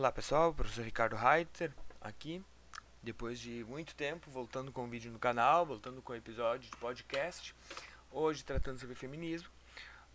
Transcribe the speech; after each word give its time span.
Olá 0.00 0.10
pessoal, 0.10 0.54
professor 0.54 0.82
Ricardo 0.82 1.14
Reiter 1.14 1.70
aqui, 2.00 2.42
depois 3.02 3.38
de 3.38 3.62
muito 3.64 3.94
tempo, 3.94 4.30
voltando 4.30 4.72
com 4.72 4.84
um 4.84 4.88
vídeo 4.88 5.12
no 5.12 5.18
canal, 5.18 5.66
voltando 5.66 6.00
com 6.00 6.14
um 6.14 6.16
episódio 6.16 6.70
de 6.70 6.76
podcast, 6.78 7.54
hoje 8.10 8.42
tratando 8.42 8.78
sobre 8.78 8.94
feminismo, 8.94 9.50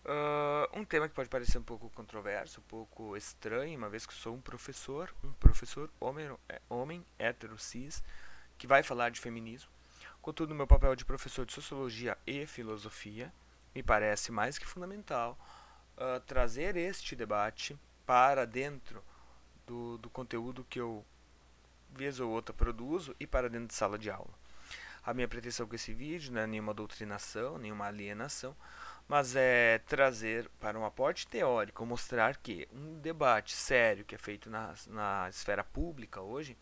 uh, 0.03 0.79
um 0.79 0.84
tema 0.84 1.07
que 1.07 1.13
pode 1.13 1.29
parecer 1.29 1.59
um 1.59 1.63
pouco 1.63 1.88
controverso, 1.91 2.61
um 2.61 2.63
pouco 2.63 3.16
estranho, 3.16 3.77
uma 3.77 3.88
vez 3.88 4.07
que 4.07 4.16
sou 4.16 4.34
um 4.34 4.41
professor, 4.41 5.13
um 5.23 5.31
professor 5.34 5.88
homem, 5.99 6.36
é, 6.49 6.59
homem 6.67 7.05
hétero, 7.20 7.59
cis, 7.59 8.03
que 8.58 8.66
vai 8.66 8.81
falar 8.81 9.11
de 9.11 9.22
feminismo, 9.22 9.70
contudo 10.20 10.55
meu 10.55 10.66
papel 10.66 10.95
de 10.95 11.05
professor 11.05 11.45
de 11.45 11.53
Sociologia 11.53 12.17
e 12.25 12.47
Filosofia 12.47 13.31
me 13.75 13.83
parece 13.83 14.31
mais 14.31 14.58
que 14.58 14.66
fundamental 14.66 15.38
uh, 15.95 16.20
trazer 16.22 16.75
este 16.75 17.16
debate 17.16 17.77
para 18.03 18.47
dentro 18.47 19.03
do, 19.65 19.97
do 19.97 20.09
conteúdo 20.09 20.65
que 20.69 20.79
eu, 20.79 21.05
vez 21.91 22.19
ou 22.19 22.31
outra, 22.31 22.53
produzo 22.53 23.15
e 23.19 23.27
para 23.27 23.49
dentro 23.49 23.67
de 23.67 23.73
sala 23.73 23.97
de 23.97 24.09
aula. 24.09 24.33
A 25.03 25.13
minha 25.13 25.27
pretensão 25.27 25.67
com 25.67 25.75
esse 25.75 25.93
vídeo 25.93 26.33
não 26.33 26.41
é 26.41 26.47
nenhuma 26.47 26.73
doutrinação, 26.73 27.57
nenhuma 27.59 27.85
alienação, 27.85 28.55
mas 29.07 29.35
é 29.35 29.77
trazer 29.79 30.49
para 30.59 30.79
um 30.79 30.85
aporte 30.85 31.27
teórico, 31.27 31.85
mostrar 31.85 32.38
que 32.38 32.67
um 32.73 32.99
debate 32.99 33.53
sério 33.53 34.03
que 34.03 34.15
é 34.15 34.17
feito 34.17 34.49
na, 34.49 34.73
na 34.88 35.29
esfera 35.29 35.63
pública 35.63 36.21
hoje, 36.21 36.57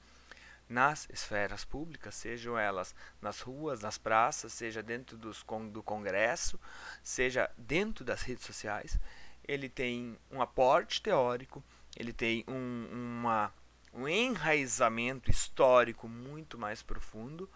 nas 0.68 1.08
esferas 1.10 1.64
públicas, 1.64 2.16
sejam 2.16 2.58
elas 2.58 2.94
nas 3.22 3.40
ruas, 3.40 3.82
nas 3.82 3.98
praças, 3.98 4.52
seja 4.54 4.84
dentro 4.84 5.18
dos, 5.18 5.46
do 5.72 5.84
Congresso, 5.84 6.60
seja 7.02 7.50
dentro 7.58 8.04
das 8.04 8.24
redes 8.24 8.46
sociais, 8.46 9.00
ele 9.48 9.70
tem 9.70 10.18
um 10.32 10.42
aporte 10.42 11.02
teórico 11.02 11.64
ele 11.98 12.14
tem 12.14 12.44
um, 12.48 12.88
uma, 12.92 13.54
um 13.94 14.08
enraizamento 14.08 15.30
histórico 15.30 16.08
muito 16.08 16.58
mais 16.58 16.82
profundo 16.82 17.50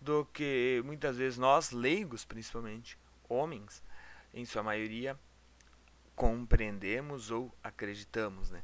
do 0.00 0.24
que 0.26 0.82
muitas 0.84 1.16
vezes 1.16 1.38
nós, 1.38 1.70
leigos 1.70 2.24
principalmente, 2.24 2.98
homens, 3.28 3.82
em 4.34 4.44
sua 4.44 4.62
maioria, 4.62 5.18
compreendemos 6.14 7.30
ou 7.30 7.54
acreditamos. 7.62 8.50
Né? 8.50 8.62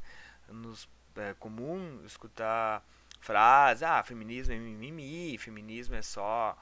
Nos, 0.48 0.88
é 1.16 1.34
comum 1.34 2.02
escutar 2.04 2.84
frases, 3.20 3.82
ah, 3.82 4.02
feminismo 4.02 4.54
é 4.54 4.58
mimimi, 4.58 5.36
feminismo 5.38 5.94
é 5.94 6.02
só 6.02 6.56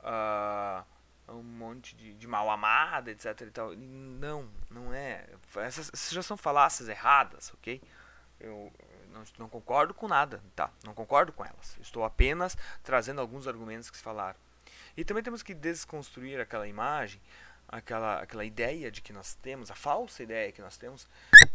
uh, 0.00 1.32
um 1.32 1.42
monte 1.42 1.96
de, 1.96 2.14
de 2.14 2.26
mal 2.26 2.50
amada, 2.50 3.10
etc. 3.10 3.40
E 3.40 3.50
tal. 3.50 3.74
Não, 3.74 4.48
não 4.70 4.92
é. 4.92 5.26
Essas, 5.56 5.90
essas 5.92 6.10
já 6.10 6.22
são 6.22 6.36
falácias 6.36 6.88
erradas, 6.88 7.52
ok? 7.54 7.82
Eu 8.42 8.72
não, 9.12 9.24
não, 9.38 9.48
concordo 9.48 9.94
com 9.94 10.08
nada, 10.08 10.42
tá? 10.54 10.70
Não 10.84 10.92
concordo 10.92 11.32
com 11.32 11.44
elas. 11.44 11.76
Estou 11.80 12.04
apenas 12.04 12.56
trazendo 12.82 13.20
alguns 13.20 13.46
argumentos 13.46 13.88
que 13.90 13.96
se 13.96 14.02
falaram. 14.02 14.38
E 14.96 15.04
também 15.04 15.22
temos 15.22 15.42
que 15.42 15.54
desconstruir 15.54 16.40
aquela 16.40 16.66
imagem, 16.66 17.20
aquela, 17.68 18.20
aquela 18.20 18.44
ideia 18.44 18.90
de 18.90 19.00
que 19.00 19.12
nós 19.12 19.34
temos, 19.36 19.70
a 19.70 19.74
falsa 19.74 20.22
ideia 20.22 20.52
que 20.52 20.60
nós 20.60 20.76
temos, 20.76 21.08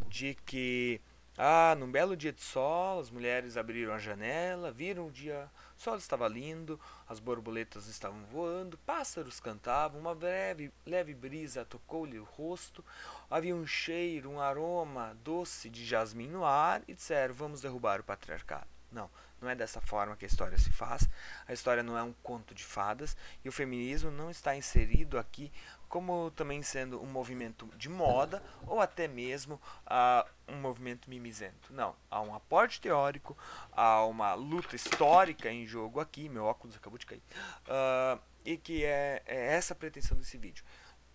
de 0.08 0.33
que 0.45 1.02
ah, 1.38 1.75
num 1.77 1.91
belo 1.91 2.17
dia 2.17 2.33
de 2.33 2.41
sol, 2.41 2.99
as 2.99 3.11
mulheres 3.11 3.57
abriram 3.57 3.93
a 3.93 3.99
janela, 3.99 4.71
viram 4.71 5.05
o 5.05 5.11
dia, 5.11 5.47
o 5.77 5.80
sol 5.80 5.95
estava 5.95 6.27
lindo, 6.27 6.80
as 7.07 7.19
borboletas 7.19 7.85
estavam 7.88 8.23
voando, 8.25 8.75
pássaros 8.80 9.39
cantavam, 9.39 9.99
uma 9.99 10.15
breve, 10.15 10.73
leve 10.83 11.14
brisa 11.14 11.64
tocou-lhe 11.64 12.17
o 12.17 12.23
rosto, 12.23 12.83
havia 13.30 13.55
um 13.55 13.67
cheiro, 13.67 14.31
um 14.31 14.42
aroma 14.42 15.15
doce 15.23 15.70
de 15.70 15.86
jasmim 15.86 16.27
no 16.27 16.43
ar 16.43 16.81
e 16.87 16.95
disseram: 16.95 17.36
Vamos 17.36 17.61
derrubar 17.61 17.99
o 17.99 18.04
patriarcado. 18.04 18.67
Não, 18.92 19.09
não 19.39 19.49
é 19.49 19.55
dessa 19.55 19.81
forma 19.81 20.15
que 20.15 20.25
a 20.25 20.27
história 20.27 20.58
se 20.58 20.71
faz. 20.71 21.08
A 21.45 21.54
história 21.54 21.83
não 21.83 21.98
é 21.98 22.02
um 22.02 22.14
conto 22.23 22.55
de 22.55 22.64
fadas 22.64 23.15
e 23.43 23.49
o 23.49 23.52
feminismo 23.52 24.09
não 24.09 24.31
está 24.31 24.55
inserido 24.55 25.19
aqui 25.19 25.52
como 25.87 26.31
também 26.31 26.61
sendo 26.61 27.02
um 27.02 27.05
movimento 27.05 27.67
de 27.77 27.89
moda 27.89 28.43
ou 28.65 28.81
até 28.81 29.08
mesmo 29.08 29.55
uh, 29.86 30.27
um 30.48 30.58
movimento 30.58 31.09
mimizento. 31.09 31.73
Não, 31.73 31.95
há 32.09 32.21
um 32.21 32.33
aporte 32.36 32.81
teórico, 32.81 33.37
há 33.71 34.03
uma 34.05 34.33
luta 34.33 34.75
histórica 34.75 35.49
em 35.49 35.65
jogo 35.65 35.99
aqui, 35.99 36.30
meu 36.30 36.45
óculos 36.45 36.75
acabou 36.75 36.98
de 36.98 37.05
cair, 37.05 37.21
uh, 37.67 38.20
e 38.45 38.58
que 38.58 38.83
é, 38.83 39.21
é 39.25 39.53
essa 39.53 39.73
a 39.73 39.77
pretensão 39.77 40.17
desse 40.17 40.37
vídeo. 40.37 40.64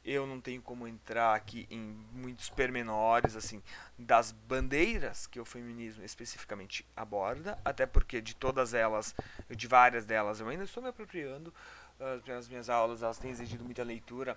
Eu 0.04 0.26
não 0.26 0.40
tenho 0.40 0.60
como 0.60 0.88
entrar 0.88 1.34
aqui 1.34 1.64
em 1.70 1.78
muitos 2.12 2.50
pormenores 2.50 3.36
assim 3.36 3.62
das 3.96 4.32
bandeiras 4.32 5.28
que 5.28 5.38
o 5.38 5.44
feminismo 5.44 6.02
especificamente 6.02 6.84
aborda, 6.96 7.56
até 7.64 7.86
porque 7.86 8.20
de 8.20 8.34
todas 8.34 8.74
elas, 8.74 9.14
de 9.48 9.68
várias 9.68 10.04
delas, 10.04 10.40
eu 10.40 10.48
ainda 10.48 10.64
estou 10.64 10.82
me 10.82 10.88
apropriando. 10.88 11.54
Uh, 12.00 12.32
as 12.32 12.48
minhas 12.48 12.68
aulas 12.68 13.02
elas 13.02 13.18
têm 13.18 13.30
exigido 13.30 13.64
muita 13.64 13.84
leitura 13.84 14.36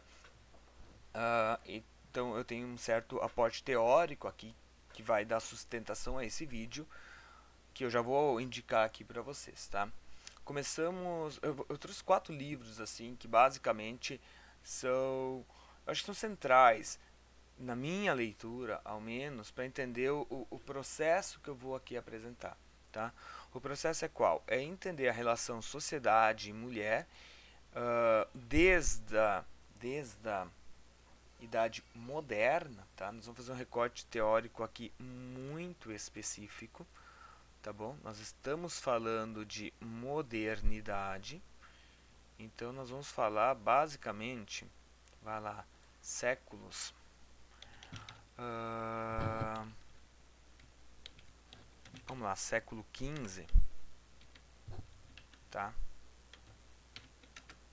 Uh, 1.16 1.82
então 2.12 2.36
eu 2.36 2.44
tenho 2.44 2.68
um 2.68 2.78
certo 2.78 3.22
aporte 3.22 3.64
teórico 3.64 4.28
aqui 4.28 4.54
que 4.92 5.02
vai 5.02 5.24
dar 5.24 5.40
sustentação 5.40 6.18
a 6.18 6.26
esse 6.26 6.46
vídeo 6.46 6.86
que 7.74 7.86
eu 7.86 7.90
já 7.90 8.02
vou 8.02 8.40
indicar 8.42 8.86
aqui 8.86 9.04
para 9.04 9.22
vocês, 9.22 9.68
tá? 9.68 9.90
Começamos, 10.44 11.40
eu, 11.42 11.66
eu, 11.70 11.78
trouxe 11.78 12.04
quatro 12.04 12.34
livros 12.34 12.80
assim 12.80 13.16
que 13.16 13.28
basicamente 13.28 14.22
são, 14.62 15.46
acho 15.88 16.02
que 16.02 16.06
são 16.06 16.16
centrais 16.16 17.00
na 17.58 17.76
minha 17.76 18.14
leitura, 18.14 18.82
ao 18.84 19.00
menos, 19.00 19.52
para 19.52 19.66
entender 19.66 20.12
o, 20.12 20.48
o 20.50 20.60
processo 20.60 21.40
que 21.40 21.50
eu 21.50 21.56
vou 21.56 21.76
aqui 21.76 21.98
apresentar, 21.98 22.58
tá? 22.92 23.14
O 23.54 23.62
processo 23.62 24.04
é 24.04 24.10
qual? 24.10 24.44
É 24.48 24.62
entender 24.62 25.08
a 25.08 25.14
relação 25.14 25.62
sociedade 25.62 26.50
e 26.50 26.54
mulher 26.54 27.08
uh, 27.72 28.30
desde 28.34 29.18
a, 29.18 29.44
desde 29.80 30.28
a 30.28 30.48
idade 31.46 31.84
moderna, 31.94 32.86
tá? 32.96 33.12
Nós 33.12 33.26
vamos 33.26 33.38
fazer 33.38 33.52
um 33.52 33.56
recorte 33.56 34.06
teórico 34.08 34.64
aqui 34.64 34.92
muito 35.00 35.92
específico, 35.92 36.86
tá 37.62 37.72
bom? 37.72 37.98
Nós 38.04 38.20
estamos 38.20 38.80
falando 38.80 39.46
de 39.46 39.74
modernidade, 39.80 41.42
então 42.38 42.74
nós 42.74 42.90
vamos 42.90 43.10
falar 43.10 43.56
basicamente, 43.56 44.68
vai 45.22 45.40
lá, 45.40 45.66
séculos. 46.02 46.94
Uh, 48.38 49.72
vamos 52.06 52.24
lá, 52.24 52.36
século 52.36 52.86
XV, 52.94 53.48
tá? 55.50 55.74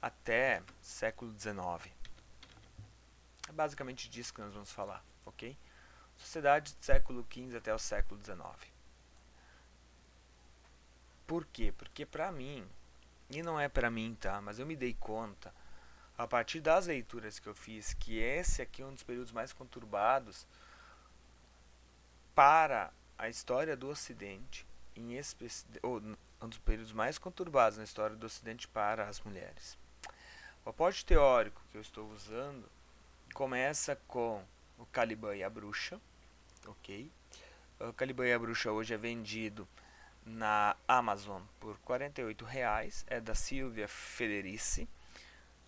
Até 0.00 0.62
século 0.80 1.32
XIX. 1.38 2.01
É 3.52 3.54
basicamente 3.54 4.08
disso 4.08 4.32
que 4.32 4.40
nós 4.40 4.54
vamos 4.54 4.72
falar, 4.72 5.04
ok? 5.26 5.54
Sociedade 6.16 6.74
do 6.74 6.82
século 6.82 7.26
XV 7.30 7.58
até 7.58 7.74
o 7.74 7.78
século 7.78 8.18
XIX. 8.24 8.40
Por 11.26 11.44
quê? 11.44 11.70
Porque 11.76 12.06
para 12.06 12.32
mim, 12.32 12.66
e 13.28 13.42
não 13.42 13.60
é 13.60 13.68
para 13.68 13.90
mim, 13.90 14.16
tá? 14.18 14.40
Mas 14.40 14.58
eu 14.58 14.64
me 14.64 14.74
dei 14.74 14.94
conta, 14.94 15.54
a 16.16 16.26
partir 16.26 16.60
das 16.60 16.86
leituras 16.86 17.38
que 17.38 17.46
eu 17.46 17.54
fiz, 17.54 17.92
que 17.92 18.18
esse 18.18 18.62
aqui 18.62 18.80
é 18.80 18.86
um 18.86 18.94
dos 18.94 19.02
períodos 19.02 19.32
mais 19.32 19.52
conturbados 19.52 20.46
para 22.34 22.90
a 23.18 23.28
história 23.28 23.76
do 23.76 23.88
Ocidente, 23.88 24.66
em 24.96 25.10
ou 25.82 26.00
um 26.40 26.48
dos 26.48 26.58
períodos 26.58 26.92
mais 26.94 27.18
conturbados 27.18 27.76
na 27.76 27.84
história 27.84 28.16
do 28.16 28.24
Ocidente 28.24 28.66
para 28.66 29.06
as 29.06 29.20
mulheres. 29.20 29.76
O 30.64 30.70
aporte 30.70 31.04
teórico 31.04 31.62
que 31.70 31.76
eu 31.76 31.82
estou 31.82 32.10
usando 32.12 32.66
começa 33.32 33.96
com 34.06 34.42
o 34.78 34.86
Caliban 34.86 35.34
e 35.34 35.42
a 35.42 35.50
Bruxa, 35.50 36.00
ok? 36.66 37.10
O 37.80 37.92
Caliban 37.92 38.26
e 38.26 38.32
a 38.32 38.38
Bruxa 38.38 38.70
hoje 38.70 38.94
é 38.94 38.96
vendido 38.96 39.66
na 40.24 40.76
Amazon 40.86 41.42
por 41.58 41.76
R$ 41.76 42.36
reais, 42.46 43.04
é 43.08 43.20
da 43.20 43.34
Silvia 43.34 43.88
Federici, 43.88 44.88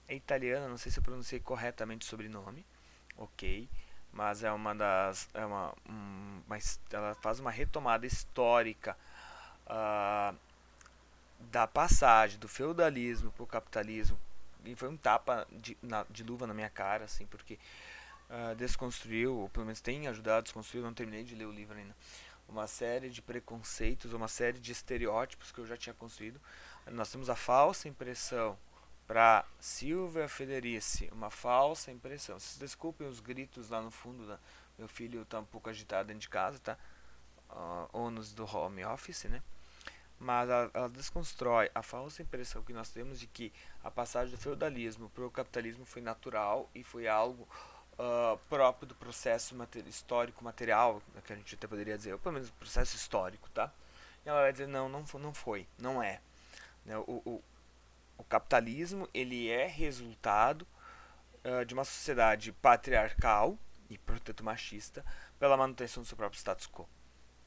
é 0.06 0.14
italiana, 0.14 0.69
não 0.69 0.76
sei 0.76 0.93
se 0.93 0.99
eu 0.99 1.02
pronunciei 1.02 1.40
corretamente 1.40 2.06
o 2.06 2.08
sobrenome, 2.08 2.64
ok? 3.16 3.69
Mas 4.12 4.44
é 4.44 4.52
uma 4.52 4.75
das, 4.75 5.28
é 5.34 5.44
uma, 5.44 5.75
um, 5.88 6.43
uma 6.46 6.58
ela 6.93 7.14
faz 7.17 7.40
uma 7.40 7.50
retomada 7.50 8.06
histórica 8.06 8.96
uh, 9.67 10.37
da 11.40 11.67
passagem 11.67 12.38
do 12.38 12.49
feudalismo 12.49 13.32
para 13.32 13.43
o 13.43 13.46
capitalismo 13.46 14.19
e 14.64 14.75
foi 14.75 14.88
um 14.88 14.96
tapa 14.96 15.46
de, 15.50 15.76
na, 15.82 16.05
de 16.11 16.22
luva 16.22 16.46
na 16.46 16.55
minha 16.55 16.70
cara, 16.70 17.05
assim, 17.05 17.26
porque 17.26 17.58
uh, 18.31 18.55
desconstruiu, 18.56 19.37
ou 19.37 19.49
pelo 19.49 19.66
menos 19.66 19.81
tem 19.81 20.06
ajudado 20.08 20.38
a 20.38 20.43
desconstruir, 20.43 20.82
eu 20.82 20.87
não 20.87 20.94
terminei 20.94 21.25
de 21.25 21.34
ler 21.34 21.46
o 21.46 21.52
livro 21.52 21.76
ainda, 21.76 21.94
uma 22.49 22.66
série 22.66 23.11
de 23.11 23.22
preconceitos, 23.22 24.12
uma 24.12 24.28
série 24.28 24.58
de 24.58 24.72
estereótipos 24.72 25.50
que 25.50 25.58
eu 25.58 25.66
já 25.66 25.76
tinha 25.76 25.94
construído. 25.94 26.40
Nós 26.90 27.11
temos 27.11 27.31
a 27.31 27.34
falsa 27.34 27.88
impressão 27.88 28.58
para 29.06 29.44
Silvia 29.58 30.28
Federici, 30.28 31.08
uma 31.12 31.31
falsa 31.31 31.90
impressão. 31.90 32.38
Vocês 32.38 32.58
desculpem 32.58 33.06
os 33.06 33.20
gritos 33.20 33.70
lá 33.70 33.81
no 33.81 33.90
fundo, 33.90 34.38
meu 34.78 34.88
filho 34.88 35.22
está 35.22 35.40
um 35.40 35.44
pouco 35.44 35.70
agitado 35.70 36.08
dentro 36.08 36.20
de 36.20 36.28
casa, 36.28 36.58
tá? 36.58 36.76
uh, 37.50 37.88
ônus 37.93 38.32
do 38.32 38.44
home 38.44 38.84
office, 38.84 39.25
né? 39.25 39.43
Mas 40.25 40.49
ela, 40.49 40.71
ela, 40.73 40.88
desconstrói 40.88 41.71
a 41.75 41.82
falsa 41.82 42.23
impressão 42.23 42.62
que 42.62 42.73
nós 42.73 42.88
temos 42.88 43.21
de 43.21 43.26
que 43.26 43.53
a 43.82 43.91
passagem 43.91 44.35
do 44.35 44.41
feudalismo 44.41 45.11
para 45.11 45.26
o 45.26 45.31
capitalismo 45.31 45.85
foi 45.85 46.00
natural 46.00 46.71
e 46.75 46.82
foi 46.82 47.06
algo 47.06 47.47
uh, 47.93 48.38
próprio 48.49 48.88
do 48.88 48.94
processo 48.94 49.55
mater 49.55 49.87
histórico 49.87 50.43
material, 50.43 51.03
que 51.26 51.32
a 51.32 51.37
gente 51.37 51.55
até 51.55 51.67
poderia 51.67 51.97
dizer, 51.97 52.15
ou 52.15 52.19
pelo 52.19 52.32
menos 52.32 52.50
processo 52.50 52.97
histórico, 52.97 53.50
tá? 53.50 53.71
E 54.25 54.29
ela 54.29 54.41
vai 54.41 54.50
dizer 54.50 54.67
não, 54.67 54.88
não, 54.88 55.05
não 55.21 55.35
foi, 55.35 55.69
não 55.79 56.03
é. 56.03 56.23
Né? 56.87 56.97
O, 56.97 57.23
o, 57.25 57.44
o 58.17 58.25
capitalismo 58.25 59.06
ele 59.12 59.50
é 59.50 59.67
resultado 59.67 60.67
uh, 61.44 61.67
de 61.67 61.75
uma 61.75 61.85
sociedade 61.85 62.50
patriarcal 62.50 63.59
e 63.91 63.99
portanto 63.99 64.43
machista 64.43 65.05
pela 65.38 65.56
manutenção 65.56 66.03
do 66.03 66.06
seu 66.06 66.17
próprio 66.17 66.38
status 66.38 66.67
quo. 66.67 66.88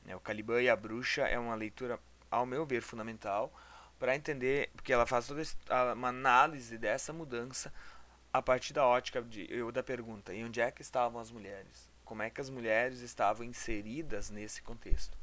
Né? 0.06 0.16
O 0.16 0.20
Caliban 0.20 0.62
e 0.62 0.70
a 0.70 0.76
Bruxa 0.76 1.24
é 1.24 1.40
uma 1.40 1.56
leitura 1.56 2.00
ao 2.30 2.46
meu 2.46 2.66
ver, 2.66 2.82
fundamental 2.82 3.52
para 4.00 4.16
entender, 4.16 4.70
porque 4.76 4.94
ela 4.94 5.06
faz 5.06 5.28
toda 5.28 5.42
uma 5.94 6.10
análise 6.10 6.78
dessa 6.78 7.12
mudança 7.12 7.74
a 8.32 8.42
partir 8.42 8.74
da 8.74 8.86
ótica 8.86 9.22
de, 9.22 9.48
eu, 9.50 9.72
da 9.72 9.82
pergunta: 9.82 10.34
e 10.34 10.44
onde 10.44 10.62
é 10.62 10.72
que 10.72 10.82
estavam 10.82 11.20
as 11.20 11.32
mulheres? 11.32 11.90
Como 12.06 12.22
é 12.22 12.30
que 12.30 12.40
as 12.40 12.50
mulheres 12.50 13.02
estavam 13.02 13.46
inseridas 13.46 14.30
nesse 14.30 14.62
contexto? 14.62 15.18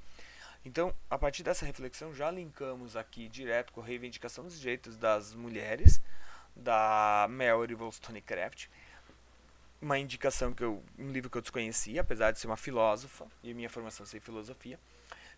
Então, 0.65 0.95
a 1.11 1.19
partir 1.19 1.43
dessa 1.43 1.65
reflexão, 1.67 2.15
já 2.15 2.31
linkamos 2.31 2.97
aqui 2.97 3.29
direto 3.29 3.73
com 3.73 3.81
a 3.81 3.85
reivindicação 3.85 4.45
dos 4.45 4.59
direitos 4.59 4.97
das 4.97 5.35
mulheres, 5.35 6.01
da 6.57 7.27
Mary 7.31 7.75
Wollstonecraft, 7.75 8.69
uma 9.81 9.99
indicação 9.99 10.55
que 10.55 10.65
eu, 10.65 10.83
um 10.99 11.11
livro 11.11 11.29
que 11.29 11.37
eu 11.37 11.43
desconhecia, 11.43 12.01
apesar 12.01 12.31
de 12.31 12.39
ser 12.39 12.47
uma 12.47 12.57
filósofa 12.57 13.27
e 13.43 13.53
minha 13.53 13.69
formação 13.69 14.07
ser 14.07 14.21
filosofia. 14.21 14.81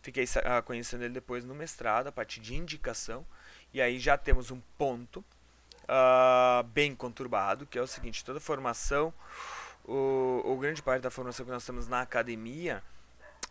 Fiquei 0.06 0.23
uh, 0.23 0.62
conhecendo 0.64 1.03
ele 1.03 1.14
depois 1.14 1.44
no 1.44 1.53
mestrado, 1.53 2.06
a 2.06 2.12
partir 2.12 2.38
de 2.38 2.55
indicação. 2.55 3.26
E 3.75 3.82
aí 3.82 3.99
já 3.99 4.17
temos 4.17 4.53
um 4.53 4.61
ponto 4.79 5.19
uh, 5.19 6.62
bem 6.69 6.94
conturbado, 6.94 7.67
que 7.67 7.76
é 7.76 7.82
o 7.82 7.88
seguinte: 7.88 8.25
toda 8.25 8.38
formação, 8.38 9.12
o, 9.85 10.43
o 10.44 10.56
grande 10.58 10.81
parte 10.81 11.03
da 11.03 11.11
formação 11.11 11.44
que 11.44 11.50
nós 11.50 11.67
temos 11.67 11.88
na 11.88 12.03
academia, 12.03 12.85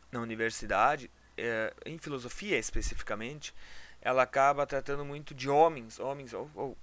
na 0.10 0.22
universidade, 0.22 1.12
é, 1.38 1.74
em 1.86 1.98
filosofia 1.98 2.58
especificamente, 2.58 3.54
ela 4.02 4.24
acaba 4.24 4.66
tratando 4.66 5.04
muito 5.04 5.36
de 5.36 5.50
homens, 5.50 6.00
homens 6.00 6.32
ou, 6.32 6.50
ou 6.56 6.78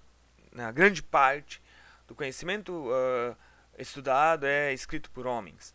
na 0.52 0.70
grande 0.70 1.02
parte 1.02 1.62
do 2.06 2.14
conhecimento 2.14 2.74
uh, 2.74 3.34
estudado 3.78 4.44
é 4.44 4.70
escrito 4.74 5.10
por 5.10 5.26
homens, 5.26 5.74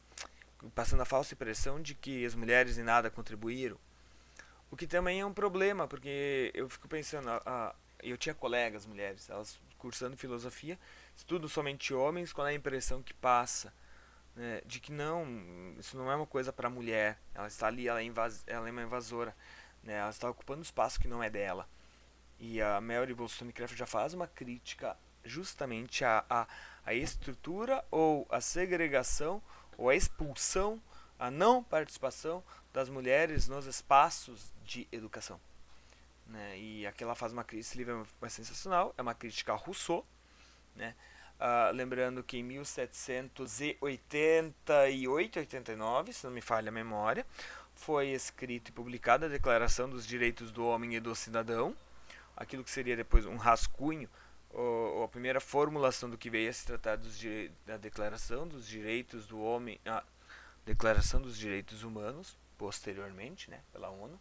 passando 0.75 1.01
a 1.01 1.05
falsa 1.05 1.33
impressão 1.33 1.81
de 1.81 1.95
que 1.95 2.23
as 2.23 2.35
mulheres 2.35 2.77
em 2.77 2.83
nada 2.83 3.09
contribuíram 3.09 3.87
o 4.69 4.75
que 4.75 4.87
também 4.87 5.21
é 5.21 5.25
um 5.25 5.33
problema, 5.33 5.87
porque 5.87 6.51
eu 6.53 6.69
fico 6.69 6.87
pensando, 6.87 7.29
a, 7.29 7.75
eu 8.01 8.17
tinha 8.17 8.35
colegas 8.35 8.85
mulheres, 8.85 9.29
elas 9.29 9.59
cursando 9.77 10.17
filosofia, 10.17 10.77
estudam 11.15 11.47
somente 11.47 11.93
homens 11.93 12.33
com 12.33 12.41
a 12.41 12.53
impressão 12.53 13.01
que 13.01 13.13
passa 13.13 13.73
né, 14.37 14.61
de 14.65 14.79
que 14.79 14.91
não, 14.91 15.25
isso 15.79 15.97
não 15.97 16.11
é 16.11 16.15
uma 16.15 16.27
coisa 16.27 16.53
para 16.53 16.69
mulher, 16.69 17.17
ela 17.33 17.47
está 17.47 17.67
ali, 17.67 17.87
ela 17.87 17.99
é, 17.99 18.03
invas, 18.03 18.43
ela 18.45 18.67
é 18.67 18.71
uma 18.71 18.83
invasora, 18.83 19.35
né, 19.83 19.93
ela 19.93 20.09
está 20.09 20.29
ocupando 20.29 20.59
um 20.59 20.63
espaço 20.63 20.99
que 20.99 21.07
não 21.07 21.23
é 21.23 21.29
dela. 21.29 21.67
E 22.39 22.61
a 22.61 22.79
Mary 22.79 23.13
Wollstonecraft 23.13 23.75
já 23.75 23.87
faz 23.87 24.13
uma 24.13 24.27
crítica 24.27 24.95
justamente 25.25 26.05
à, 26.05 26.23
à, 26.29 26.47
à 26.85 26.93
estrutura 26.93 27.83
ou 27.89 28.27
à 28.29 28.39
segregação 28.39 29.41
ou 29.75 29.89
à 29.89 29.95
expulsão, 29.95 30.79
a 31.19 31.31
não 31.31 31.63
participação 31.63 32.43
das 32.77 32.89
mulheres 32.89 33.47
nos 33.47 33.65
espaços 33.65 34.53
de 34.63 34.88
educação. 34.91 35.39
Né? 36.27 36.59
E 36.59 36.85
aqui 36.85 37.03
ela 37.03 37.15
faz 37.15 37.33
uma 37.33 37.44
crítica, 37.44 37.71
esse 37.71 37.75
livro 37.75 38.07
é, 38.21 38.25
é 38.27 38.29
sensacional, 38.29 38.94
é 38.95 39.01
uma 39.01 39.15
crítica 39.15 39.51
a 39.51 39.56
Rousseau, 39.56 40.06
né? 40.75 40.94
Uh, 41.39 41.71
lembrando 41.74 42.24
que 42.24 42.38
em 42.38 42.44
1788, 42.44 45.39
89, 45.39 46.13
se 46.13 46.24
não 46.24 46.31
me 46.31 46.41
falha 46.41 46.69
a 46.69 46.71
memória, 46.71 47.25
foi 47.74 48.09
escrito 48.09 48.69
e 48.69 48.71
publicada 48.71 49.25
a 49.25 49.29
Declaração 49.29 49.89
dos 49.89 50.06
Direitos 50.06 50.51
do 50.51 50.63
Homem 50.63 50.95
e 50.95 51.00
do 51.00 51.15
Cidadão, 51.15 51.75
aquilo 52.35 52.63
que 52.63 52.69
seria 52.69 52.95
depois 52.95 53.25
um 53.25 53.38
rascunho, 53.38 54.07
ou, 54.51 55.03
a 55.03 55.07
primeira 55.07 55.39
formulação 55.39 56.12
do 56.12 56.18
que 56.18 56.29
veio 56.29 56.51
a 56.51 56.53
se 56.53 56.63
tratar 56.63 56.97
dos 56.97 57.19
da 57.65 57.77
Declaração 57.77 58.47
dos 58.47 58.68
Direitos 58.68 59.25
do 59.25 59.41
Homem, 59.41 59.79
a 59.83 60.03
Declaração 60.63 61.19
dos 61.19 61.35
Direitos 61.35 61.81
Humanos, 61.81 62.38
posteriormente, 62.57 63.50
né, 63.50 63.62
pela 63.71 63.89
ONU 63.89 64.19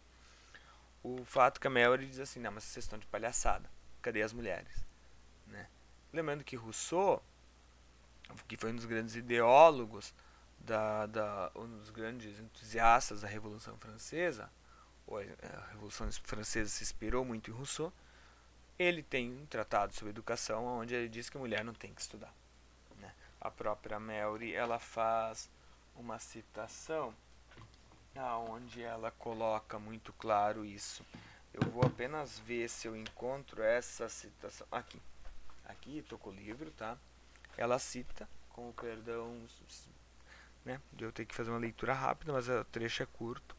o 1.03 1.23
fato 1.23 1.59
que 1.59 1.67
a 1.67 1.69
Melody 1.69 2.07
diz 2.07 2.19
assim, 2.19 2.39
não, 2.39 2.51
mas 2.51 2.65
vocês 2.65 2.85
estão 2.85 2.99
de 2.99 3.05
palhaçada, 3.07 3.69
cadê 4.01 4.21
as 4.21 4.33
mulheres? 4.33 4.85
Né? 5.45 5.67
Lembrando 6.11 6.43
que 6.43 6.55
Rousseau, 6.55 7.23
que 8.47 8.57
foi 8.57 8.71
um 8.71 8.75
dos 8.75 8.85
grandes 8.85 9.15
ideólogos, 9.15 10.13
da, 10.59 11.05
da, 11.05 11.51
um 11.55 11.77
dos 11.77 11.89
grandes 11.91 12.39
entusiastas 12.39 13.21
da 13.21 13.27
Revolução 13.27 13.77
Francesa, 13.77 14.51
ou 15.05 15.19
a 15.19 15.71
Revolução 15.71 16.11
Francesa 16.23 16.69
se 16.69 16.83
inspirou 16.83 17.23
muito 17.23 17.49
em 17.49 17.53
Rousseau, 17.53 17.93
ele 18.77 19.01
tem 19.01 19.31
um 19.31 19.45
tratado 19.45 19.93
sobre 19.93 20.09
educação 20.09 20.65
onde 20.65 20.93
ele 20.93 21.07
diz 21.07 21.29
que 21.29 21.37
a 21.37 21.39
mulher 21.39 21.63
não 21.63 21.73
tem 21.73 21.93
que 21.93 22.01
estudar. 22.01 22.33
Né? 22.97 23.13
A 23.39 23.49
própria 23.49 23.99
Melry 23.99 24.53
ela 24.53 24.77
faz 24.77 25.49
uma 25.95 26.19
citação 26.19 27.15
aonde 28.17 28.81
ela 28.81 29.11
coloca 29.11 29.79
muito 29.79 30.11
claro 30.13 30.65
isso. 30.65 31.05
Eu 31.53 31.69
vou 31.71 31.83
apenas 31.83 32.39
ver 32.39 32.69
se 32.69 32.87
eu 32.87 32.95
encontro 32.95 33.63
essa 33.63 34.07
citação 34.09 34.67
aqui. 34.71 35.01
Aqui 35.65 35.99
estou 35.99 36.17
com 36.17 36.29
o 36.29 36.35
livro, 36.35 36.71
tá? 36.71 36.97
Ela 37.57 37.79
cita, 37.79 38.27
com 38.49 38.69
o 38.69 38.73
perdão, 38.73 39.35
né? 40.63 40.79
De 40.93 41.03
eu 41.03 41.11
ter 41.11 41.25
que 41.25 41.35
fazer 41.35 41.49
uma 41.49 41.59
leitura 41.59 41.93
rápida, 41.93 42.31
mas 42.31 42.47
o 42.47 42.63
trecho 42.65 43.03
é 43.03 43.05
curto. 43.05 43.55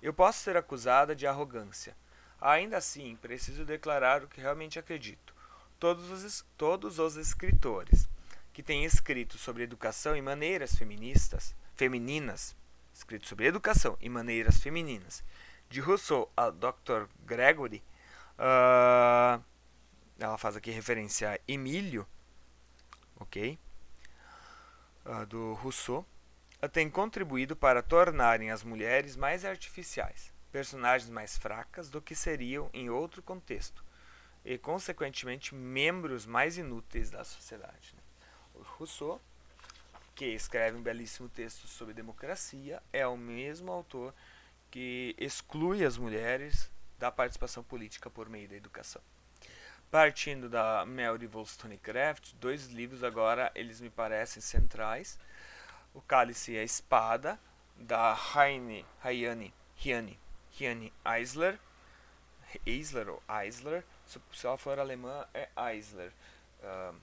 Eu 0.00 0.12
posso 0.12 0.40
ser 0.40 0.56
acusada 0.56 1.14
de 1.14 1.26
arrogância. 1.26 1.96
Ainda 2.40 2.76
assim, 2.76 3.16
preciso 3.16 3.64
declarar 3.64 4.22
o 4.22 4.28
que 4.28 4.40
realmente 4.40 4.78
acredito. 4.78 5.34
Todos 5.80 6.10
os, 6.10 6.44
todos 6.56 6.98
os 6.98 7.16
escritores 7.16 8.08
que 8.52 8.62
têm 8.62 8.84
escrito 8.84 9.38
sobre 9.38 9.64
educação 9.64 10.16
e 10.16 10.22
maneiras 10.22 10.76
feministas, 10.76 11.54
femininas 11.74 12.54
escrito 12.94 13.26
sobre 13.26 13.46
educação 13.46 13.98
e 14.00 14.08
maneiras 14.08 14.58
femininas, 14.58 15.24
de 15.68 15.80
Rousseau 15.80 16.32
a 16.36 16.48
Dr. 16.50 17.08
Gregory, 17.26 17.82
uh, 18.38 19.42
ela 20.18 20.38
faz 20.38 20.56
aqui 20.56 20.70
referência 20.70 21.32
a 21.32 21.38
Emílio, 21.46 22.06
ok? 23.16 23.58
Uh, 25.04 25.26
do 25.26 25.54
Rousseau, 25.54 26.06
tem 26.72 26.88
contribuído 26.88 27.54
para 27.54 27.82
tornarem 27.82 28.50
as 28.50 28.62
mulheres 28.62 29.16
mais 29.16 29.44
artificiais, 29.44 30.32
personagens 30.50 31.10
mais 31.10 31.36
fracas 31.36 31.90
do 31.90 32.00
que 32.00 32.14
seriam 32.14 32.70
em 32.72 32.88
outro 32.88 33.22
contexto, 33.22 33.84
e 34.44 34.56
consequentemente 34.56 35.54
membros 35.54 36.24
mais 36.24 36.56
inúteis 36.56 37.10
da 37.10 37.24
sociedade. 37.24 37.94
Né? 37.96 38.02
Rousseau 38.54 39.20
que 40.14 40.26
escreve 40.26 40.76
um 40.76 40.82
belíssimo 40.82 41.28
texto 41.28 41.66
sobre 41.66 41.92
democracia, 41.92 42.82
é 42.92 43.06
o 43.06 43.16
mesmo 43.16 43.72
autor 43.72 44.14
que 44.70 45.14
exclui 45.18 45.84
as 45.84 45.96
mulheres 45.96 46.70
da 46.98 47.10
participação 47.10 47.62
política 47.62 48.08
por 48.08 48.28
meio 48.28 48.48
da 48.48 48.56
educação. 48.56 49.02
Partindo 49.90 50.48
da 50.48 50.84
Mary 50.86 51.28
Wollstonecraft, 51.32 52.34
dois 52.34 52.66
livros 52.66 53.04
agora 53.04 53.52
eles 53.54 53.80
me 53.80 53.90
parecem 53.90 54.42
centrais. 54.42 55.18
O 55.92 56.00
Cálice 56.00 56.52
e 56.52 56.58
a 56.58 56.64
Espada, 56.64 57.38
da 57.76 58.16
Heine, 58.34 58.84
Heiane, 59.04 59.54
Hiane, 59.84 60.18
Hiane 60.58 60.92
Eisler, 61.04 61.58
Eisler 62.66 63.08
ou 63.08 63.22
Eisler, 63.28 63.84
se 64.32 64.46
ela 64.46 64.58
for 64.58 64.78
alemã 64.78 65.26
é 65.32 65.48
Eisler, 65.56 66.12
uh, 66.62 66.96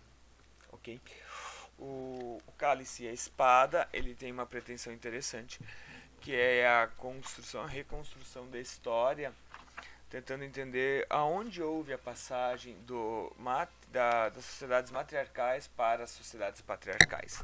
ok? 0.72 1.00
O, 1.82 2.40
o 2.46 2.52
cálice 2.54 3.04
e 3.04 3.08
a 3.08 3.12
espada, 3.12 3.90
ele 3.92 4.14
tem 4.14 4.32
uma 4.32 4.46
pretensão 4.46 4.94
interessante, 4.94 5.60
que 6.22 6.36
é 6.36 6.68
a 6.68 6.88
construção, 6.98 7.64
a 7.64 7.68
reconstrução 7.68 8.48
da 8.50 8.60
história, 8.60 9.34
tentando 10.10 10.44
entender 10.44 11.08
aonde 11.10 11.62
houve 11.64 11.92
a 11.92 11.98
passagem 11.98 12.76
do, 12.86 13.36
da, 13.92 14.30
das 14.30 14.46
sociedades 14.46 14.92
matriarcais 14.92 15.68
para 15.68 16.04
as 16.04 16.12
sociedades 16.12 16.62
patriarcais. 16.62 17.44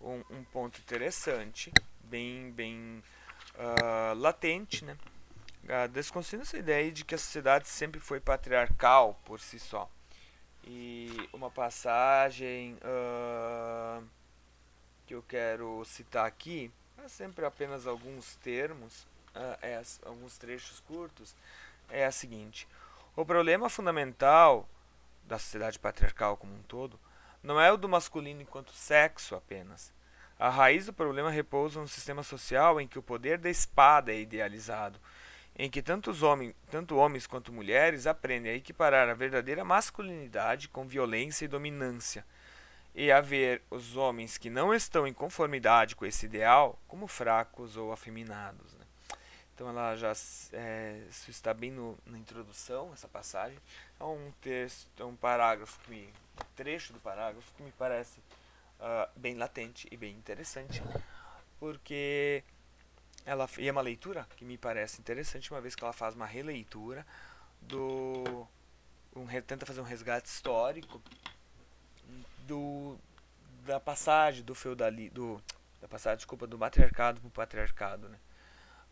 Um, 0.00 0.22
um 0.30 0.44
ponto 0.44 0.78
interessante, 0.78 1.72
bem, 2.04 2.52
bem 2.52 3.02
uh, 3.54 4.14
latente, 4.14 4.84
né? 4.84 4.96
Uh, 5.64 5.88
desconstruindo 5.88 6.44
essa 6.44 6.58
ideia 6.58 6.92
de 6.92 7.04
que 7.04 7.16
a 7.16 7.18
sociedade 7.18 7.66
sempre 7.66 7.98
foi 7.98 8.20
patriarcal 8.20 9.20
por 9.24 9.40
si 9.40 9.58
só 9.58 9.90
e 10.66 11.28
uma 11.32 11.50
passagem 11.50 12.76
uh, 12.82 14.04
que 15.06 15.14
eu 15.14 15.22
quero 15.22 15.84
citar 15.84 16.26
aqui, 16.26 16.70
é 17.04 17.08
sempre 17.08 17.44
apenas 17.44 17.86
alguns 17.86 18.36
termos. 18.36 19.06
uh, 19.34 19.58
é, 19.62 19.82
alguns 20.04 20.36
trechos 20.36 20.80
curtos, 20.80 21.34
é 21.88 22.04
a 22.04 22.10
seguinte: 22.10 22.66
o 23.14 23.24
problema 23.24 23.68
fundamental 23.68 24.68
da 25.24 25.38
sociedade 25.38 25.78
patriarcal 25.78 26.36
como 26.36 26.54
um 26.54 26.62
todo 26.62 26.98
não 27.42 27.60
é 27.60 27.72
o 27.72 27.76
do 27.76 27.88
masculino 27.88 28.42
enquanto 28.42 28.72
sexo 28.72 29.34
apenas. 29.34 29.92
A 30.38 30.50
raiz 30.50 30.86
do 30.86 30.92
problema 30.92 31.30
repousa 31.30 31.80
no 31.80 31.88
sistema 31.88 32.22
social 32.22 32.80
em 32.80 32.86
que 32.86 32.98
o 32.98 33.02
poder 33.02 33.38
da 33.38 33.48
espada 33.48 34.12
é 34.12 34.20
idealizado, 34.20 35.00
em 35.58 35.70
que 35.70 35.80
tanto, 35.80 36.12
homens, 36.24 36.54
tanto 36.70 36.96
homens 36.96 37.26
quanto 37.26 37.52
mulheres 37.52 38.06
aprendem 38.06 38.52
a 38.52 38.56
equiparar 38.56 39.08
a 39.08 39.14
verdadeira 39.14 39.64
masculinidade 39.64 40.68
com 40.68 40.86
violência 40.86 41.46
e 41.46 41.48
dominância, 41.48 42.24
e 42.94 43.10
a 43.10 43.20
ver 43.20 43.62
os 43.70 43.96
homens 43.96 44.38
que 44.38 44.50
não 44.50 44.72
estão 44.74 45.06
em 45.06 45.12
conformidade 45.12 45.96
com 45.96 46.04
esse 46.04 46.26
ideal 46.26 46.78
como 46.86 47.06
fracos 47.06 47.76
ou 47.76 47.92
afeminados. 47.92 48.74
Né? 48.74 48.84
Então 49.54 49.68
ela 49.68 49.96
já 49.96 50.12
é, 50.52 51.02
isso 51.10 51.30
está 51.30 51.54
bem 51.54 51.70
no, 51.70 51.98
na 52.06 52.18
introdução, 52.18 52.90
essa 52.92 53.08
passagem. 53.08 53.58
É 53.98 54.04
um 54.04 54.30
texto, 54.40 54.88
é 54.98 55.04
um 55.04 55.16
parágrafo 55.16 55.78
que 55.80 56.08
um 56.38 56.44
trecho 56.54 56.92
do 56.92 57.00
parágrafo 57.00 57.50
que 57.54 57.62
me 57.62 57.72
parece 57.72 58.18
uh, 58.80 59.08
bem 59.16 59.34
latente 59.34 59.88
e 59.90 59.96
bem 59.96 60.14
interessante, 60.14 60.82
porque 61.58 62.44
ela 63.26 63.48
e 63.58 63.68
é 63.68 63.72
uma 63.72 63.82
leitura 63.82 64.26
que 64.36 64.44
me 64.44 64.56
parece 64.56 65.00
interessante, 65.00 65.50
uma 65.50 65.60
vez 65.60 65.74
que 65.74 65.82
ela 65.82 65.92
faz 65.92 66.14
uma 66.14 66.24
releitura 66.24 67.04
do 67.60 68.46
um, 69.14 69.26
tenta 69.42 69.66
fazer 69.66 69.80
um 69.80 69.84
resgate 69.84 70.28
histórico 70.28 71.02
do 72.46 72.96
da 73.64 73.80
passagem 73.80 74.44
do 74.44 74.54
feudalismo 74.54 75.14
do 75.14 75.42
da 75.80 75.88
passagem 75.88 76.18
desculpa 76.18 76.46
do 76.46 76.56
matriarcado 76.56 77.20
para 77.20 77.28
o 77.28 77.30
patriarcado, 77.30 78.08
né? 78.08 78.18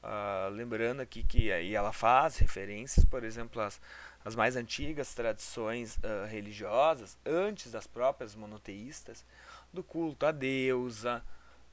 Uh, 0.03 0.51
lembrando 0.51 1.01
aqui 1.01 1.25
que 1.25 1.51
aí 1.51 1.75
ela 1.75 1.91
faz 1.91 2.37
referências, 2.37 3.07
por 3.07 3.25
exemplo, 3.25 3.63
às, 3.63 3.81
as 4.23 4.37
mais 4.37 4.55
antigas 4.55 5.15
tradições 5.15 5.97
uh, 5.97 6.27
religiosas, 6.29 7.17
antes 7.25 7.73
das 7.73 7.87
próprias 7.87 8.35
monoteístas, 8.35 9.25
do 9.73 9.83
culto 9.83 10.27
à 10.27 10.31
deusa, 10.31 11.25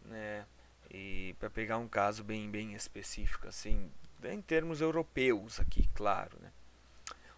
né? 0.05 0.45
E 0.93 1.33
para 1.39 1.49
pegar 1.49 1.77
um 1.77 1.87
caso 1.87 2.23
bem 2.23 2.51
bem 2.51 2.73
específico 2.73 3.47
assim, 3.47 3.89
em 4.23 4.41
termos 4.41 4.81
europeus 4.81 5.59
aqui, 5.59 5.87
claro, 5.95 6.37
né? 6.41 6.51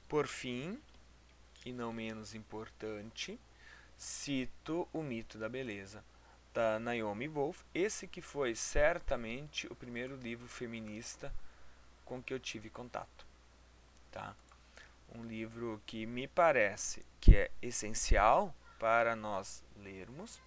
Por 0.10 0.28
fim, 0.28 0.80
e 1.66 1.72
não 1.72 1.94
menos 1.94 2.34
importante, 2.34 3.40
cito 3.96 4.88
o 4.92 5.04
mito 5.04 5.38
da 5.38 5.48
beleza 5.48 6.04
da 6.54 6.80
Naomi 6.80 7.28
Wolf, 7.28 7.64
esse 7.74 8.08
que 8.08 8.22
foi 8.22 8.54
certamente 8.54 9.66
o 9.68 9.76
primeiro 9.76 10.16
livro 10.16 10.48
feminista 10.48 11.34
com 12.06 12.22
que 12.22 12.34
eu 12.34 12.40
tive 12.40 12.70
contato, 12.70 13.26
tá? 14.12 14.36
Um 15.16 15.24
livro 15.24 15.82
que 15.86 16.06
me 16.06 16.28
parece 16.28 17.04
que 17.20 17.36
é 17.36 17.52
essencial 17.62 18.54
para 18.78 19.16
nós 19.16 19.64
lermos, 19.78 20.40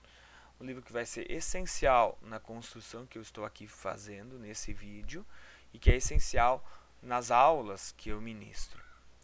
um 0.61 0.65
livro 0.65 0.83
que 0.83 0.93
vai 0.93 1.05
ser 1.05 1.31
essencial 1.31 2.19
na 2.23 2.41
construção 2.41 3.07
que 3.07 3.19
eu 3.19 3.23
estou 3.23 3.45
aqui 3.45 3.67
fazendo 3.67 4.39
nesse 4.39 4.73
vídeo 4.73 5.25
e 5.73 5.79
que 5.79 5.91
é 5.91 5.97
essencial 5.97 6.65
nas 7.03 7.31
aulas 7.31 7.93
que 7.97 8.09
eu 8.09 8.21
ministro, 8.21 8.83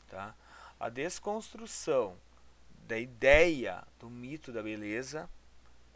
tá? 0.09 0.35
A 0.79 0.89
desconstrução 0.89 2.17
da 2.87 2.99
ideia 2.99 3.83
do 3.99 4.11
mito 4.11 4.53
da 4.53 4.63
beleza 4.63 5.29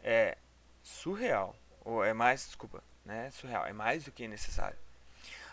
é 0.01 0.37
surreal. 0.81 1.55
Ou 1.83 2.03
é 2.03 2.13
mais, 2.13 2.47
desculpa, 2.47 2.83
né? 3.05 3.29
Surreal, 3.31 3.65
é 3.65 3.73
mais 3.73 4.05
do 4.05 4.11
que 4.11 4.27
necessário. 4.27 4.77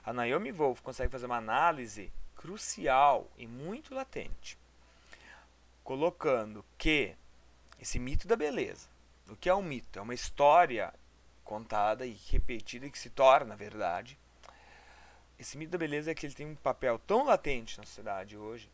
A 0.04 0.12
Naomi 0.12 0.52
Wolf 0.52 0.80
consegue 0.80 1.10
fazer 1.10 1.26
uma 1.26 1.36
análise 1.36 2.12
crucial 2.36 3.30
e 3.38 3.46
muito 3.46 3.94
latente, 3.94 4.58
colocando 5.82 6.64
que 6.76 7.16
esse 7.80 7.98
mito 7.98 8.28
da 8.28 8.36
beleza, 8.36 8.88
o 9.28 9.36
que 9.36 9.48
é 9.48 9.54
um 9.54 9.62
mito? 9.62 9.98
É 9.98 10.02
uma 10.02 10.14
história 10.14 10.92
contada 11.42 12.06
e 12.06 12.18
repetida 12.30 12.88
que 12.88 12.98
se 12.98 13.10
torna 13.10 13.56
verdade. 13.56 14.18
Esse 15.38 15.58
mito 15.58 15.72
da 15.72 15.78
beleza 15.78 16.10
é 16.10 16.14
que 16.14 16.26
ele 16.26 16.34
tem 16.34 16.46
um 16.46 16.54
papel 16.54 16.98
tão 16.98 17.24
latente 17.24 17.78
na 17.78 17.84
sociedade 17.84 18.36
hoje 18.36 18.70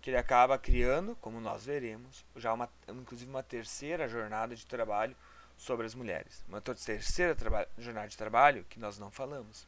que 0.00 0.10
ele 0.10 0.16
acaba 0.16 0.58
criando, 0.58 1.16
como 1.16 1.40
nós 1.40 1.64
veremos, 1.66 2.24
já 2.36 2.52
uma, 2.52 2.70
inclusive 2.88 3.28
uma 3.28 3.42
terceira 3.42 4.08
jornada 4.08 4.54
de 4.54 4.64
trabalho 4.64 5.16
sobre 5.56 5.86
as 5.86 5.94
mulheres. 5.94 6.44
Uma 6.48 6.60
terceira 6.60 7.34
jornada 7.76 8.08
de 8.08 8.16
trabalho 8.16 8.64
que 8.68 8.78
nós 8.78 8.98
não 8.98 9.10
falamos. 9.10 9.66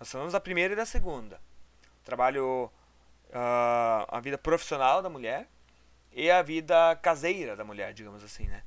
Nós 0.00 0.10
falamos 0.10 0.32
da 0.32 0.40
primeira 0.40 0.72
e 0.72 0.76
da 0.76 0.84
segunda. 0.84 1.40
Trabalho, 2.02 2.72
uh, 3.28 4.08
a 4.08 4.18
vida 4.20 4.36
profissional 4.36 5.00
da 5.00 5.08
mulher 5.08 5.48
e 6.10 6.28
a 6.28 6.42
vida 6.42 6.96
caseira 6.96 7.54
da 7.54 7.64
mulher, 7.64 7.94
digamos 7.94 8.24
assim, 8.24 8.48
né? 8.48 8.64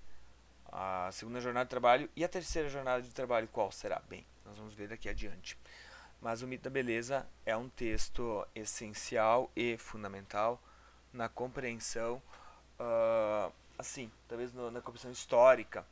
A 0.77 1.09
segunda 1.13 1.39
jornada 1.39 1.63
de 1.63 1.69
trabalho 1.69 2.09
e 2.17 2.25
a 2.25 2.27
terceira 2.27 2.67
jornada 2.67 3.01
de 3.01 3.09
trabalho 3.09 3.47
qual 3.47 3.71
será? 3.71 4.01
Bem, 4.09 4.25
nós 4.43 4.57
vamos 4.57 4.73
ver 4.73 4.89
daqui 4.89 5.07
adiante. 5.07 5.57
Mas 6.21 6.41
o 6.41 6.47
mito 6.47 6.65
da 6.65 6.69
beleza 6.69 7.25
é 7.45 7.55
um 7.55 7.69
texto 7.69 8.45
essencial 8.53 9.49
e 9.55 9.77
fundamental 9.77 10.61
na 11.13 11.29
compreensão, 11.29 12.21
uh, 12.77 13.53
assim, 13.77 14.11
talvez 14.27 14.51
no, 14.51 14.69
na 14.69 14.81
compreensão 14.81 15.11
histórica 15.11 15.85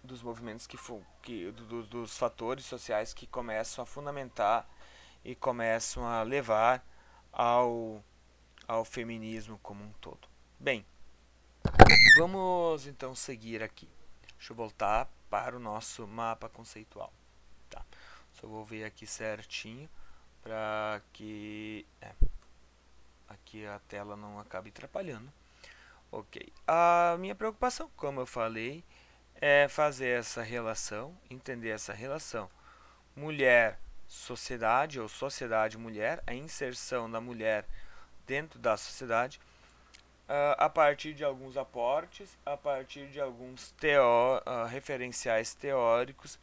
dos 0.00 0.22
movimentos 0.22 0.68
que, 0.68 0.78
que 1.20 1.50
do, 1.50 1.82
dos 1.82 2.16
fatores 2.16 2.64
sociais 2.64 3.12
que 3.12 3.26
começam 3.26 3.82
a 3.82 3.86
fundamentar 3.86 4.64
e 5.24 5.34
começam 5.34 6.06
a 6.06 6.22
levar 6.22 6.84
ao, 7.32 8.00
ao 8.68 8.84
feminismo 8.84 9.58
como 9.60 9.82
um 9.82 9.90
todo. 9.94 10.28
Bem, 10.56 10.86
vamos 12.18 12.86
então 12.86 13.14
seguir 13.14 13.62
aqui. 13.62 13.88
Deixa 14.36 14.52
eu 14.52 14.56
voltar 14.56 15.08
para 15.28 15.56
o 15.56 15.60
nosso 15.60 16.06
mapa 16.06 16.48
conceitual. 16.48 17.12
Tá. 17.68 17.84
Só 18.32 18.46
vou 18.46 18.64
ver 18.64 18.84
aqui 18.84 19.06
certinho 19.06 19.88
para 20.42 21.00
que 21.12 21.86
é, 22.00 22.12
aqui 23.28 23.66
a 23.66 23.78
tela 23.88 24.16
não 24.16 24.38
acabe 24.38 24.70
atrapalhando. 24.70 25.30
Ok. 26.10 26.52
A 26.66 27.16
minha 27.18 27.34
preocupação, 27.34 27.90
como 27.96 28.20
eu 28.20 28.26
falei, 28.26 28.84
é 29.34 29.68
fazer 29.68 30.18
essa 30.18 30.42
relação, 30.42 31.16
entender 31.30 31.70
essa 31.70 31.92
relação 31.92 32.50
mulher 33.14 33.78
sociedade 34.06 34.98
ou 34.98 35.08
sociedade 35.08 35.78
mulher, 35.78 36.22
a 36.26 36.34
inserção 36.34 37.08
da 37.08 37.20
mulher 37.20 37.64
dentro 38.26 38.58
da 38.58 38.76
sociedade 38.76 39.40
uh, 40.30 40.54
a 40.56 40.68
partir 40.68 41.12
de 41.12 41.24
alguns 41.24 41.56
aportes, 41.56 42.38
a 42.46 42.56
partir 42.56 43.08
de 43.08 43.20
alguns 43.20 43.72
teó 43.72 44.38
uh, 44.38 44.66
referenciais 44.66 45.54
teóricos 45.54 46.38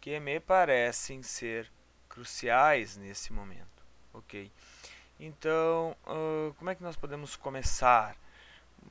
que 0.00 0.20
me 0.20 0.38
parecem 0.38 1.22
ser 1.22 1.70
cruciais 2.08 2.96
nesse 2.96 3.32
momento, 3.32 3.82
ok? 4.12 4.52
Então, 5.18 5.96
uh, 6.06 6.54
como 6.54 6.70
é 6.70 6.74
que 6.74 6.82
nós 6.82 6.96
podemos 6.96 7.34
começar? 7.34 8.14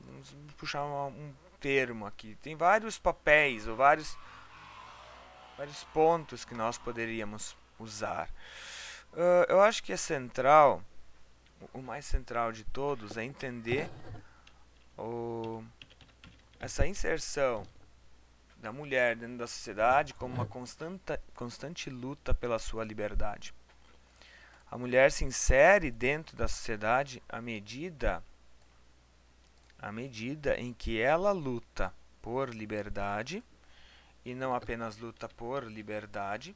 Vamos 0.04 0.36
puxar 0.56 0.84
um, 0.84 1.08
um 1.08 1.34
termo 1.60 2.06
aqui. 2.06 2.36
Tem 2.42 2.56
vários 2.56 2.98
papéis 2.98 3.66
ou 3.66 3.76
vários 3.76 4.16
vários 5.56 5.84
pontos 5.84 6.44
que 6.44 6.54
nós 6.54 6.78
poderíamos 6.78 7.54
usar. 7.78 8.30
Eu 9.46 9.60
acho 9.60 9.82
que 9.82 9.92
é 9.92 9.96
central, 9.96 10.82
o 11.74 11.82
mais 11.82 12.06
central 12.06 12.50
de 12.50 12.64
todos, 12.64 13.18
é 13.18 13.24
entender 13.24 13.90
o, 15.00 15.64
essa 16.58 16.86
inserção 16.86 17.66
da 18.58 18.70
mulher 18.70 19.16
dentro 19.16 19.38
da 19.38 19.46
sociedade 19.46 20.12
como 20.14 20.34
uma 20.34 20.46
constante, 20.46 21.18
constante 21.34 21.88
luta 21.88 22.34
pela 22.34 22.58
sua 22.58 22.84
liberdade. 22.84 23.54
A 24.70 24.78
mulher 24.78 25.10
se 25.10 25.24
insere 25.24 25.90
dentro 25.90 26.36
da 26.36 26.46
sociedade 26.46 27.22
à 27.28 27.40
medida 27.40 28.22
à 29.78 29.90
medida 29.90 30.60
em 30.60 30.74
que 30.74 31.00
ela 31.00 31.32
luta 31.32 31.92
por 32.20 32.50
liberdade, 32.50 33.42
e 34.22 34.34
não 34.34 34.54
apenas 34.54 34.98
luta 34.98 35.26
por 35.26 35.64
liberdade, 35.64 36.54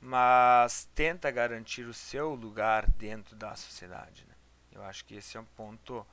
mas 0.00 0.88
tenta 0.92 1.30
garantir 1.30 1.86
o 1.86 1.94
seu 1.94 2.34
lugar 2.34 2.90
dentro 2.90 3.36
da 3.36 3.54
sociedade. 3.54 4.24
Né? 4.28 4.34
Eu 4.72 4.82
acho 4.82 5.04
que 5.04 5.14
esse 5.14 5.36
é 5.36 5.40
um 5.40 5.44
ponto 5.44 6.04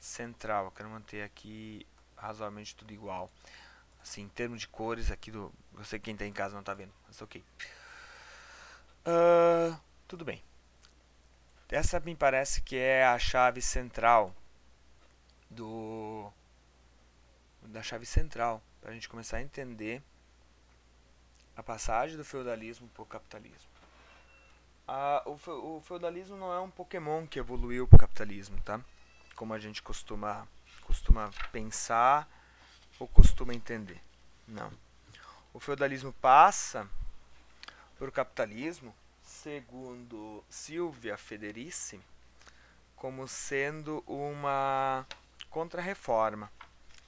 central. 0.00 0.72
Quero 0.72 0.88
manter 0.88 1.22
aqui 1.22 1.86
razoavelmente 2.16 2.74
tudo 2.74 2.92
igual. 2.92 3.30
Assim, 4.02 4.22
em 4.22 4.28
termos 4.28 4.62
de 4.62 4.68
cores 4.68 5.10
aqui 5.10 5.30
do. 5.30 5.52
Eu 5.76 5.84
sei 5.84 5.98
que 5.98 6.06
quem 6.06 6.14
está 6.14 6.26
em 6.26 6.32
casa 6.32 6.54
não 6.54 6.60
está 6.60 6.74
vendo, 6.74 6.92
mas 7.06 7.20
ok. 7.20 7.44
Uh, 9.06 9.78
tudo 10.08 10.24
bem. 10.24 10.42
Essa 11.68 12.00
me 12.00 12.16
parece 12.16 12.62
que 12.62 12.76
é 12.76 13.04
a 13.04 13.18
chave 13.18 13.62
central 13.62 14.34
do 15.48 16.32
da 17.62 17.82
chave 17.82 18.06
central 18.06 18.62
para 18.80 18.90
a 18.90 18.94
gente 18.94 19.08
começar 19.08 19.36
a 19.36 19.42
entender 19.42 20.02
a 21.56 21.62
passagem 21.62 22.16
do 22.16 22.24
feudalismo 22.24 22.88
para 22.88 23.02
o 23.02 23.06
capitalismo. 23.06 23.70
a, 24.88 25.22
o, 25.26 25.76
o 25.76 25.80
feudalismo 25.82 26.36
não 26.36 26.52
é 26.52 26.58
um 26.58 26.70
Pokémon 26.70 27.26
que 27.26 27.38
evoluiu 27.38 27.86
para 27.86 27.96
o 27.96 28.00
capitalismo, 28.00 28.60
tá? 28.62 28.80
Como 29.40 29.54
a 29.54 29.58
gente 29.58 29.80
costuma, 29.80 30.46
costuma 30.82 31.30
pensar 31.50 32.28
ou 32.98 33.08
costuma 33.08 33.54
entender. 33.54 33.98
Não. 34.46 34.70
O 35.54 35.58
feudalismo 35.58 36.12
passa 36.12 36.86
para 37.98 38.06
o 38.06 38.12
capitalismo, 38.12 38.94
segundo 39.22 40.44
Silvia 40.50 41.16
Federici, 41.16 41.98
como 42.94 43.26
sendo 43.26 44.04
uma 44.06 45.06
contra-reforma, 45.48 46.52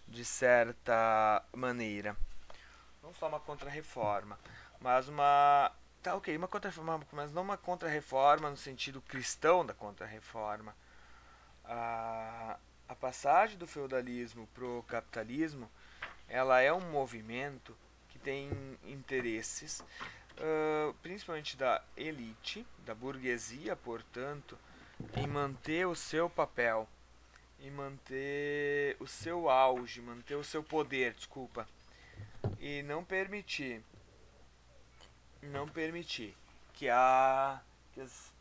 de 0.09 0.25
certa 0.25 1.45
maneira. 1.53 2.17
Não 3.03 3.13
só 3.13 3.29
uma 3.29 3.41
contra-reforma, 3.41 4.41
mas 4.81 5.07
uma. 5.07 5.71
Tá 6.03 6.15
ok, 6.15 6.35
uma 6.35 6.49
contra-reforma, 6.49 7.07
mas 7.13 7.31
não 7.31 7.43
uma 7.43 7.59
contra-reforma 7.59 8.49
no 8.49 8.57
sentido 8.57 9.03
cristão 9.03 9.67
da 9.67 9.75
contra-reforma. 9.75 10.75
A, 11.65 12.59
a 12.89 12.95
passagem 12.95 13.57
do 13.57 13.67
feudalismo 13.67 14.47
para 14.55 14.65
o 14.65 14.83
capitalismo 14.83 15.71
ela 16.29 16.61
é 16.61 16.73
um 16.73 16.91
movimento 16.91 17.77
que 18.09 18.19
tem 18.19 18.51
interesses, 18.85 19.81
uh, 19.81 20.95
principalmente 21.03 21.57
da 21.57 21.83
elite, 21.97 22.67
da 22.87 22.95
burguesia, 22.95 23.77
portanto, 23.77 24.59
em 25.17 25.27
manter 25.27 25.87
o 25.87 25.95
seu 25.95 26.31
papel, 26.31 26.89
em 27.61 27.71
manter 27.71 28.97
o 28.99 29.07
seu 29.07 29.51
auge, 29.51 30.01
manter 30.01 30.37
o 30.37 30.45
seu 30.45 30.63
poder, 30.63 31.13
desculpa, 31.13 31.69
e 32.59 32.83
não 32.83 33.05
permitir, 33.05 33.83
não 35.43 35.69
permitir 35.69 36.35
que 36.73 36.89
a 36.89 37.61
que 37.93 38.01
as, 38.01 38.32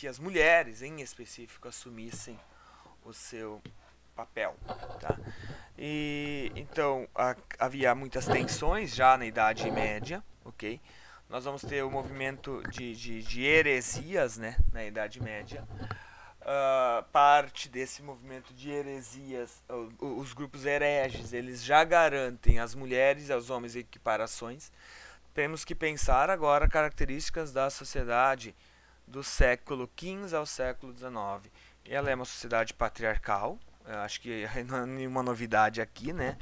que 0.00 0.08
as 0.08 0.18
mulheres, 0.18 0.80
em 0.80 1.02
específico, 1.02 1.68
assumissem 1.68 2.40
o 3.04 3.12
seu 3.12 3.60
papel, 4.16 4.56
tá? 4.98 5.14
E 5.78 6.50
então 6.56 7.06
a, 7.14 7.36
havia 7.58 7.94
muitas 7.94 8.24
tensões 8.24 8.94
já 8.94 9.18
na 9.18 9.26
Idade 9.26 9.70
Média, 9.70 10.24
ok? 10.42 10.80
Nós 11.28 11.44
vamos 11.44 11.60
ter 11.60 11.84
o 11.84 11.90
movimento 11.90 12.62
de, 12.70 12.96
de, 12.96 13.22
de 13.22 13.42
heresias, 13.44 14.38
né, 14.38 14.56
na 14.72 14.82
Idade 14.86 15.22
Média. 15.22 15.68
Uh, 16.40 17.04
parte 17.12 17.68
desse 17.68 18.02
movimento 18.02 18.54
de 18.54 18.70
heresias, 18.70 19.62
os 19.98 20.32
grupos 20.32 20.64
hereges, 20.64 21.34
eles 21.34 21.62
já 21.62 21.84
garantem 21.84 22.58
às 22.58 22.74
mulheres 22.74 23.28
e 23.28 23.32
aos 23.34 23.50
homens 23.50 23.76
equiparações. 23.76 24.72
Temos 25.34 25.62
que 25.62 25.74
pensar 25.74 26.30
agora 26.30 26.66
características 26.66 27.52
da 27.52 27.68
sociedade 27.68 28.54
do 29.10 29.22
século 29.24 29.90
XV 29.98 30.36
ao 30.36 30.46
século 30.46 30.96
XIX. 30.96 31.52
Ela 31.84 32.10
é 32.10 32.14
uma 32.14 32.24
sociedade 32.24 32.72
patriarcal, 32.72 33.58
acho 34.04 34.20
que 34.20 34.46
não 34.66 34.78
é 34.78 34.86
nenhuma 34.86 35.22
novidade 35.22 35.80
aqui, 35.80 36.12
né? 36.12 36.38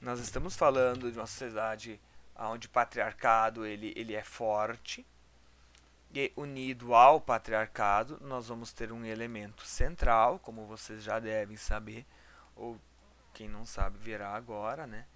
Nós 0.00 0.20
estamos 0.20 0.56
falando 0.56 1.10
de 1.10 1.18
uma 1.18 1.26
sociedade 1.26 2.00
onde 2.36 2.66
o 2.66 2.70
patriarcado 2.70 3.64
ele, 3.64 3.92
ele 3.96 4.14
é 4.14 4.22
forte 4.22 5.06
e 6.12 6.32
unido 6.36 6.94
ao 6.94 7.20
patriarcado 7.20 8.18
nós 8.22 8.48
vamos 8.48 8.72
ter 8.72 8.92
um 8.92 9.04
elemento 9.04 9.66
central, 9.66 10.38
como 10.38 10.66
vocês 10.66 11.02
já 11.02 11.18
devem 11.18 11.56
saber, 11.56 12.06
ou 12.56 12.80
quem 13.34 13.48
não 13.48 13.66
sabe 13.66 13.98
verá 13.98 14.34
agora, 14.34 14.86
né? 14.86 15.06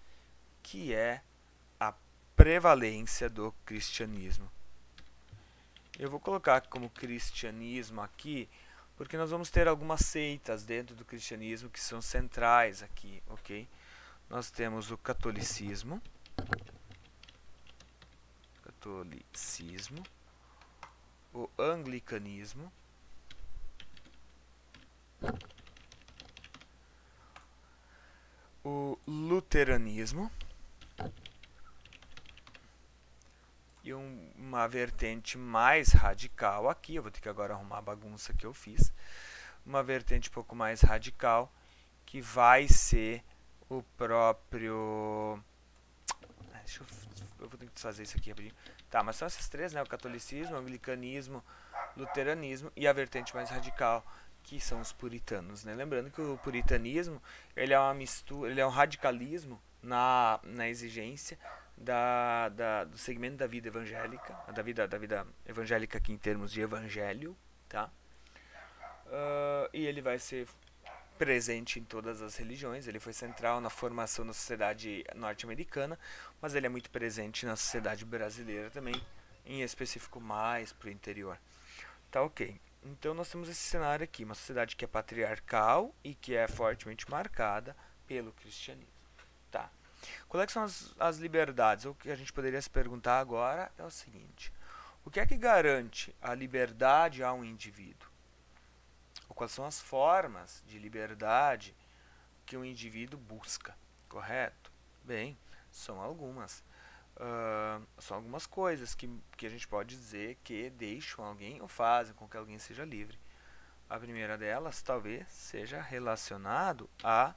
Que 0.62 0.94
é 0.94 1.22
a 1.80 1.94
prevalência 2.36 3.28
do 3.28 3.52
cristianismo. 3.64 4.50
Eu 5.98 6.10
vou 6.10 6.18
colocar 6.18 6.62
como 6.62 6.88
cristianismo 6.88 8.00
aqui 8.00 8.48
porque 8.96 9.16
nós 9.16 9.30
vamos 9.30 9.50
ter 9.50 9.68
algumas 9.68 10.00
seitas 10.00 10.64
dentro 10.64 10.94
do 10.94 11.04
cristianismo 11.04 11.68
que 11.68 11.80
são 11.80 12.00
centrais 12.00 12.82
aqui, 12.82 13.22
ok? 13.28 13.68
Nós 14.28 14.50
temos 14.50 14.90
o 14.90 14.96
catolicismo, 14.96 16.00
catolicismo, 18.62 20.02
o 21.34 21.48
anglicanismo, 21.58 22.72
o 28.64 28.98
luteranismo 29.06 30.30
e 33.82 33.92
um, 33.92 34.30
uma 34.36 34.66
vertente 34.68 35.36
mais 35.36 35.92
radical 35.92 36.68
aqui, 36.68 36.96
eu 36.96 37.02
vou 37.02 37.10
ter 37.10 37.20
que 37.20 37.28
agora 37.28 37.54
arrumar 37.54 37.78
a 37.78 37.82
bagunça 37.82 38.32
que 38.32 38.46
eu 38.46 38.54
fiz, 38.54 38.92
uma 39.64 39.82
vertente 39.82 40.28
um 40.28 40.32
pouco 40.32 40.54
mais 40.54 40.80
radical 40.82 41.52
que 42.06 42.20
vai 42.20 42.68
ser 42.68 43.22
o 43.68 43.82
próprio 43.96 45.42
ah, 46.52 46.58
deixa 46.58 46.82
eu, 46.82 46.86
eu 47.40 47.48
vou 47.48 47.58
ter 47.58 47.68
que 47.68 47.80
fazer 47.80 48.02
isso 48.02 48.16
aqui 48.16 48.30
rapidinho. 48.30 48.54
Tá, 48.90 49.02
mas 49.02 49.16
são 49.16 49.26
essas 49.26 49.48
três, 49.48 49.72
né? 49.72 49.82
O 49.82 49.86
catolicismo, 49.86 50.54
o 50.54 50.58
anglicanismo, 50.58 51.42
luteranismo 51.96 52.70
e 52.76 52.86
a 52.86 52.92
vertente 52.92 53.34
mais 53.34 53.50
radical, 53.50 54.04
que 54.42 54.60
são 54.60 54.80
os 54.80 54.92
puritanos, 54.92 55.64
né? 55.64 55.74
Lembrando 55.74 56.10
que 56.10 56.20
o 56.20 56.38
puritanismo, 56.38 57.22
ele 57.56 57.72
é 57.72 57.78
uma 57.78 57.94
mistura, 57.94 58.50
ele 58.50 58.60
é 58.60 58.66
um 58.66 58.70
radicalismo 58.70 59.60
na, 59.82 60.38
na 60.42 60.68
exigência 60.68 61.38
da, 61.76 62.48
da, 62.50 62.84
do 62.84 62.98
segmento 62.98 63.36
da 63.36 63.46
vida 63.46 63.68
evangélica, 63.68 64.34
da 64.54 64.62
vida, 64.62 64.86
da 64.86 64.98
vida 64.98 65.26
evangélica 65.46 65.98
aqui 65.98 66.12
em 66.12 66.18
termos 66.18 66.52
de 66.52 66.60
evangelho, 66.60 67.36
tá? 67.68 67.90
Uh, 69.06 69.68
e 69.72 69.84
ele 69.86 70.00
vai 70.00 70.18
ser 70.18 70.48
presente 71.18 71.78
em 71.78 71.84
todas 71.84 72.22
as 72.22 72.36
religiões, 72.36 72.88
ele 72.88 72.98
foi 72.98 73.12
central 73.12 73.60
na 73.60 73.70
formação 73.70 74.26
da 74.26 74.32
sociedade 74.32 75.04
norte-americana, 75.14 75.98
mas 76.40 76.54
ele 76.54 76.66
é 76.66 76.68
muito 76.68 76.90
presente 76.90 77.46
na 77.46 77.54
sociedade 77.56 78.04
brasileira 78.04 78.70
também, 78.70 79.00
em 79.44 79.62
específico 79.62 80.20
mais 80.20 80.72
para 80.72 80.88
o 80.88 80.90
interior. 80.90 81.38
Tá 82.10 82.22
ok. 82.22 82.60
Então 82.84 83.14
nós 83.14 83.30
temos 83.30 83.48
esse 83.48 83.60
cenário 83.60 84.02
aqui, 84.02 84.24
uma 84.24 84.34
sociedade 84.34 84.74
que 84.74 84.84
é 84.84 84.88
patriarcal 84.88 85.94
e 86.02 86.14
que 86.14 86.34
é 86.34 86.48
fortemente 86.48 87.08
marcada 87.10 87.76
pelo 88.06 88.32
cristianismo. 88.32 88.92
Tá. 89.50 89.70
Quais 90.28 90.48
é 90.48 90.52
são 90.52 90.62
as, 90.62 90.94
as 90.98 91.18
liberdades? 91.18 91.84
O 91.84 91.94
que 91.94 92.10
a 92.10 92.16
gente 92.16 92.32
poderia 92.32 92.60
se 92.60 92.70
perguntar 92.70 93.18
agora 93.18 93.70
é 93.78 93.84
o 93.84 93.90
seguinte: 93.90 94.52
o 95.04 95.10
que 95.10 95.20
é 95.20 95.26
que 95.26 95.36
garante 95.36 96.14
a 96.20 96.34
liberdade 96.34 97.22
a 97.22 97.32
um 97.32 97.44
indivíduo? 97.44 98.08
Ou 99.28 99.34
quais 99.34 99.52
são 99.52 99.64
as 99.64 99.80
formas 99.80 100.62
de 100.66 100.78
liberdade 100.78 101.74
que 102.46 102.56
um 102.56 102.64
indivíduo 102.64 103.18
busca? 103.18 103.76
Correto? 104.08 104.70
Bem, 105.04 105.36
são 105.70 106.00
algumas. 106.00 106.62
Uh, 107.16 107.86
são 107.98 108.16
algumas 108.16 108.46
coisas 108.46 108.94
que, 108.94 109.08
que 109.36 109.46
a 109.46 109.50
gente 109.50 109.68
pode 109.68 109.94
dizer 109.94 110.38
que 110.42 110.70
deixam 110.70 111.24
alguém 111.24 111.60
ou 111.60 111.68
fazem 111.68 112.14
com 112.14 112.28
que 112.28 112.36
alguém 112.36 112.58
seja 112.58 112.84
livre. 112.84 113.18
A 113.88 113.98
primeira 113.98 114.38
delas 114.38 114.80
talvez 114.82 115.26
seja 115.28 115.80
relacionado 115.80 116.88
a 117.02 117.34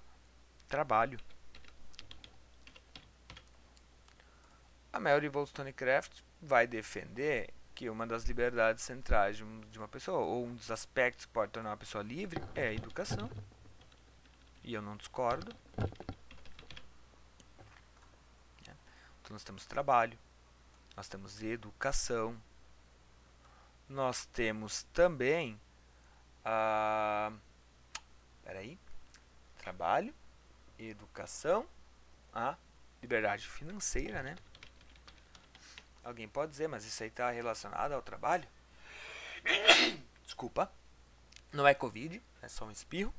trabalho. 0.68 1.20
A 4.96 5.00
Mary 5.00 5.28
Wollstonecraft 5.28 6.22
vai 6.42 6.66
defender 6.66 7.54
que 7.76 7.90
uma 7.90 8.08
das 8.08 8.24
liberdades 8.24 8.82
centrais 8.82 9.36
de, 9.36 9.78
uma 9.78 9.90
pessoa, 9.90 10.20
ou 10.20 10.46
um 10.46 10.56
dos 10.56 10.72
aspectos 10.72 11.26
que 11.26 11.34
pode 11.34 11.52
tornar 11.52 11.72
uma 11.72 11.78
pessoa 11.78 12.02
livre, 12.02 12.42
é 12.56 12.70
a 12.70 12.74
educação. 12.74 13.30
E 14.64 14.74
eu 14.74 14.82
não 14.82 14.96
discordo. 14.96 15.54
Então 19.20 19.32
nós 19.32 19.44
temos 19.44 19.66
trabalho, 19.66 20.18
nós 20.96 21.10
temos 21.10 21.44
educação, 21.44 22.42
nós 23.90 24.26
temos 24.28 24.84
também 24.94 25.60
a. 26.46 27.34
Peraí. 28.46 28.80
Trabalho, 29.58 30.16
educação, 30.80 31.68
a 32.34 32.56
liberdade 33.02 33.46
financeira, 33.46 34.24
né? 34.24 34.38
Alguém 36.06 36.28
pode 36.28 36.52
dizer, 36.52 36.68
mas 36.68 36.86
isso 36.86 37.02
aí 37.02 37.10
está 37.10 37.32
relacionado 37.32 37.92
ao 37.94 38.02
trabalho? 38.02 38.48
Desculpa. 40.24 40.72
Não 41.52 41.68
é 41.68 41.74
Covid, 41.74 42.22
é 42.44 42.48
só 42.48 42.66
um 42.66 42.72
espirro. 42.72 43.12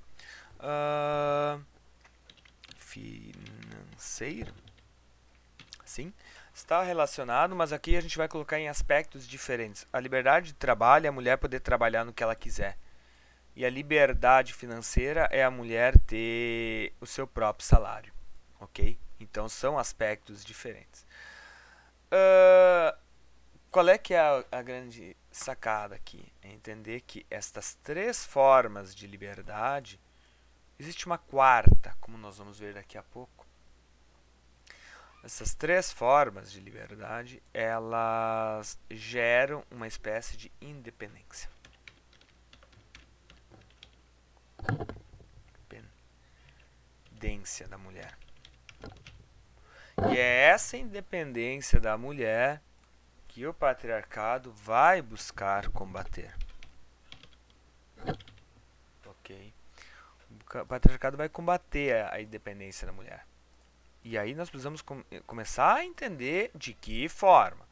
Uh, 0.61 1.61
financeiro. 2.79 4.55
Sim, 5.85 6.13
está 6.55 6.83
relacionado, 6.83 7.57
mas 7.57 7.73
aqui 7.73 7.97
a 7.97 8.01
gente 8.01 8.17
vai 8.17 8.29
colocar 8.29 8.59
em 8.59 8.69
aspectos 8.69 9.27
diferentes. 9.27 9.85
A 9.93 9.99
liberdade 9.99 10.49
de 10.49 10.55
trabalho 10.55 11.07
é 11.07 11.09
a 11.09 11.13
mulher 11.13 11.39
poder 11.39 11.61
trabalhar 11.61 12.05
no 12.05 12.13
que 12.13 12.23
ela 12.23 12.37
quiser. 12.37 12.79
E 13.57 13.65
a 13.65 13.71
liberdade 13.71 14.53
financeira 14.53 15.29
é 15.33 15.43
a 15.43 15.51
mulher 15.51 15.99
ter 16.01 16.93
o 17.01 17.07
seu 17.07 17.27
próprio 17.27 17.67
salário. 17.67 18.13
Ok? 18.61 18.99
Então 19.19 19.49
são 19.49 19.79
aspectos 19.79 20.45
diferentes. 20.45 21.06
Uh, 22.07 22.97
qual 23.71 23.89
é 23.89 23.99
que 23.99 24.15
é 24.15 24.21
a, 24.21 24.45
a 24.53 24.63
grande 24.63 25.17
sacada 25.31 25.95
aqui? 25.95 26.33
É 26.43 26.49
entender 26.51 27.01
que 27.01 27.27
estas 27.31 27.75
três 27.75 28.25
formas 28.25 28.95
de 28.95 29.07
liberdade, 29.07 30.01
existe 30.79 31.07
uma 31.07 31.19
quarta, 31.19 31.97
como 32.01 32.17
nós 32.17 32.39
vamos 32.39 32.59
ver 32.59 32.75
daqui 32.75 32.97
a 32.97 33.03
pouco. 33.03 33.47
Essas 35.23 35.55
três 35.55 35.91
formas 35.91 36.53
de 36.53 36.61
liberdade, 36.61 37.43
elas 37.53 38.79
geram 38.89 39.65
uma 39.71 39.89
espécie 39.89 40.37
de 40.37 40.53
independência. 40.61 41.51
Independência 47.19 47.67
da 47.67 47.77
mulher. 47.77 48.17
E 50.13 50.19
é 50.19 50.49
essa 50.51 50.77
independência 50.77 51.81
da 51.81 51.97
mulher 51.97 52.61
que 53.29 53.47
o 53.47 53.55
patriarcado 53.55 54.53
vai 54.53 55.01
buscar 55.01 55.69
combater. 55.69 56.35
Ok? 59.07 59.53
O 60.31 60.67
patriarcado 60.67 61.17
vai 61.17 61.29
combater 61.29 62.07
a 62.13 62.21
independência 62.21 62.87
da 62.87 62.93
mulher. 62.93 63.27
E 64.05 64.17
aí 64.17 64.35
nós 64.35 64.49
precisamos 64.49 64.83
com 64.83 65.03
começar 65.27 65.77
a 65.77 65.85
entender 65.85 66.51
de 66.55 66.75
que 66.75 67.09
forma, 67.09 67.67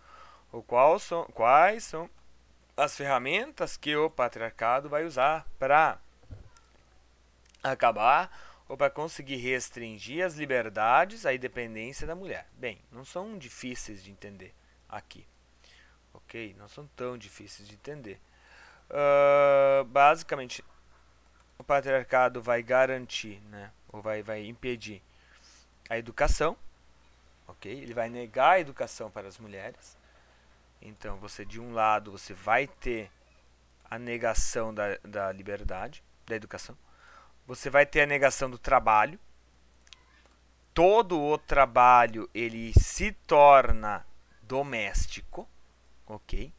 ou 0.51 0.63
qual 0.63 0.99
são, 0.99 1.25
quais 1.27 1.85
são 1.85 2.11
as 2.77 2.97
ferramentas 2.97 3.77
que 3.77 3.95
o 3.95 4.11
patriarcado 4.11 4.89
vai 4.89 5.05
usar 5.05 5.47
para 5.59 5.99
acabar 7.63 8.31
ou 8.69 8.77
para 8.77 8.91
conseguir 8.91 9.37
restringir 9.37 10.25
as 10.25 10.35
liberdades, 10.35 11.27
a 11.27 11.35
independência 11.35 12.07
da 12.07 12.15
mulher. 12.15 12.47
Bem, 12.55 12.81
não 12.91 13.05
são 13.05 13.37
difíceis 13.39 14.03
de 14.03 14.11
entender 14.11 14.55
aqui, 14.89 15.27
ok? 16.13 16.55
Não 16.59 16.69
são 16.69 16.87
tão 16.97 17.19
difíceis 17.19 17.69
de 17.69 17.75
entender. 17.75 18.19
Uh, 18.89 19.85
basicamente, 19.85 20.65
o 21.59 21.65
patriarcado 21.65 22.43
vai 22.43 22.63
garantir, 22.63 23.41
né, 23.51 23.71
ou 23.89 24.01
vai, 24.01 24.23
vai 24.23 24.45
impedir 24.45 25.03
a 25.89 25.99
educação, 25.99 26.57
ok? 27.47 27.71
Ele 27.71 27.95
vai 27.95 28.09
negar 28.09 28.53
a 28.53 28.61
educação 28.61 29.11
para 29.11 29.29
as 29.29 29.39
mulheres. 29.39 29.97
Então, 30.81 31.19
você 31.19 31.45
de 31.45 31.61
um 31.61 31.73
lado 31.73 32.11
você 32.11 32.33
vai 32.33 32.67
ter 32.67 33.11
a 33.91 33.99
negação 33.99 34.75
da, 34.75 34.99
da 35.05 35.33
liberdade, 35.33 36.03
da 36.27 36.35
educação 36.35 36.77
você 37.47 37.69
vai 37.69 37.85
ter 37.85 38.03
a 38.03 38.07
negação 38.07 38.51
do 38.51 38.59
trabalho. 38.59 39.19
Todo 40.73 41.21
o 41.21 41.39
trabalho 41.39 42.29
ele 42.35 42.73
se 42.75 43.13
torna 43.27 44.05
doméstico, 44.43 45.49
ok? 46.07 46.53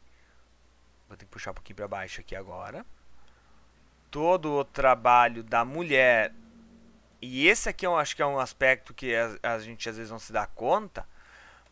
Vou 1.08 1.18
ter 1.18 1.26
que 1.26 1.32
puxar 1.32 1.52
um 1.52 1.56
pouquinho 1.56 1.76
para 1.76 1.88
baixo 1.88 2.22
aqui 2.22 2.36
agora. 2.36 2.86
Todo 4.10 4.54
o 4.54 4.64
trabalho 4.64 5.44
da 5.44 5.66
mulher 5.66 6.34
e 7.22 7.48
esse 7.48 7.68
aqui 7.68 7.86
eu 7.86 7.98
acho 7.98 8.16
que 8.16 8.22
é 8.22 8.26
um 8.26 8.40
aspecto 8.40 8.94
que 8.94 9.16
a, 9.16 9.56
a, 9.56 9.60
gente 9.60 9.90
às 9.90 9.98
vezes 9.98 10.12
não 10.12 10.20
se 10.20 10.32
dá 10.32 10.46
conta, 10.46 11.08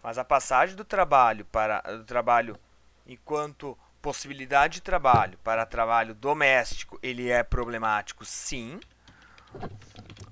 mas 0.02 0.17
a 0.17 0.26
passagem 0.26 0.76
do 0.76 0.84
trabalho 0.84 1.45
para 1.45 1.80
do 1.82 2.04
trabalho 2.04 2.60
enquanto 3.06 3.78
possibilidade 4.02 4.76
de 4.76 4.82
trabalho 4.82 5.38
para 5.43 5.65
trabalho 5.65 6.13
doméstico, 6.13 6.99
ele 7.02 7.30
é 7.30 7.43
problemático, 7.43 8.26
sim 8.26 8.80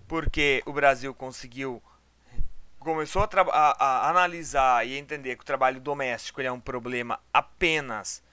porque 0.08 0.62
o 0.66 0.74
Brasil 0.74 1.14
conseguiu 1.14 1.82
começou 2.80 3.22
a, 3.22 3.30
a, 3.52 3.86
a, 3.86 4.10
analisar 4.10 4.88
e 4.88 4.98
entender 4.98 5.36
que 5.36 5.44
o 5.44 5.46
trabalho 5.46 5.80
doméstico 5.80 6.42
é 6.42 6.52
um 6.52 6.60
problema 6.60 7.20
apenas 7.32 8.24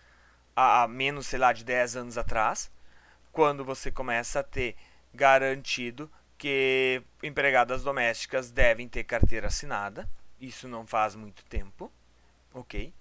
há 0.57 0.89
menos, 0.89 1.27
sei 1.27 1.39
lá, 1.39 1.53
de 1.53 1.65
10 1.65 1.97
anos 1.97 2.19
atrás, 2.19 2.71
quando 3.31 3.65
você 3.65 3.93
começa 3.93 4.41
a 4.41 4.43
ter 4.43 4.75
garantido 5.15 6.11
que 6.37 7.03
empregadas 7.23 7.83
domésticas 7.83 8.51
devem 8.51 8.89
ter 8.89 9.05
carteira 9.05 9.49
assinada. 9.49 10.09
Isso 10.41 10.67
não 10.67 10.87
faz 10.87 11.15
muito 11.15 11.45
tempo, 11.45 11.93
ok? 12.55 12.93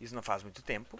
Isso 0.00 0.14
não 0.14 0.22
faz 0.22 0.42
muito 0.42 0.62
tempo. 0.62 0.96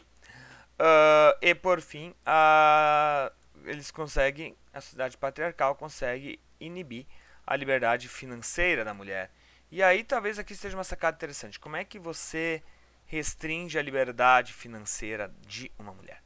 Uh, 0.79 1.39
e 1.41 1.55
por 1.55 1.81
fim, 1.81 2.15
a 2.27 3.33
eles 3.65 3.91
conseguem, 3.91 4.57
a 4.73 4.81
sociedade 4.81 5.17
patriarcal 5.17 5.75
consegue 5.75 6.41
inibir 6.61 7.07
a 7.47 7.57
liberdade 7.57 8.09
financeira 8.09 8.85
da 8.85 8.95
mulher. 8.95 9.31
E 9.71 9.83
aí 9.83 10.05
talvez 10.05 10.39
aqui 10.39 10.55
seja 10.55 10.77
uma 10.77 10.85
sacada 10.85 11.17
interessante. 11.17 11.59
Como 11.59 11.77
é 11.77 11.85
que 11.85 11.99
você 11.99 12.63
restringe 13.07 13.79
a 13.79 13.83
liberdade 13.83 14.53
financeira 14.53 15.33
de 15.47 15.71
uma 15.79 15.93
mulher? 15.93 16.23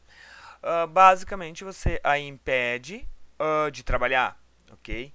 Uh, 0.63 0.87
basicamente 0.87 1.65
você 1.65 2.01
a 2.03 2.19
impede 2.19 3.09
uh, 3.39 3.71
de 3.71 3.83
trabalhar, 3.83 4.41
ok? 4.71 5.13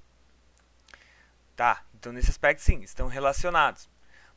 Tá, 1.55 1.83
então 1.93 2.11
nesse 2.11 2.31
aspecto 2.31 2.61
sim, 2.61 2.81
estão 2.81 3.07
relacionados. 3.07 3.89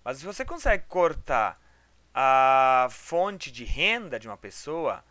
Mas 0.04 0.18
se 0.18 0.26
você 0.26 0.44
consegue 0.44 0.84
cortar 0.86 1.60
a 2.14 2.88
fonte 2.90 3.50
de 3.50 3.64
renda 3.64 4.18
de 4.18 4.28
uma 4.28 4.36
pessoa, 4.36 5.04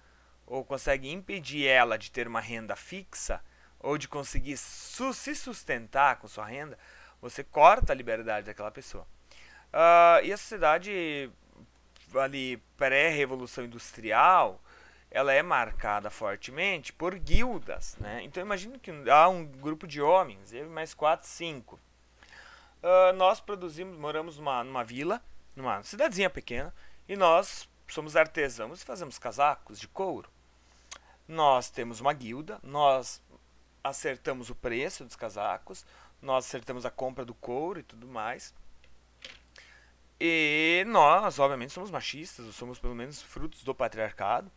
ou 0.46 0.64
consegue 0.64 1.12
impedir 1.12 1.68
ela 1.68 1.98
de 1.98 2.12
ter 2.12 2.28
uma 2.28 2.40
renda 2.40 2.76
fixa 2.76 3.42
ou 3.80 3.98
de 3.98 4.08
conseguir 4.08 4.58
su 4.58 5.14
se 5.14 5.36
sustentar 5.36 6.18
com 6.18 6.28
sua 6.28 6.46
renda, 6.46 6.78
você 7.22 7.44
corta 7.44 7.94
a 7.94 7.96
liberdade 7.96 8.48
daquela 8.48 8.72
pessoa. 8.72 9.08
Uh, 9.74 10.24
e 10.24 10.32
a 10.32 10.38
sociedade 10.38 11.32
ali 12.16 12.58
pré-revolução 12.78 13.66
industrial, 13.66 14.62
ela 15.12 15.34
é 15.34 15.42
marcada 15.42 16.10
fortemente 16.10 16.94
por 16.94 17.18
guildas, 17.18 17.96
né? 18.00 18.22
Então 18.24 18.42
imagine 18.42 18.80
que 18.80 18.92
há 19.10 19.28
um 19.28 19.46
grupo 19.46 19.88
de 19.88 20.02
homens, 20.02 20.54
eu 20.54 20.70
mais 20.70 20.94
quatro, 20.94 21.28
cinco. 21.28 21.80
Uh, 22.82 23.14
nós 23.16 23.40
produzimos, 23.40 23.98
moramos 23.98 24.38
numa, 24.38 24.64
numa 24.64 24.84
vila, 24.84 25.22
numa 25.56 25.82
cidadezinha 25.84 26.30
pequena, 26.30 26.74
e 27.08 27.16
nós 27.16 27.68
somos 27.88 28.16
artesãos 28.16 28.82
e 28.82 28.86
fazemos 28.86 29.18
casacos 29.18 29.80
de 29.80 29.88
couro. 29.88 30.30
Nós 31.28 31.70
temos 31.70 32.00
uma 32.00 32.14
guilda, 32.14 32.60
nós 32.62 33.22
acertamos 33.84 34.50
o 34.50 34.56
preço 34.56 35.06
dos 35.06 35.16
casacos, 35.16 35.86
nós 36.22 36.46
acertamos 36.46 36.86
a 36.86 36.92
compra 36.92 37.24
do 37.26 37.34
couro 37.34 37.80
e 37.80 37.84
tudo 37.84 38.08
mais. 38.08 38.54
E 40.20 40.84
nós, 40.88 41.40
obviamente, 41.40 41.74
somos 41.74 41.92
machistas, 41.92 42.54
somos 42.56 42.80
pelo 42.80 42.96
menos 42.96 43.22
frutos 43.22 43.64
do 43.64 43.76
patriarcado. 43.76 44.52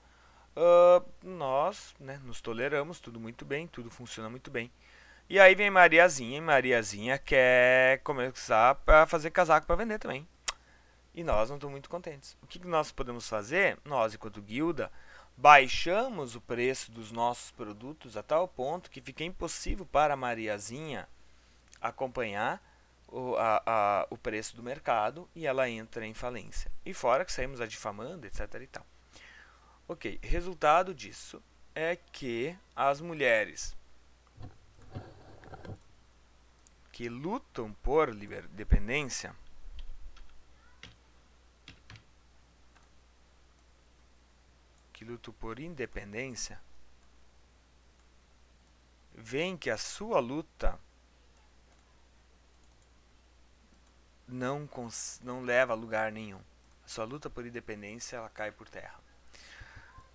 Uh, 0.56 1.04
nós 1.22 1.94
né, 2.00 2.20
nos 2.24 2.40
toleramos, 2.40 3.00
tudo 3.00 3.20
muito 3.20 3.44
bem, 3.44 3.66
tudo 3.66 3.90
funciona 3.90 4.28
muito 4.30 4.50
bem. 4.50 4.70
E 5.28 5.38
aí 5.38 5.54
vem 5.54 5.70
Mariazinha, 5.70 6.38
e 6.38 6.40
Mariazinha 6.40 7.18
quer 7.18 7.98
começar 8.02 8.80
a 8.86 9.06
fazer 9.06 9.30
casaco 9.30 9.66
para 9.66 9.76
vender 9.76 9.98
também. 9.98 10.26
E 11.14 11.22
nós 11.22 11.50
não 11.50 11.56
estamos 11.56 11.72
muito 11.72 11.90
contentes. 11.90 12.36
O 12.42 12.46
que, 12.46 12.58
que 12.58 12.66
nós 12.66 12.90
podemos 12.92 13.28
fazer? 13.28 13.78
Nós, 13.84 14.14
enquanto 14.14 14.40
guilda, 14.40 14.90
baixamos 15.38 16.34
o 16.34 16.40
preço 16.40 16.90
dos 16.90 17.12
nossos 17.12 17.52
produtos 17.52 18.16
a 18.16 18.24
tal 18.24 18.48
ponto 18.48 18.90
que 18.90 19.00
fica 19.00 19.22
impossível 19.22 19.86
para 19.86 20.14
a 20.14 20.16
Mariazinha 20.16 21.08
acompanhar 21.80 22.60
o, 23.06 23.36
a, 23.36 23.62
a, 23.64 24.06
o 24.10 24.18
preço 24.18 24.56
do 24.56 24.64
mercado 24.64 25.28
e 25.36 25.46
ela 25.46 25.70
entra 25.70 26.04
em 26.04 26.12
falência. 26.12 26.68
E 26.84 26.92
fora 26.92 27.24
que 27.24 27.32
saímos 27.32 27.60
a 27.60 27.66
difamando, 27.66 28.26
etc. 28.26 28.40
e 28.60 28.66
tal. 28.66 28.84
Ok, 29.86 30.18
resultado 30.20 30.92
disso 30.92 31.40
é 31.72 31.94
que 31.94 32.56
as 32.74 33.00
mulheres 33.00 33.76
que 36.90 37.08
lutam 37.08 37.72
por 37.74 38.12
dependência 38.50 39.34
que 44.98 45.04
lutam 45.04 45.32
por 45.34 45.60
independência, 45.60 46.60
veem 49.14 49.56
que 49.56 49.70
a 49.70 49.78
sua 49.78 50.18
luta 50.18 50.76
não, 54.26 54.68
não 55.22 55.44
leva 55.44 55.72
a 55.72 55.76
lugar 55.76 56.10
nenhum. 56.10 56.42
A 56.84 56.88
sua 56.88 57.04
luta 57.04 57.30
por 57.30 57.46
independência 57.46 58.16
ela 58.16 58.28
cai 58.28 58.50
por 58.50 58.68
terra. 58.68 58.98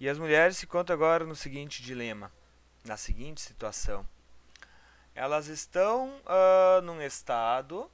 E 0.01 0.09
as 0.09 0.19
mulheres 0.19 0.57
se 0.57 0.65
encontram 0.65 0.95
agora 0.95 1.25
no 1.25 1.33
seguinte 1.33 1.81
dilema, 1.81 2.29
na 2.83 2.97
seguinte 2.97 3.39
situação. 3.39 4.05
Elas 5.15 5.47
estão 5.47 6.09
uh, 6.25 6.81
num 6.81 7.01
estado. 7.01 7.89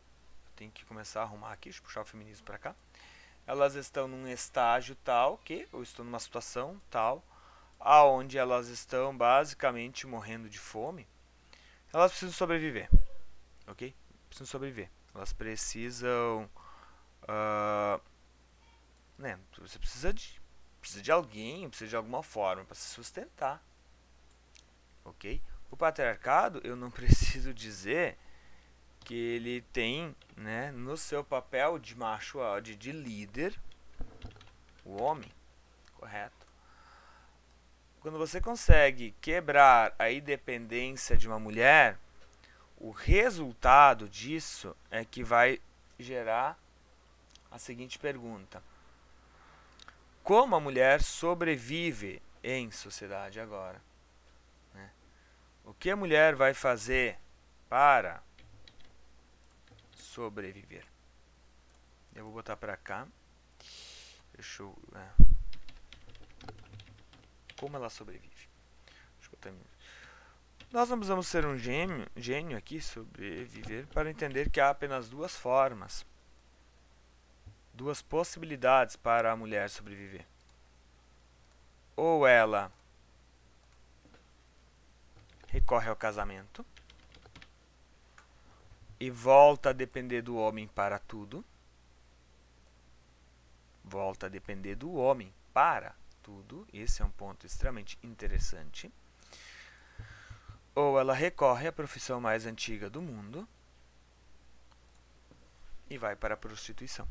Tenho 0.56 0.72
que 0.72 0.86
começar 0.86 1.20
a 1.20 1.24
arrumar 1.26 1.52
aqui, 1.52 1.66
deixa 1.66 1.82
eu 1.82 1.84
puxar 1.84 2.02
o 2.02 2.06
feminismo 2.06 2.48
para 2.48 2.58
cá 2.58 2.76
elas 3.50 3.74
estão 3.74 4.08
num 4.08 4.28
estágio 4.28 4.96
tal 5.04 5.40
que, 5.40 5.68
ou 5.72 5.82
estão 5.82 6.06
numa 6.06 6.20
situação 6.20 6.80
tal, 6.88 7.24
aonde 7.80 8.38
elas 8.38 8.68
estão 8.68 9.18
basicamente 9.18 10.06
morrendo 10.06 10.48
de 10.48 10.60
fome, 10.60 11.08
elas 11.92 12.12
precisam 12.12 12.36
sobreviver, 12.36 12.88
ok? 13.66 13.96
Precisam 14.28 14.46
sobreviver. 14.46 14.92
Elas 15.16 15.34
precisam, 15.34 16.48
uh, 17.24 18.00
né? 19.18 19.40
Você 19.58 19.80
precisa 19.80 20.14
de 20.14 20.40
precisa 20.80 21.02
de 21.02 21.12
alguém, 21.12 21.68
precisa 21.68 21.90
de 21.90 21.96
alguma 21.96 22.22
forma 22.22 22.64
para 22.66 22.76
se 22.76 22.88
sustentar. 22.90 23.66
Ok? 25.04 25.42
O 25.72 25.76
patriarcado, 25.76 26.62
eu 26.64 26.76
não 26.76 26.92
preciso 26.92 27.52
dizer 27.52 28.16
que 29.10 29.16
ele 29.16 29.62
tem, 29.74 30.16
né, 30.38 30.70
no 30.70 30.96
seu 30.96 31.24
papel 31.24 31.80
de 31.80 31.98
macho, 31.98 32.38
de, 32.62 32.76
de 32.76 32.92
líder, 32.92 33.60
o 34.86 35.02
homem, 35.02 35.32
correto? 35.96 36.46
Quando 38.02 38.20
você 38.20 38.40
consegue 38.40 39.16
quebrar 39.20 39.96
a 39.98 40.12
independência 40.12 41.18
de 41.18 41.28
uma 41.28 41.40
mulher, 41.40 41.98
o 42.78 42.92
resultado 42.92 44.08
disso 44.08 44.78
é 44.92 45.04
que 45.04 45.24
vai 45.24 45.60
gerar 45.98 46.56
a 47.50 47.58
seguinte 47.58 47.98
pergunta: 47.98 48.62
Como 50.22 50.56
a 50.56 50.60
mulher 50.60 51.02
sobrevive 51.02 52.22
em 52.44 52.70
sociedade 52.70 53.40
agora? 53.40 53.82
Né? 54.72 54.92
O 55.66 55.74
que 55.74 55.90
a 55.90 55.96
mulher 55.96 56.36
vai 56.36 56.54
fazer 56.54 57.18
para 57.68 58.22
sobreviver. 60.10 60.86
Eu 62.16 62.26
vou 62.26 62.34
botar 62.34 62.58
pra 62.58 62.76
cá. 62.76 63.08
Deixa 64.34 64.64
eu. 64.64 64.76
É. 64.96 65.10
Como 67.60 67.76
ela 67.76 67.90
sobrevive? 67.90 68.50
Botar 69.30 69.54
Nós 70.72 70.90
não 70.90 70.98
precisamos 70.98 71.28
ser 71.28 71.46
um 71.46 71.56
gênio, 71.58 72.08
gênio 72.16 72.58
aqui, 72.58 72.82
sobreviver, 72.82 73.86
para 73.88 74.10
entender 74.10 74.50
que 74.50 74.60
há 74.60 74.72
apenas 74.72 75.08
duas 75.08 75.36
formas, 75.36 76.04
duas 77.74 78.02
possibilidades 78.02 78.96
para 78.96 79.32
a 79.32 79.36
mulher 79.36 79.70
sobreviver. 79.70 80.26
Ou 81.96 82.26
ela 82.26 82.72
recorre 85.48 85.90
ao 85.90 85.96
casamento, 85.96 86.66
e 89.00 89.10
volta 89.10 89.70
a 89.70 89.74
depender 89.74 90.22
do 90.22 90.36
homem 90.36 90.68
para 90.68 91.00
tudo. 91.00 91.44
Volta 93.84 94.26
a 94.26 94.30
depender 94.30 94.76
do 94.76 94.94
homem 94.94 95.34
para 95.54 95.96
tudo. 96.22 96.68
Esse 96.74 97.02
é 97.02 97.06
um 97.06 97.12
ponto 97.12 97.46
extremamente 97.46 97.98
interessante. 98.04 98.92
Ou 100.76 101.00
ela 101.00 101.14
recorre 101.14 101.68
à 101.68 101.72
profissão 101.72 102.20
mais 102.20 102.46
antiga 102.46 102.90
do 102.90 103.02
mundo 103.02 103.48
e 105.90 105.98
vai 105.98 106.16
para 106.16 106.36
a 106.36 106.38
prostituição. 106.38 107.08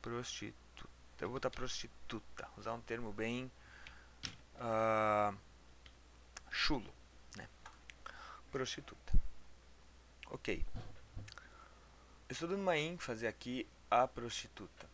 Prostituta. 0.00 0.56
Eu 1.20 1.28
vou 1.28 1.36
botar 1.36 1.50
prostituta. 1.50 2.48
Usar 2.56 2.72
um 2.72 2.80
termo 2.80 3.12
bem. 3.12 3.50
Uh, 4.56 5.36
chulo, 6.56 6.92
né? 7.36 7.46
Prostituta. 8.50 9.12
Ok. 10.30 10.64
Estou 12.28 12.48
dando 12.48 12.62
uma 12.62 12.78
ênfase 12.78 13.26
aqui 13.26 13.68
à 13.90 14.08
prostituta. 14.08 14.88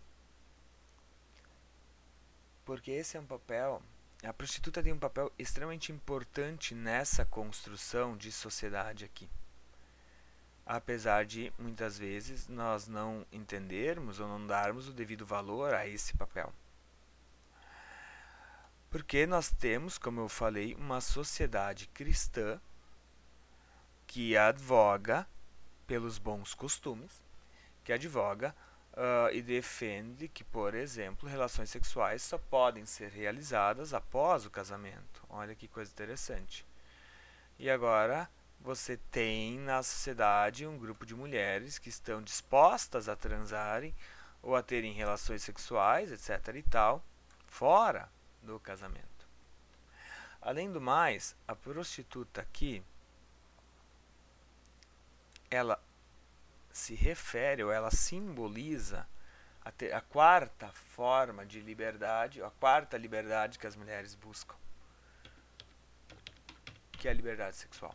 Porque 2.65 2.91
esse 2.91 3.17
é 3.17 3.21
um 3.21 3.27
papel. 3.27 3.81
A 4.25 4.33
prostituta 4.33 4.83
tem 4.83 4.93
um 4.93 4.99
papel 4.99 5.33
extremamente 5.39 5.93
importante 5.93 6.75
nessa 6.75 7.25
construção 7.25 8.17
de 8.17 8.31
sociedade 8.31 9.05
aqui. 9.05 9.29
Apesar 10.67 11.25
de 11.25 11.53
muitas 11.59 11.97
vezes 11.97 12.49
nós 12.49 12.87
não 12.87 13.25
entendermos 13.33 14.21
ou 14.21 14.29
não 14.29 14.47
darmos 14.47 14.89
o 14.89 14.93
devido 14.93 15.25
valor 15.25 15.75
a 15.75 15.87
esse 15.87 16.17
papel. 16.17 16.53
Porque 18.93 19.27
nós 19.27 19.51
temos, 19.51 19.97
como 19.97 20.21
eu 20.21 20.29
falei, 20.29 20.75
uma 20.75 21.01
sociedade 21.01 21.87
cristã 21.95 22.61
que 24.07 24.37
advoga 24.37 25.27
pelos 25.87 26.19
bons 26.19 26.53
costumes, 26.53 27.23
que 27.83 27.91
advoga 27.91 28.55
uh, 28.93 29.33
e 29.33 29.41
defende 29.41 30.29
que, 30.29 30.45
por 30.45 30.75
exemplo, 30.75 31.27
relações 31.27 31.71
sexuais 31.71 32.21
só 32.21 32.37
podem 32.37 32.85
ser 32.85 33.11
realizadas 33.11 33.95
após 33.95 34.45
o 34.45 34.51
casamento. 34.51 35.25
Olha 35.31 35.55
que 35.55 35.67
coisa 35.67 35.91
interessante. 35.91 36.67
E 37.59 37.71
agora 37.71 38.29
você 38.61 38.99
tem 39.11 39.59
na 39.59 39.83
sociedade 39.83 40.67
um 40.67 40.77
grupo 40.77 41.07
de 41.07 41.15
mulheres 41.15 41.79
que 41.79 41.89
estão 41.89 42.21
dispostas 42.21 43.09
a 43.09 43.17
transarem 43.17 43.95
ou 44.43 44.55
a 44.55 44.63
terem 44.63 44.93
relações 44.93 45.43
sexuais, 45.43 46.13
etc. 46.13 46.57
e 46.57 46.63
tal, 46.63 47.03
fora 47.47 48.11
do 48.43 48.59
casamento. 48.61 49.29
Além 50.41 50.71
do 50.71 50.81
mais, 50.81 51.37
a 51.47 51.55
prostituta 51.55 52.41
aqui 52.41 52.83
ela 55.51 55.81
se 56.73 56.95
refere 56.95 57.63
ou 57.63 57.71
ela 57.71 57.91
simboliza 57.91 59.07
a, 59.65 59.71
ter, 59.71 59.93
a 59.93 60.01
quarta 60.01 60.69
forma 60.73 61.47
de 61.47 61.61
liberdade, 61.61 62.43
a 62.43 62.51
quarta 62.51 62.97
liberdade 62.97 63.59
que 63.59 63.67
as 63.67 63.77
mulheres 63.77 64.15
buscam, 64.15 64.57
que 66.93 67.07
é 67.07 67.11
a 67.11 67.15
liberdade 67.15 67.57
sexual. 67.57 67.95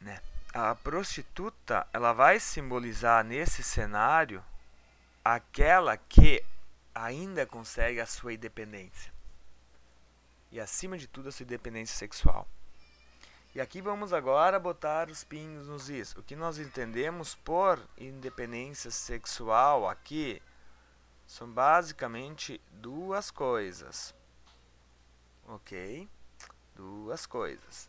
Né? 0.00 0.20
A 0.60 0.74
prostituta 0.74 1.86
ela 1.92 2.12
vai 2.12 2.40
simbolizar 2.40 3.22
nesse 3.22 3.62
cenário 3.62 4.44
aquela 5.24 5.96
que 5.96 6.44
ainda 6.92 7.46
consegue 7.46 8.00
a 8.00 8.06
sua 8.06 8.32
independência. 8.32 9.12
E 10.50 10.58
acima 10.58 10.98
de 10.98 11.06
tudo 11.06 11.28
a 11.28 11.32
sua 11.32 11.44
independência 11.44 11.96
sexual. 11.96 12.48
E 13.54 13.60
aqui 13.60 13.80
vamos 13.80 14.12
agora 14.12 14.58
botar 14.58 15.08
os 15.08 15.22
pingos 15.22 15.68
nos 15.68 15.88
is. 15.88 16.16
O 16.16 16.24
que 16.24 16.34
nós 16.34 16.58
entendemos 16.58 17.36
por 17.36 17.80
independência 17.96 18.90
sexual 18.90 19.88
aqui 19.88 20.42
são 21.24 21.48
basicamente 21.48 22.60
duas 22.72 23.30
coisas. 23.30 24.12
OK? 25.46 26.08
Duas 26.74 27.26
coisas 27.26 27.88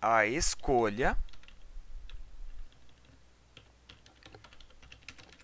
a 0.00 0.24
escolha 0.24 1.16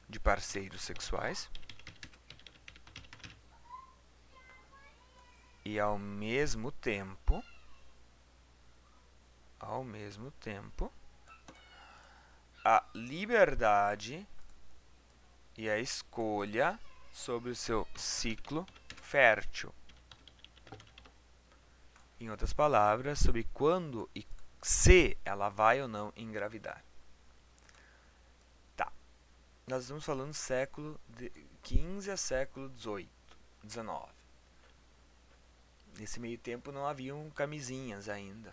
de 0.08 0.18
parceiros 0.18 0.82
sexuais 0.82 1.50
e 5.64 5.78
ao 5.78 5.98
mesmo 5.98 6.72
tempo 6.72 7.42
ao 9.58 9.84
mesmo 9.84 10.30
tempo 10.30 10.92
a 12.64 12.84
liberdade 12.94 14.26
e 15.56 15.70
a 15.70 15.78
escolha 15.78 16.78
sobre 17.12 17.50
o 17.50 17.54
seu 17.54 17.86
ciclo 17.94 18.66
fértil. 18.96 19.72
Em 22.18 22.28
outras 22.28 22.52
palavras, 22.52 23.20
sobre 23.20 23.44
quando 23.54 24.10
e 24.14 24.24
se 24.66 25.16
ela 25.24 25.48
vai 25.48 25.80
ou 25.80 25.86
não 25.86 26.12
engravidar. 26.16 26.82
Tá. 28.76 28.92
Nós 29.64 29.82
estamos 29.82 30.04
falando 30.04 30.34
século 30.34 31.00
XV 31.64 32.10
a 32.10 32.16
século 32.16 32.68
XVIII, 32.76 33.08
XIX. 33.62 33.86
Nesse 35.96 36.18
meio 36.18 36.36
tempo 36.36 36.72
não 36.72 36.84
haviam 36.84 37.30
camisinhas 37.30 38.08
ainda 38.08 38.52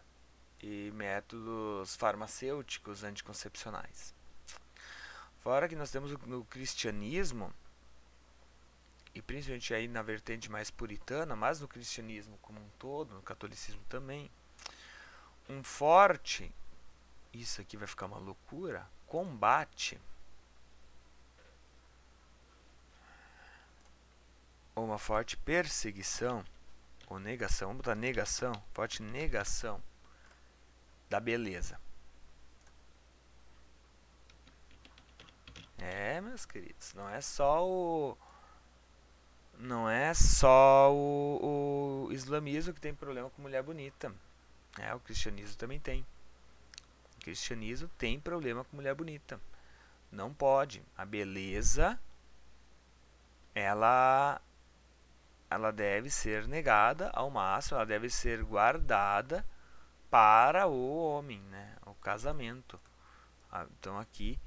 e 0.61 0.91
métodos 0.93 1.95
farmacêuticos 1.95 3.03
anticoncepcionais. 3.03 4.13
Fora 5.39 5.67
que 5.67 5.75
nós 5.75 5.89
temos 5.89 6.11
no 6.27 6.45
cristianismo, 6.45 7.51
e 9.15 9.21
principalmente 9.23 9.73
aí 9.73 9.87
na 9.87 10.03
vertente 10.03 10.51
mais 10.51 10.69
puritana, 10.69 11.35
mas 11.35 11.59
no 11.59 11.67
cristianismo 11.67 12.37
como 12.39 12.59
um 12.59 12.69
todo, 12.77 13.15
no 13.15 13.21
catolicismo 13.23 13.81
também, 13.89 14.29
um 15.49 15.63
forte, 15.63 16.53
isso 17.33 17.61
aqui 17.61 17.77
vai 17.77 17.87
ficar 17.87 18.05
uma 18.05 18.17
loucura, 18.17 18.87
combate 19.07 19.99
ou 24.75 24.85
uma 24.85 24.97
forte 24.97 25.37
perseguição 25.37 26.43
ou 27.07 27.19
negação, 27.19 27.67
vamos 27.69 27.83
botar 27.83 27.95
negação, 27.95 28.53
forte 28.73 29.01
negação 29.03 29.81
da 31.09 31.19
beleza. 31.19 31.79
É, 35.77 36.21
meus 36.21 36.45
queridos, 36.45 36.93
não 36.93 37.09
é 37.09 37.19
só 37.19 37.67
o 37.67 38.17
não 39.59 39.89
é 39.89 40.13
só 40.13 40.91
o, 40.91 42.07
o 42.07 42.11
islamismo 42.11 42.73
que 42.73 42.81
tem 42.81 42.93
problema 42.93 43.29
com 43.29 43.41
mulher 43.41 43.61
bonita. 43.61 44.13
É, 44.79 44.93
o 44.93 44.99
cristianismo 44.99 45.55
também 45.57 45.79
tem. 45.79 46.05
O 47.17 47.23
cristianismo 47.23 47.89
tem 47.97 48.19
problema 48.19 48.63
com 48.63 48.75
mulher 48.75 48.95
bonita. 48.95 49.39
Não 50.11 50.33
pode. 50.33 50.83
A 50.97 51.05
beleza 51.05 51.99
ela 53.55 54.41
ela 55.49 55.71
deve 55.71 56.09
ser 56.09 56.47
negada 56.47 57.11
ao 57.13 57.29
máximo, 57.29 57.77
ela 57.77 57.85
deve 57.85 58.09
ser 58.09 58.43
guardada 58.43 59.45
para 60.09 60.67
o 60.67 60.95
homem, 60.97 61.39
né? 61.43 61.75
O 61.85 61.93
casamento. 61.93 62.79
Ah, 63.51 63.67
então 63.79 63.99
aqui, 63.99 64.39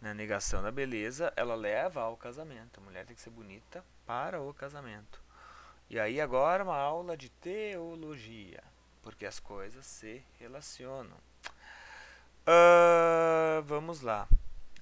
na 0.00 0.14
negação 0.14 0.62
da 0.62 0.70
beleza, 0.70 1.32
ela 1.36 1.56
leva 1.56 2.02
ao 2.02 2.16
casamento. 2.16 2.78
A 2.78 2.84
mulher 2.84 3.04
tem 3.04 3.16
que 3.16 3.22
ser 3.22 3.30
bonita 3.30 3.84
para 4.06 4.40
o 4.40 4.54
casamento. 4.54 5.20
E 5.90 5.98
aí 5.98 6.20
agora 6.20 6.62
uma 6.62 6.76
aula 6.76 7.16
de 7.16 7.28
teologia, 7.28 8.62
porque 9.04 9.26
as 9.26 9.38
coisas 9.38 9.84
se 9.84 10.24
relacionam. 10.40 11.16
Uh, 12.46 13.62
vamos 13.64 14.00
lá, 14.00 14.26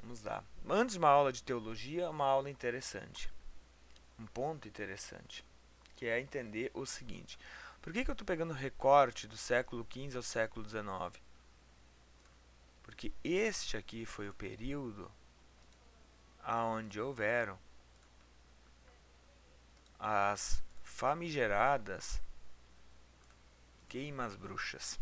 vamos 0.00 0.22
lá. 0.22 0.44
Antes 0.70 0.92
de 0.92 0.98
uma 1.00 1.08
aula 1.08 1.32
de 1.32 1.42
teologia, 1.42 2.08
uma 2.08 2.24
aula 2.24 2.48
interessante, 2.48 3.28
um 4.18 4.24
ponto 4.26 4.68
interessante, 4.68 5.44
que 5.96 6.06
é 6.06 6.20
entender 6.20 6.70
o 6.72 6.86
seguinte: 6.86 7.36
por 7.82 7.92
que, 7.92 8.04
que 8.04 8.10
eu 8.10 8.14
estou 8.14 8.24
pegando 8.24 8.54
recorte 8.54 9.26
do 9.26 9.36
século 9.36 9.84
XV 9.92 10.16
ao 10.16 10.22
século 10.22 10.68
XIX? 10.68 11.20
Porque 12.84 13.12
este 13.24 13.76
aqui 13.76 14.06
foi 14.06 14.28
o 14.28 14.34
período 14.34 15.10
aonde 16.44 17.00
houveram 17.00 17.58
as 19.98 20.62
famigeradas 20.82 22.20
queimas 23.92 24.34
bruxas. 24.34 24.98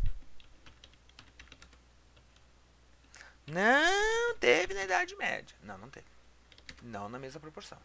Não 3.47 4.35
teve 4.37 4.73
na 4.73 4.83
Idade 4.83 5.15
Média. 5.15 5.55
Não, 5.63 5.77
não 5.77 5.89
teve. 5.89 6.05
Não 6.81 7.07
na 7.07 7.17
mesma 7.17 7.39
proporção. 7.39 7.77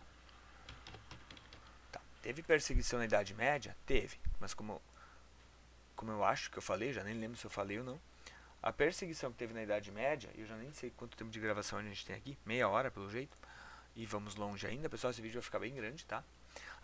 Tá. 1.92 2.00
Teve 2.20 2.42
perseguição 2.42 2.98
na 2.98 3.04
Idade 3.04 3.34
Média? 3.34 3.76
Teve. 3.86 4.18
Mas 4.40 4.52
como, 4.52 4.82
como 5.94 6.10
eu 6.10 6.24
acho 6.24 6.50
que 6.50 6.58
eu 6.58 6.62
falei, 6.62 6.92
já 6.92 7.04
nem 7.04 7.14
lembro 7.14 7.38
se 7.38 7.46
eu 7.46 7.50
falei 7.52 7.78
ou 7.78 7.84
não. 7.84 8.00
A 8.60 8.72
perseguição 8.72 9.30
que 9.30 9.38
teve 9.38 9.54
na 9.54 9.62
Idade 9.62 9.92
Média, 9.92 10.28
eu 10.34 10.44
já 10.44 10.56
nem 10.56 10.72
sei 10.72 10.90
quanto 10.90 11.16
tempo 11.16 11.30
de 11.30 11.38
gravação 11.38 11.78
a 11.78 11.84
gente 11.84 12.04
tem 12.04 12.16
aqui, 12.16 12.36
meia 12.44 12.68
hora 12.68 12.90
pelo 12.90 13.08
jeito. 13.08 13.38
E 13.94 14.04
vamos 14.04 14.34
longe 14.34 14.66
ainda, 14.66 14.90
pessoal, 14.90 15.12
esse 15.12 15.22
vídeo 15.22 15.34
vai 15.34 15.44
ficar 15.44 15.60
bem 15.60 15.72
grande, 15.72 16.04
tá? 16.04 16.24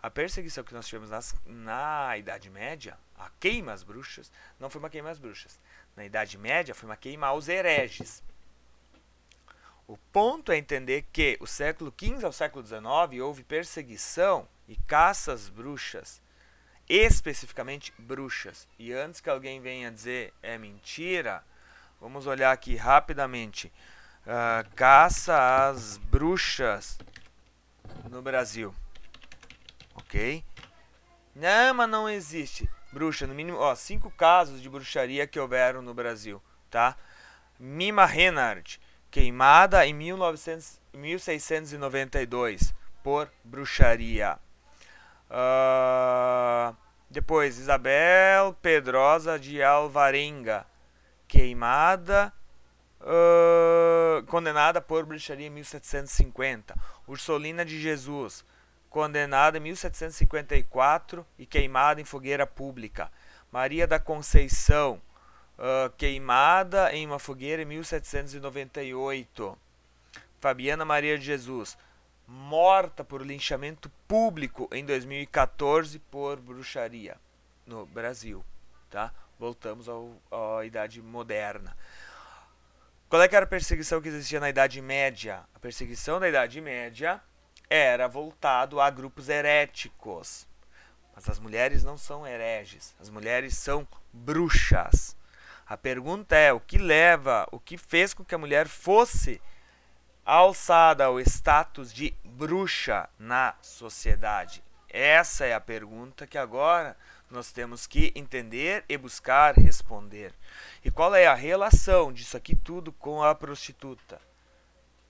A 0.03 0.09
perseguição 0.09 0.65
que 0.65 0.73
nós 0.73 0.85
tivemos 0.85 1.09
nas, 1.09 1.33
na 1.45 2.17
Idade 2.17 2.49
Média, 2.49 2.97
a 3.17 3.29
queima 3.39 3.71
às 3.71 3.83
bruxas, 3.83 4.29
não 4.59 4.69
foi 4.69 4.79
uma 4.79 4.89
queima 4.89 5.09
às 5.09 5.17
bruxas. 5.17 5.57
Na 5.95 6.03
Idade 6.03 6.37
Média 6.37 6.75
foi 6.75 6.89
uma 6.89 6.97
queima 6.97 7.27
aos 7.27 7.47
hereges. 7.47 8.21
O 9.87 9.95
ponto 10.11 10.51
é 10.51 10.57
entender 10.57 11.05
que 11.13 11.37
o 11.39 11.47
século 11.47 11.93
XV 11.97 12.25
ao 12.25 12.33
século 12.33 12.65
XIX 12.65 12.83
houve 13.21 13.43
perseguição 13.43 14.45
e 14.67 14.75
caça 14.75 15.31
às 15.31 15.47
bruxas, 15.47 16.21
especificamente 16.89 17.93
bruxas. 17.97 18.67
E 18.77 18.91
antes 18.91 19.21
que 19.21 19.29
alguém 19.29 19.61
venha 19.61 19.89
dizer 19.89 20.33
é 20.43 20.57
mentira, 20.57 21.45
vamos 22.01 22.27
olhar 22.27 22.51
aqui 22.51 22.75
rapidamente. 22.75 23.71
Uh, 24.23 24.69
caça 24.75 25.69
às 25.69 25.95
bruxas 25.95 26.99
no 28.09 28.21
Brasil 28.21 28.75
ok? 30.13 30.45
Não, 31.35 31.73
mas 31.73 31.89
não 31.89 32.07
existe. 32.07 32.69
Bruxa, 32.91 33.25
no 33.25 33.33
mínimo, 33.33 33.57
ó, 33.57 33.73
cinco 33.73 34.11
casos 34.11 34.61
de 34.61 34.69
bruxaria 34.69 35.25
que 35.25 35.39
houveram 35.39 35.81
no 35.81 35.93
Brasil, 35.93 36.39
tá? 36.69 36.95
Mima 37.59 38.05
Renard, 38.05 38.79
queimada 39.09 39.85
em 39.87 39.93
1900, 39.93 40.79
1692 40.93 42.75
por 43.03 43.31
bruxaria. 43.43 44.37
Uh, 45.29 46.75
depois, 47.09 47.57
Isabel 47.57 48.55
Pedrosa 48.61 49.39
de 49.39 49.63
Alvarenga, 49.63 50.67
queimada, 51.27 52.31
uh, 53.01 54.23
condenada 54.27 54.79
por 54.79 55.03
bruxaria 55.05 55.47
em 55.47 55.49
1750. 55.49 56.75
Ursolina 57.07 57.65
de 57.65 57.81
Jesus, 57.81 58.45
condenada 58.93 59.57
em 59.57 59.61
1754 59.61 61.25
e 61.39 61.47
queimada 61.47 61.99
em 61.99 62.05
fogueira 62.05 62.45
pública. 62.45 63.11
Maria 63.51 63.87
da 63.87 63.99
Conceição, 63.99 65.01
uh, 65.57 65.89
queimada 65.97 66.93
em 66.93 67.07
uma 67.07 67.17
fogueira 67.17 67.63
em 67.63 67.65
1798. 67.65 69.57
Fabiana 70.39 70.85
Maria 70.85 71.17
de 71.17 71.25
Jesus, 71.25 71.75
morta 72.27 73.03
por 73.03 73.25
linchamento 73.25 73.89
público 74.07 74.69
em 74.71 74.85
2014 74.85 75.97
por 75.97 76.39
bruxaria 76.39 77.17
no 77.65 77.87
Brasil. 77.87 78.45
Tá? 78.91 79.11
Voltamos 79.39 79.89
ao, 79.89 80.15
à 80.31 80.63
Idade 80.65 81.01
Moderna. 81.01 81.75
Qual 83.09 83.23
é 83.23 83.25
era 83.25 83.45
a 83.45 83.47
perseguição 83.47 83.99
que 83.99 84.09
existia 84.09 84.39
na 84.39 84.49
Idade 84.49 84.79
Média? 84.83 85.43
A 85.55 85.59
perseguição 85.59 86.19
da 86.19 86.29
Idade 86.29 86.61
Média 86.61 87.19
era 87.69 88.07
voltado 88.07 88.79
a 88.79 88.89
grupos 88.89 89.29
heréticos. 89.29 90.47
Mas 91.15 91.29
as 91.29 91.39
mulheres 91.39 91.83
não 91.83 91.97
são 91.97 92.25
hereges, 92.25 92.95
as 92.99 93.09
mulheres 93.09 93.57
são 93.57 93.87
bruxas. 94.11 95.15
A 95.65 95.77
pergunta 95.77 96.35
é: 96.35 96.51
o 96.51 96.59
que 96.59 96.77
leva, 96.77 97.47
o 97.51 97.59
que 97.59 97.77
fez 97.77 98.13
com 98.13 98.25
que 98.25 98.35
a 98.35 98.37
mulher 98.37 98.67
fosse 98.67 99.41
alçada 100.25 101.05
ao 101.05 101.19
status 101.19 101.93
de 101.93 102.13
bruxa 102.23 103.09
na 103.17 103.55
sociedade? 103.61 104.63
Essa 104.89 105.45
é 105.45 105.53
a 105.53 105.59
pergunta 105.59 106.27
que 106.27 106.37
agora 106.37 106.95
nós 107.29 107.51
temos 107.51 107.87
que 107.87 108.11
entender 108.15 108.85
e 108.87 108.95
buscar 108.95 109.55
responder. 109.55 110.33
E 110.85 110.91
qual 110.91 111.15
é 111.15 111.25
a 111.25 111.33
relação 111.33 112.13
disso 112.13 112.37
aqui 112.37 112.55
tudo 112.55 112.91
com 112.91 113.23
a 113.23 113.33
prostituta? 113.33 114.21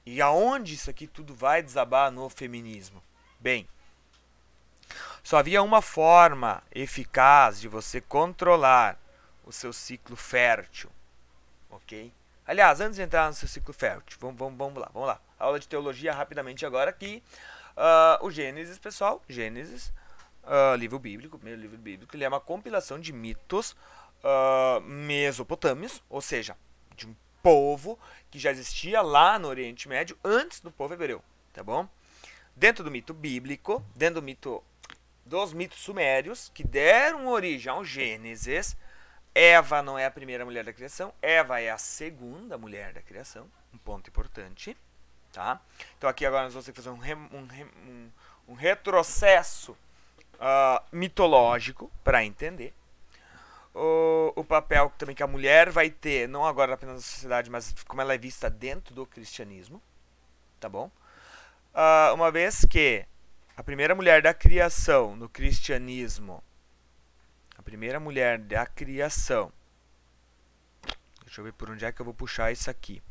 E 0.05 0.21
aonde 0.21 0.73
isso 0.73 0.89
aqui 0.89 1.07
tudo 1.07 1.33
vai 1.33 1.61
desabar 1.61 2.11
no 2.11 2.29
feminismo? 2.29 3.01
Bem, 3.39 3.67
só 5.23 5.37
havia 5.37 5.63
uma 5.63 5.81
forma 5.81 6.61
eficaz 6.73 7.59
de 7.59 7.67
você 7.67 8.01
controlar 8.01 8.99
o 9.45 9.51
seu 9.51 9.71
ciclo 9.71 10.15
fértil, 10.15 10.89
ok? 11.69 12.11
Aliás, 12.45 12.81
antes 12.81 12.97
de 12.97 13.01
entrar 13.01 13.27
no 13.27 13.33
seu 13.33 13.47
ciclo 13.47 13.73
fértil, 13.73 14.17
vamos, 14.19 14.37
vamos, 14.37 14.57
vamos 14.57 14.81
lá, 14.81 14.89
vamos 14.93 15.07
lá. 15.07 15.21
Aula 15.39 15.59
de 15.59 15.67
teologia 15.67 16.13
rapidamente 16.13 16.65
agora 16.65 16.89
aqui. 16.89 17.23
Uh, 17.75 18.25
o 18.25 18.31
Gênesis, 18.31 18.77
pessoal, 18.77 19.23
Gênesis, 19.27 19.91
uh, 20.43 20.75
livro 20.75 20.99
bíblico, 20.99 21.37
primeiro 21.37 21.61
livro 21.61 21.77
bíblico, 21.77 22.15
ele 22.15 22.23
é 22.23 22.27
uma 22.27 22.39
compilação 22.39 22.99
de 22.99 23.13
mitos 23.13 23.71
uh, 24.23 24.81
mesopotâmios, 24.81 26.03
ou 26.09 26.21
seja, 26.21 26.55
de 26.95 27.07
um 27.07 27.15
povo 27.43 27.99
que 28.31 28.39
já 28.39 28.49
existia 28.49 29.01
lá 29.01 29.37
no 29.37 29.49
Oriente 29.49 29.89
Médio 29.89 30.17
antes 30.23 30.61
do 30.61 30.71
povo 30.71 30.93
hebreu, 30.93 31.21
tá 31.51 31.61
bom? 31.61 31.87
Dentro 32.55 32.83
do 32.83 32.89
mito 32.89 33.13
bíblico, 33.13 33.85
dentro 33.93 34.21
do 34.21 34.25
mito 34.25 34.63
dos 35.25 35.53
mitos 35.53 35.79
sumérios 35.79 36.49
que 36.53 36.63
deram 36.63 37.27
origem 37.27 37.71
ao 37.71 37.83
Gênesis, 37.83 38.77
Eva 39.35 39.81
não 39.81 39.99
é 39.99 40.05
a 40.05 40.11
primeira 40.11 40.45
mulher 40.45 40.63
da 40.63 40.71
criação, 40.71 41.13
Eva 41.21 41.59
é 41.59 41.69
a 41.69 41.77
segunda 41.77 42.57
mulher 42.57 42.93
da 42.93 43.01
criação, 43.01 43.49
um 43.73 43.77
ponto 43.77 44.09
importante, 44.09 44.77
tá? 45.31 45.59
Então 45.97 46.09
aqui 46.09 46.25
agora 46.25 46.43
nós 46.43 46.53
vamos 46.53 46.65
ter 46.65 46.71
que 46.71 46.81
fazer 46.81 46.89
um, 46.89 47.01
um, 47.37 47.47
um, 47.89 48.11
um 48.49 48.53
retrocesso 48.53 49.73
uh, 50.35 50.83
mitológico 50.91 51.91
para 52.03 52.23
entender 52.23 52.73
o, 53.73 54.33
o 54.35 54.43
papel 54.43 54.91
também 54.97 55.15
que 55.15 55.23
a 55.23 55.27
mulher 55.27 55.69
vai 55.69 55.89
ter, 55.89 56.27
não 56.29 56.45
agora 56.45 56.73
apenas 56.73 56.95
na 56.95 57.01
sociedade, 57.01 57.49
mas 57.49 57.73
como 57.87 58.01
ela 58.01 58.13
é 58.13 58.17
vista 58.17 58.49
dentro 58.49 58.93
do 58.93 59.05
cristianismo, 59.05 59.81
tá 60.59 60.69
bom? 60.69 60.91
Uh, 61.73 62.13
uma 62.13 62.31
vez 62.31 62.65
que 62.69 63.05
a 63.57 63.63
primeira 63.63 63.95
mulher 63.95 64.21
da 64.21 64.33
criação 64.33 65.15
no 65.15 65.27
cristianismo, 65.27 66.43
a 67.57 67.63
primeira 67.63 67.99
mulher 67.99 68.37
da 68.37 68.65
criação, 68.65 69.51
deixa 71.25 71.41
eu 71.41 71.45
ver 71.45 71.53
por 71.53 71.69
onde 71.69 71.83
é 71.83 71.91
que 71.91 71.99
eu 71.99 72.05
vou 72.05 72.13
puxar 72.13 72.51
isso 72.51 72.69
aqui. 72.69 73.01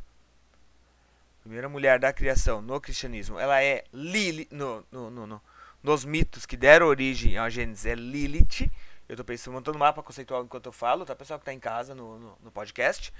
Primeira 1.41 1.67
mulher 1.67 1.99
da 1.99 2.13
criação 2.13 2.61
no 2.61 2.79
cristianismo, 2.79 3.37
ela 3.37 3.61
é 3.61 3.83
Lili, 3.91 4.47
no, 4.49 4.85
no, 4.89 5.09
no, 5.09 5.27
no, 5.27 5.41
nos 5.83 6.05
mitos 6.05 6.45
que 6.45 6.55
deram 6.55 6.87
origem 6.87 7.37
a 7.37 7.49
Gênesis, 7.49 7.85
é 7.85 7.95
Lilith, 7.95 8.71
eu 9.07 9.13
estou 9.13 9.25
pensando, 9.25 9.53
montando 9.53 9.77
um 9.77 9.79
mapa 9.79 10.01
conceitual 10.01 10.43
enquanto 10.43 10.67
eu 10.67 10.71
falo, 10.71 11.05
tá? 11.05 11.15
Pessoal 11.15 11.39
que 11.39 11.43
está 11.43 11.53
em 11.53 11.59
casa 11.59 11.93
no, 11.93 12.17
no, 12.17 12.37
no 12.43 12.51
podcast. 12.51 13.13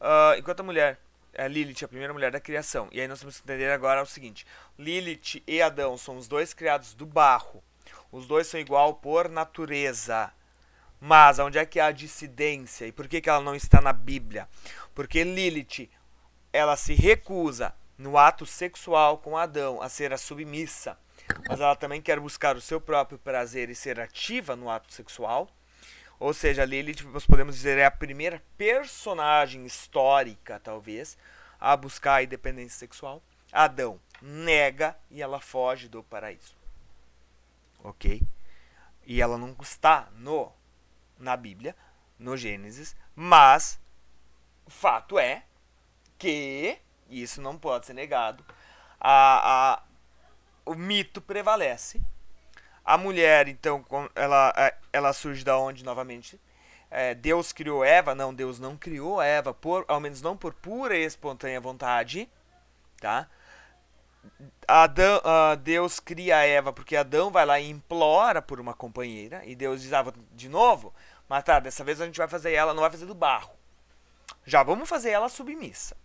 Uh, 0.00 0.38
enquanto 0.38 0.60
a 0.60 0.62
mulher, 0.62 0.98
a 1.36 1.48
Lilith, 1.48 1.84
a 1.84 1.88
primeira 1.88 2.12
mulher 2.12 2.30
da 2.30 2.40
criação. 2.40 2.88
E 2.92 3.00
aí 3.00 3.08
nós 3.08 3.20
temos 3.20 3.36
que 3.36 3.42
entender 3.42 3.70
agora 3.70 4.02
o 4.02 4.06
seguinte: 4.06 4.46
Lilith 4.78 5.42
e 5.46 5.62
Adão 5.62 5.96
são 5.96 6.16
os 6.16 6.28
dois 6.28 6.52
criados 6.52 6.94
do 6.94 7.06
barro. 7.06 7.62
Os 8.10 8.26
dois 8.26 8.46
são 8.46 8.60
igual 8.60 8.94
por 8.94 9.28
natureza. 9.28 10.30
Mas 11.00 11.38
onde 11.38 11.58
é 11.58 11.66
que 11.66 11.80
há 11.80 11.90
dissidência? 11.90 12.86
E 12.86 12.92
por 12.92 13.08
que, 13.08 13.20
que 13.20 13.28
ela 13.28 13.40
não 13.40 13.56
está 13.56 13.80
na 13.80 13.92
Bíblia? 13.92 14.48
Porque 14.94 15.24
Lilith, 15.24 15.90
ela 16.52 16.76
se 16.76 16.94
recusa 16.94 17.74
no 17.98 18.18
ato 18.18 18.46
sexual 18.46 19.18
com 19.18 19.36
Adão 19.36 19.80
a 19.82 19.88
ser 19.88 20.12
a 20.12 20.18
submissa, 20.18 20.96
mas 21.48 21.60
ela 21.60 21.76
também 21.76 22.00
quer 22.00 22.18
buscar 22.20 22.56
o 22.56 22.60
seu 22.60 22.80
próprio 22.80 23.18
prazer 23.18 23.70
e 23.70 23.74
ser 23.74 24.00
ativa 24.00 24.56
no 24.56 24.70
ato 24.70 24.92
sexual. 24.92 25.48
Ou 26.18 26.32
seja, 26.32 26.64
Lilith, 26.64 27.02
nós 27.12 27.26
podemos 27.26 27.56
dizer, 27.56 27.78
é 27.78 27.84
a 27.84 27.90
primeira 27.90 28.42
personagem 28.56 29.66
histórica, 29.66 30.60
talvez, 30.60 31.18
a 31.58 31.76
buscar 31.76 32.14
a 32.14 32.22
independência 32.22 32.78
sexual. 32.78 33.22
Adão 33.50 34.00
nega 34.20 34.96
e 35.10 35.20
ela 35.20 35.40
foge 35.40 35.88
do 35.88 36.02
paraíso. 36.02 36.54
Ok? 37.82 38.22
E 39.04 39.20
ela 39.20 39.36
não 39.36 39.56
está 39.60 40.08
no 40.12 40.52
na 41.18 41.36
Bíblia, 41.36 41.76
no 42.18 42.36
Gênesis, 42.36 42.96
mas 43.14 43.80
o 44.66 44.70
fato 44.70 45.18
é 45.18 45.44
que, 46.18 46.78
e 47.08 47.22
isso 47.22 47.40
não 47.40 47.58
pode 47.58 47.86
ser 47.86 47.94
negado, 47.94 48.44
a, 49.00 49.74
a, 49.74 49.82
o 50.64 50.74
mito 50.74 51.20
prevalece. 51.20 52.00
A 52.84 52.98
mulher, 52.98 53.48
então, 53.48 53.84
ela, 54.14 54.52
é, 54.56 54.74
ela 54.92 55.12
surge 55.12 55.44
da 55.44 55.56
onde 55.58 55.84
novamente? 55.84 56.40
É, 56.90 57.14
Deus 57.14 57.52
criou 57.52 57.84
Eva? 57.84 58.14
Não, 58.14 58.34
Deus 58.34 58.58
não 58.58 58.76
criou 58.76 59.22
Eva, 59.22 59.54
por, 59.54 59.84
ao 59.88 60.00
menos 60.00 60.20
não 60.20 60.36
por 60.36 60.52
pura 60.52 60.96
e 60.96 61.04
espontânea 61.04 61.60
vontade. 61.60 62.28
Tá? 63.00 63.28
Adão, 64.66 65.18
uh, 65.18 65.56
Deus 65.56 65.98
cria 65.98 66.44
Eva 66.44 66.72
porque 66.72 66.96
Adão 66.96 67.30
vai 67.30 67.44
lá 67.44 67.58
e 67.58 67.68
implora 67.70 68.40
por 68.40 68.60
uma 68.60 68.74
companheira. 68.74 69.44
E 69.44 69.54
Deus 69.54 69.82
diz: 69.82 69.92
ah, 69.92 70.04
de 70.32 70.48
novo, 70.48 70.92
mas 71.28 71.44
tá, 71.44 71.60
dessa 71.60 71.84
vez 71.84 72.00
a 72.00 72.06
gente 72.06 72.18
vai 72.18 72.28
fazer 72.28 72.52
ela, 72.52 72.74
não 72.74 72.82
vai 72.82 72.90
fazer 72.90 73.06
do 73.06 73.14
barro. 73.14 73.50
Já 74.44 74.62
vamos 74.62 74.88
fazer 74.88 75.10
ela 75.10 75.28
submissa. 75.28 75.96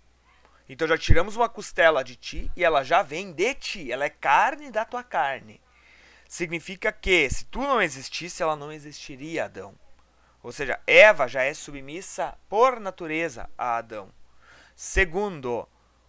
Então 0.69 0.87
já 0.87 0.97
tiramos 0.97 1.35
uma 1.35 1.47
costela 1.47 2.03
de 2.03 2.15
ti 2.15 2.51
e 2.55 2.63
ela 2.63 2.83
já 2.83 3.01
vem 3.01 3.31
de 3.31 3.53
ti. 3.55 3.91
Ela 3.91 4.05
é 4.05 4.09
carne 4.09 4.69
da 4.69 4.83
tua 4.83 5.03
carne. 5.03 5.61
Significa 6.27 6.91
que 6.91 7.29
se 7.29 7.45
tu 7.45 7.59
não 7.59 7.81
existisse, 7.81 8.43
ela 8.43 8.55
não 8.55 8.71
existiria, 8.71 9.45
Adão. 9.45 9.73
Ou 10.43 10.51
seja, 10.51 10.79
Eva 10.85 11.27
já 11.27 11.43
é 11.43 11.53
submissa 11.53 12.37
por 12.49 12.79
natureza 12.79 13.49
a 13.57 13.77
Adão. 13.77 14.09
Segundo, 14.75 15.67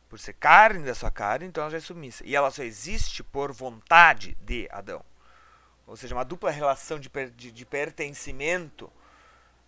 por 0.09 0.19
ser 0.19 0.35
carne 0.35 0.85
da 0.85 0.95
sua 0.95 1.11
carne, 1.11 1.47
então 1.47 1.63
ela 1.63 1.71
já 1.71 1.79
é 1.79 1.81
submissa. 1.81 2.25
E 2.27 2.35
ela 2.35 2.51
só 2.51 2.63
existe 2.63 3.23
por 3.23 3.53
vontade 3.53 4.37
de 4.41 4.69
Adão. 4.71 5.05
Ou 5.87 5.97
seja, 5.97 6.15
uma 6.15 6.25
dupla 6.25 6.51
relação 6.51 6.99
de, 6.99 7.09
per, 7.09 7.31
de, 7.31 7.51
de 7.51 7.65
pertencimento 7.65 8.93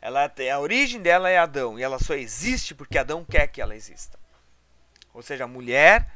ela 0.00 0.32
a 0.54 0.58
origem 0.58 1.00
dela 1.00 1.28
é 1.28 1.36
Adão 1.36 1.78
e 1.78 1.82
ela 1.82 1.98
só 1.98 2.14
existe 2.14 2.74
porque 2.74 2.96
Adão 2.96 3.24
quer 3.24 3.46
que 3.48 3.60
ela 3.60 3.76
exista. 3.76 4.18
Ou 5.12 5.22
seja, 5.22 5.44
a 5.44 5.48
mulher 5.48 6.10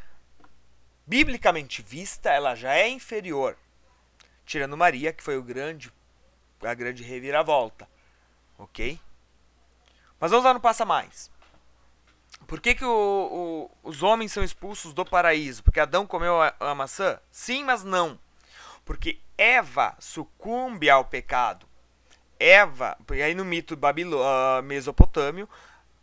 biblicamente 1.07 1.83
vista, 1.83 2.31
ela 2.31 2.55
já 2.55 2.75
é 2.75 2.89
inferior, 2.89 3.57
tirando 4.47 4.77
Maria, 4.77 5.13
que 5.13 5.23
foi 5.23 5.37
o 5.37 5.43
grande 5.43 5.93
a 6.63 6.73
grande 6.73 7.03
reviravolta. 7.03 7.89
OK? 8.59 8.99
Mas 10.19 10.31
vamos 10.31 10.45
lá 10.45 10.55
no 10.55 10.61
passa 10.61 10.85
mais. 10.85 11.31
Por 12.47 12.61
que, 12.61 12.75
que 12.75 12.85
o, 12.85 13.71
o, 13.83 13.89
os 13.89 14.03
homens 14.03 14.33
são 14.33 14.43
expulsos 14.43 14.93
do 14.93 15.05
paraíso? 15.05 15.63
Porque 15.63 15.81
Adão 15.81 16.07
comeu 16.07 16.41
a, 16.41 16.55
a 16.61 16.75
maçã? 16.75 17.19
Sim, 17.31 17.65
mas 17.65 17.85
não. 17.85 18.19
Porque 18.85 19.21
Eva 19.37 19.95
sucumbe 19.99 20.91
ao 20.91 21.05
pecado. 21.05 21.67
Eva, 22.39 22.97
e 23.13 23.23
aí 23.23 23.35
no 23.35 23.45
mito 23.45 23.77
Babilô, 23.77 24.21
uh, 24.21 24.63
mesopotâmio, 24.63 25.49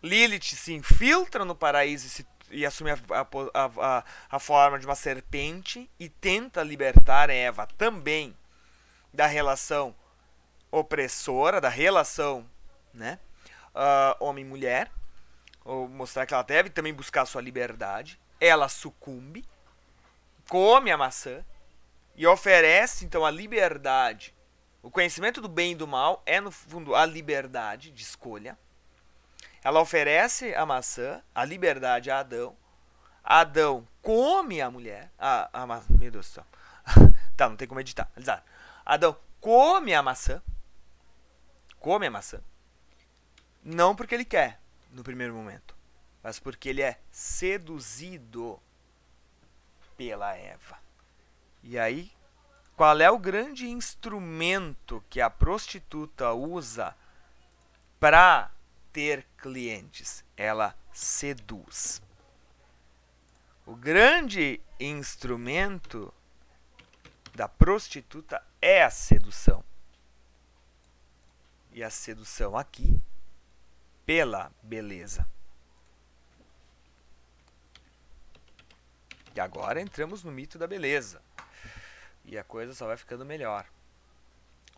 Lilith 0.02 0.56
se 0.56 0.74
infiltra 0.74 1.46
no 1.46 1.56
paraíso 1.56 2.08
e, 2.08 2.10
se, 2.10 2.28
e 2.52 2.66
assume 2.66 2.92
a, 2.92 2.98
a, 3.54 3.98
a, 3.98 4.04
a, 4.30 4.40
forma 4.40 4.78
de 4.78 4.86
uma 4.86 4.96
serpente 4.96 5.90
e 6.00 6.10
tenta 6.10 6.64
libertar 6.64 7.30
Eva 7.30 7.66
também 7.66 8.36
da 9.14 9.26
relação 9.26 9.96
opressora, 10.70 11.60
da 11.60 11.70
relação 11.70 12.46
né, 12.94 13.20
uh, 13.76 14.24
homem-mulher, 14.24 14.92
ou 15.64 15.88
mostrar 15.88 16.26
que 16.26 16.34
ela 16.34 16.44
deve 16.44 16.70
também 16.70 16.94
buscar 16.94 17.26
sua 17.26 17.42
liberdade. 17.42 18.20
Ela 18.40 18.68
sucumbe, 18.70 19.46
come 20.50 20.92
a 20.92 20.98
maçã 20.98 21.44
e 22.16 22.26
oferece 22.28 23.06
então 23.06 23.26
a 23.26 23.32
liberdade 23.32 24.34
o 24.84 24.90
conhecimento 24.90 25.40
do 25.42 25.48
bem 25.48 25.74
e 25.74 25.76
do 25.76 25.88
mal 25.88 26.24
é, 26.26 26.42
no 26.42 26.52
fundo, 26.52 26.96
a 26.96 27.06
liberdade 27.06 27.92
de 27.92 28.02
escolha. 28.02 28.58
Ela 29.64 29.80
oferece 29.80 30.54
a 30.56 30.66
maçã, 30.66 31.22
a 31.34 31.46
liberdade 31.46 32.10
a 32.10 32.20
Adão. 32.20 32.56
Adão 33.24 33.88
come 34.02 34.62
a 34.62 34.72
mulher. 34.72 35.12
A, 35.18 35.50
a, 35.54 35.66
meu 35.90 36.12
Deus 36.12 36.28
do 36.28 36.34
céu. 36.34 36.46
tá, 37.38 37.48
não 37.48 37.56
tem 37.56 37.68
como 37.68 37.80
editar. 37.80 38.12
Adão 38.86 39.16
come 39.40 39.94
a 39.94 40.02
maçã. 40.02 40.42
Come 41.80 42.08
a 42.08 42.12
maçã. 42.12 42.40
Não 43.64 43.96
porque 43.96 44.16
ele 44.16 44.26
quer, 44.26 44.60
no 44.92 45.04
primeiro 45.04 45.34
momento, 45.34 45.76
mas 46.24 46.40
porque 46.40 46.70
ele 46.70 46.82
é 46.82 47.00
seduzido 47.12 48.60
pela 49.96 50.36
Eva. 50.36 50.80
E 51.62 51.78
aí 51.78 52.12
qual 52.82 53.00
é 53.00 53.12
o 53.12 53.20
grande 53.20 53.70
instrumento 53.70 55.04
que 55.08 55.22
a 55.22 55.30
prostituta 55.30 56.32
usa 56.34 56.96
para 58.00 58.50
ter 58.92 59.26
clientes? 59.38 60.24
Ela 60.36 60.76
seduz. 60.94 62.02
O 63.66 63.76
grande 63.76 64.60
instrumento 64.80 66.14
da 67.34 67.48
prostituta 67.48 68.44
é 68.62 68.84
a 68.84 68.90
sedução. 68.90 69.64
E 71.72 71.84
a 71.84 71.90
sedução 71.90 72.58
aqui 72.58 73.00
pela 74.06 74.52
beleza. 74.62 75.26
E 79.34 79.40
agora 79.40 79.80
entramos 79.80 80.24
no 80.24 80.32
mito 80.32 80.58
da 80.58 80.68
beleza. 80.68 81.22
E 82.26 82.38
a 82.38 82.44
coisa 82.44 82.74
só 82.74 82.88
vai 82.88 82.98
ficando 82.98 83.26
melhor. 83.26 83.66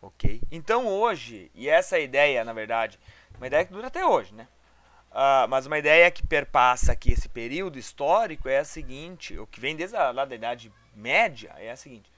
Ok? 0.01 0.41
Então 0.51 0.85
hoje, 0.85 1.49
e 1.55 1.67
essa 1.67 1.97
ideia, 1.97 2.43
na 2.43 2.53
verdade, 2.53 2.99
uma 3.43 3.47
ideia 3.47 3.65
que 3.65 3.73
dura 3.73 3.87
até 3.87 4.05
hoje, 4.05 4.33
né? 4.33 4.47
Uh, 5.11 5.47
mas 5.47 5.67
uma 5.67 5.77
ideia 5.77 6.09
que 6.09 6.25
perpassa 6.25 6.91
aqui 6.91 7.11
esse 7.11 7.29
período 7.29 7.77
histórico 7.77 8.49
é 8.49 8.59
a 8.59 8.65
seguinte, 8.65 9.37
o 9.37 9.45
que 9.45 9.59
vem 9.59 9.75
desde 9.75 9.95
a, 9.95 10.09
lá 10.09 10.25
da 10.25 10.33
Idade 10.33 10.73
Média 10.95 11.53
é 11.57 11.69
a 11.69 11.75
seguinte. 11.75 12.11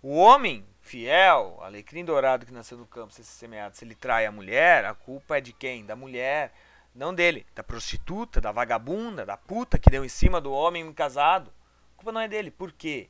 O 0.00 0.16
homem 0.16 0.64
fiel, 0.80 1.58
alecrim 1.62 2.04
dourado 2.04 2.46
que 2.46 2.52
nasceu 2.52 2.78
no 2.78 2.86
campo, 2.86 3.12
se 3.12 3.24
semeado, 3.24 3.76
se 3.76 3.84
ele 3.84 3.96
trai 3.96 4.26
a 4.26 4.32
mulher, 4.32 4.84
a 4.84 4.94
culpa 4.94 5.38
é 5.38 5.40
de 5.40 5.52
quem? 5.52 5.84
Da 5.84 5.96
mulher, 5.96 6.52
não 6.94 7.12
dele, 7.12 7.44
da 7.54 7.64
prostituta, 7.64 8.40
da 8.40 8.52
vagabunda, 8.52 9.26
da 9.26 9.36
puta 9.36 9.78
que 9.78 9.90
deu 9.90 10.04
em 10.04 10.08
cima 10.08 10.40
do 10.40 10.52
homem 10.52 10.92
casado. 10.92 11.52
A 11.94 11.96
culpa 11.96 12.12
não 12.12 12.20
é 12.20 12.28
dele. 12.28 12.52
Por 12.52 12.70
quê? 12.70 13.08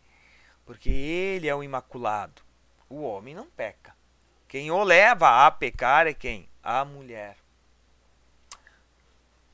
porque 0.68 0.90
ele 0.90 1.48
é 1.48 1.54
o 1.54 1.62
imaculado. 1.62 2.42
O 2.90 3.00
homem 3.00 3.34
não 3.34 3.46
peca. 3.46 3.96
Quem 4.46 4.70
o 4.70 4.84
leva 4.84 5.46
a 5.46 5.50
pecar 5.50 6.06
é 6.06 6.12
quem? 6.12 6.46
A 6.62 6.84
mulher. 6.84 7.38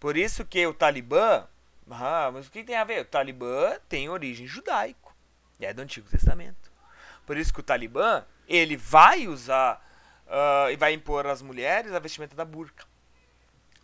Por 0.04 0.18
isso 0.18 0.44
que 0.44 0.66
o 0.66 0.74
Talibã, 0.74 1.46
ah, 1.90 2.30
mas 2.30 2.46
o 2.46 2.50
que 2.50 2.62
tem 2.62 2.76
a 2.76 2.84
ver? 2.84 3.00
O 3.00 3.04
Talibã 3.06 3.78
tem 3.88 4.06
origem 4.10 4.46
judaico, 4.46 5.16
é 5.58 5.72
do 5.72 5.80
Antigo 5.80 6.06
Testamento. 6.10 6.70
Por 7.24 7.38
isso 7.38 7.54
que 7.54 7.60
o 7.60 7.62
Talibã, 7.62 8.22
ele 8.46 8.76
vai 8.76 9.26
usar 9.26 9.82
uh, 10.26 10.70
e 10.70 10.76
vai 10.76 10.92
impor 10.92 11.26
às 11.26 11.40
mulheres 11.40 11.90
a 11.94 11.98
vestimenta 11.98 12.36
da 12.36 12.44
burca. 12.44 12.84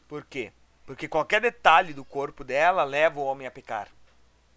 Por 0.06 0.22
quê? 0.26 0.52
Porque 0.84 1.08
qualquer 1.08 1.40
detalhe 1.40 1.94
do 1.94 2.04
corpo 2.04 2.44
dela 2.44 2.84
leva 2.84 3.18
o 3.18 3.24
homem 3.24 3.46
a 3.46 3.50
pecar. 3.50 3.88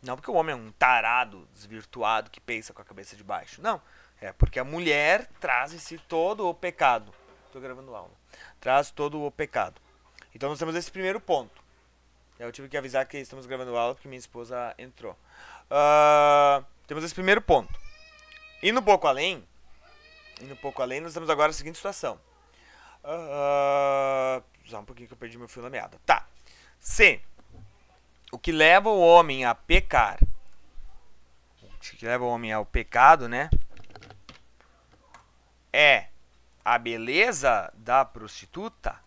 Não 0.01 0.17
porque 0.17 0.31
o 0.31 0.33
homem 0.33 0.51
é 0.51 0.57
um 0.57 0.69
tarado, 0.73 1.47
desvirtuado, 1.53 2.29
que 2.29 2.41
pensa 2.41 2.73
com 2.73 2.81
a 2.81 2.85
cabeça 2.85 3.15
de 3.15 3.23
baixo. 3.23 3.61
Não. 3.61 3.81
É 4.19 4.33
porque 4.33 4.59
a 4.59 4.65
mulher 4.65 5.29
traz 5.39 5.73
em 5.73 5.79
si 5.79 5.97
todo 5.97 6.45
o 6.45 6.53
pecado. 6.53 7.13
Estou 7.45 7.61
gravando 7.61 7.95
aula. 7.95 8.11
Traz 8.59 8.91
todo 8.91 9.23
o 9.23 9.31
pecado. 9.31 9.81
Então 10.33 10.49
nós 10.49 10.59
temos 10.59 10.75
esse 10.75 10.91
primeiro 10.91 11.19
ponto. 11.19 11.61
Eu 12.39 12.51
tive 12.51 12.67
que 12.67 12.77
avisar 12.77 13.05
que 13.05 13.17
estamos 13.17 13.45
gravando 13.45 13.77
aula 13.77 13.93
porque 13.93 14.07
minha 14.07 14.19
esposa 14.19 14.73
entrou. 14.77 15.17
Uh, 15.69 16.65
temos 16.87 17.03
esse 17.03 17.13
primeiro 17.13 17.41
ponto. 17.41 17.73
E 18.61 18.71
no 18.71 18.81
pouco 18.81 19.07
além, 19.07 19.45
e 20.41 20.45
no 20.45 20.55
pouco 20.55 20.81
além, 20.81 21.01
nós 21.01 21.13
temos 21.13 21.29
agora 21.29 21.51
a 21.51 21.53
seguinte 21.53 21.75
situação. 21.75 22.19
Uh, 23.03 24.43
só 24.65 24.79
um 24.79 24.85
pouquinho 24.85 25.07
que 25.07 25.13
eu 25.13 25.17
perdi 25.17 25.37
meu 25.37 25.47
fio 25.47 25.61
na 25.61 25.69
meada. 25.69 25.99
Tá. 26.05 26.25
Se 26.79 27.21
o 28.31 28.39
que 28.39 28.51
leva 28.51 28.89
o 28.89 28.99
homem 28.99 29.45
a 29.45 29.53
pecar, 29.53 30.17
o 31.61 31.67
que 31.79 32.05
leva 32.05 32.23
o 32.23 32.29
homem 32.29 32.51
ao 32.51 32.65
pecado, 32.65 33.27
né? 33.27 33.49
É 35.71 36.07
a 36.63 36.77
beleza 36.77 37.71
da 37.75 38.05
prostituta, 38.05 39.02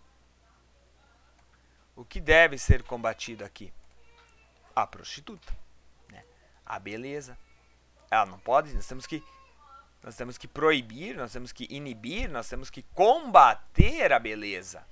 o 1.97 2.05
que 2.05 2.21
deve 2.21 2.59
ser 2.59 2.83
combatido 2.83 3.45
aqui? 3.45 3.73
A 4.75 4.87
prostituta, 4.87 5.57
né? 6.11 6.23
a 6.65 6.79
beleza. 6.79 7.37
Ela 8.11 8.27
não 8.27 8.39
pode, 8.39 8.75
nós 8.75 8.87
temos 8.87 9.07
que 9.07 9.25
nós 10.03 10.15
temos 10.15 10.39
que 10.39 10.47
proibir, 10.47 11.17
nós 11.17 11.33
temos 11.33 11.51
que 11.51 11.67
inibir, 11.69 12.31
nós 12.31 12.49
temos 12.49 12.71
que 12.71 12.83
combater 12.95 14.13
a 14.13 14.21
beleza. 14.21 14.87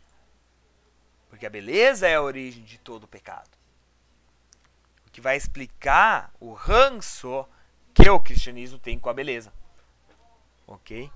Porque 1.28 1.46
a 1.46 1.50
beleza 1.50 2.08
é 2.08 2.16
a 2.16 2.22
origem 2.22 2.64
de 2.64 2.78
todo 2.78 3.04
o 3.04 3.08
pecado. 3.08 3.50
O 5.06 5.10
que 5.12 5.20
vai 5.20 5.36
explicar 5.36 6.32
o 6.40 6.52
ranço 6.52 7.46
que 7.92 8.10
o 8.10 8.18
cristianismo 8.18 8.76
tem 8.76 8.98
com 8.98 9.08
a 9.08 9.14
beleza. 9.14 9.52
OK? 10.66 11.08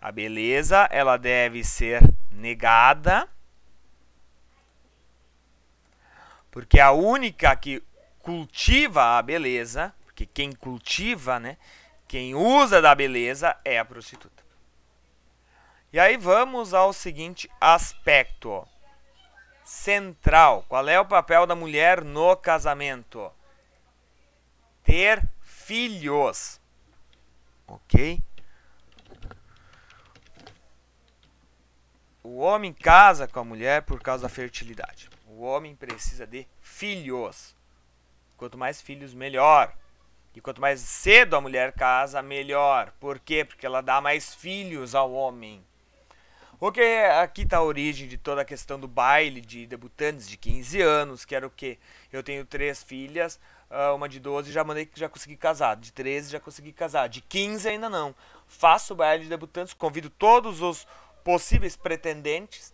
A 0.00 0.12
beleza, 0.12 0.88
ela 0.92 1.16
deve 1.16 1.64
ser 1.64 2.00
negada. 2.30 3.28
Porque 6.52 6.78
a 6.78 6.92
única 6.92 7.56
que 7.56 7.82
cultiva 8.20 9.18
a 9.18 9.22
beleza, 9.22 9.92
porque 10.04 10.26
quem 10.26 10.52
cultiva, 10.52 11.40
né, 11.40 11.56
quem 12.06 12.34
usa 12.34 12.80
da 12.80 12.94
beleza 12.94 13.56
é 13.64 13.78
a 13.78 13.84
prostituta. 13.84 14.44
E 15.90 15.98
aí 15.98 16.18
vamos 16.18 16.74
ao 16.74 16.92
seguinte 16.92 17.50
aspecto 17.58 18.68
central. 19.64 20.64
Qual 20.68 20.86
é 20.88 21.00
o 21.00 21.06
papel 21.06 21.46
da 21.46 21.54
mulher 21.54 22.04
no 22.04 22.36
casamento? 22.36 23.32
Ter 24.84 25.26
filhos. 25.40 26.60
Ok? 27.66 28.22
O 32.22 32.40
homem 32.40 32.74
casa 32.74 33.26
com 33.26 33.40
a 33.40 33.44
mulher 33.44 33.82
por 33.82 34.02
causa 34.02 34.24
da 34.24 34.28
fertilidade. 34.28 35.11
O 35.34 35.44
homem 35.44 35.74
precisa 35.74 36.26
de 36.26 36.46
filhos. 36.60 37.56
Quanto 38.36 38.58
mais 38.58 38.82
filhos, 38.82 39.14
melhor. 39.14 39.74
E 40.34 40.40
quanto 40.40 40.60
mais 40.60 40.80
cedo 40.80 41.34
a 41.34 41.40
mulher 41.40 41.72
casa, 41.72 42.22
melhor. 42.22 42.92
Por 43.00 43.18
quê? 43.18 43.44
Porque 43.44 43.64
ela 43.64 43.80
dá 43.80 43.98
mais 44.00 44.34
filhos 44.34 44.94
ao 44.94 45.10
homem. 45.12 45.64
O 46.60 46.70
que 46.70 46.80
aqui 46.80 47.42
está 47.42 47.56
a 47.56 47.62
origem 47.62 48.06
de 48.06 48.16
toda 48.16 48.42
a 48.42 48.44
questão 48.44 48.78
do 48.78 48.86
baile 48.86 49.40
de 49.40 49.66
debutantes 49.66 50.28
de 50.28 50.36
15 50.36 50.80
anos, 50.80 51.24
que 51.24 51.34
era 51.34 51.46
o 51.46 51.50
quê? 51.50 51.78
Eu 52.12 52.22
tenho 52.22 52.44
três 52.44 52.82
filhas, 52.82 53.40
ah, 53.70 53.94
uma 53.94 54.08
de 54.08 54.20
12 54.20 54.52
já 54.52 54.62
mandei 54.62 54.86
que 54.86 55.00
já 55.00 55.08
consegui 55.08 55.36
casar, 55.36 55.76
de 55.76 55.92
13 55.92 56.30
já 56.30 56.38
consegui 56.38 56.72
casar, 56.72 57.08
de 57.08 57.20
15 57.22 57.68
ainda 57.68 57.88
não. 57.88 58.14
Faço 58.46 58.92
o 58.92 58.96
baile 58.96 59.24
de 59.24 59.30
debutantes, 59.30 59.74
convido 59.74 60.08
todos 60.08 60.60
os 60.60 60.86
possíveis 61.24 61.74
pretendentes 61.74 62.72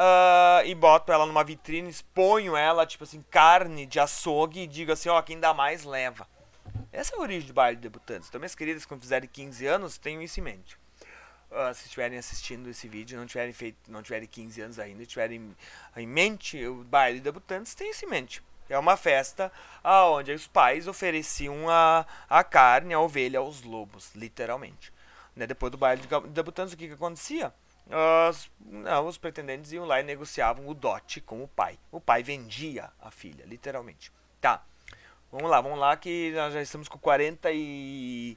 uh, 0.00 0.64
e 0.64 0.74
boto 0.74 1.12
ela 1.12 1.26
numa 1.26 1.44
vitrine, 1.44 1.90
exponho 1.90 2.56
ela, 2.56 2.86
tipo 2.86 3.04
assim, 3.04 3.22
carne 3.30 3.84
de 3.84 4.00
açougue 4.00 4.60
e 4.60 4.66
digo 4.66 4.92
assim, 4.92 5.08
ó, 5.08 5.20
quem 5.20 5.38
dá 5.38 5.52
mais 5.52 5.84
leva. 5.84 6.26
Essa 6.90 7.14
é 7.14 7.18
a 7.18 7.20
origem 7.20 7.46
do 7.46 7.54
baile 7.54 7.76
de 7.76 7.82
debutantes. 7.82 8.28
Então, 8.28 8.40
minhas 8.40 8.54
queridas, 8.54 8.86
quando 8.86 9.02
fizerem 9.02 9.28
15 9.28 9.66
anos, 9.66 9.98
tenham 9.98 10.22
isso 10.22 10.40
em 10.40 10.42
mente. 10.42 10.78
Uh, 11.50 11.74
se 11.74 11.84
estiverem 11.86 12.16
assistindo 12.16 12.70
esse 12.70 12.86
vídeo 12.86 13.18
não 13.18 13.26
tiverem 13.26 13.52
feito, 13.52 13.76
não 13.90 14.02
tiverem 14.02 14.26
15 14.26 14.60
anos 14.60 14.78
ainda, 14.78 15.04
tiverem 15.04 15.56
em 15.96 16.06
mente 16.06 16.64
o 16.64 16.84
baile 16.84 17.18
de 17.18 17.24
debutantes, 17.24 17.74
tenham 17.74 17.90
isso 17.90 18.04
em 18.04 18.08
mente. 18.08 18.42
É 18.68 18.78
uma 18.78 18.96
festa 18.96 19.50
onde 19.82 20.30
os 20.32 20.46
pais 20.46 20.86
ofereciam 20.86 21.68
a, 21.68 22.06
a 22.28 22.44
carne, 22.44 22.94
a 22.94 23.00
ovelha 23.00 23.40
aos 23.40 23.62
lobos, 23.62 24.14
literalmente. 24.14 24.92
Né? 25.34 25.44
Depois 25.44 25.72
do 25.72 25.78
baile 25.78 26.02
de 26.02 26.28
debutantes, 26.28 26.72
o 26.72 26.76
que, 26.76 26.86
que 26.86 26.94
acontecia? 26.94 27.52
Os, 27.90 28.50
não, 28.60 29.06
os 29.06 29.18
pretendentes 29.18 29.72
iam 29.72 29.84
lá 29.84 30.00
e 30.00 30.04
negociavam 30.04 30.68
o 30.68 30.74
dote 30.74 31.20
com 31.20 31.42
o 31.42 31.48
pai. 31.48 31.78
O 31.90 32.00
pai 32.00 32.22
vendia 32.22 32.90
a 33.00 33.10
filha, 33.10 33.44
literalmente. 33.44 34.12
Tá. 34.40 34.62
Vamos 35.32 35.50
lá, 35.50 35.60
vamos 35.60 35.78
lá 35.78 35.96
que 35.96 36.32
nós 36.34 36.54
já 36.54 36.62
estamos 36.62 36.88
com 36.88 36.98
40 36.98 37.50
e 37.52 38.36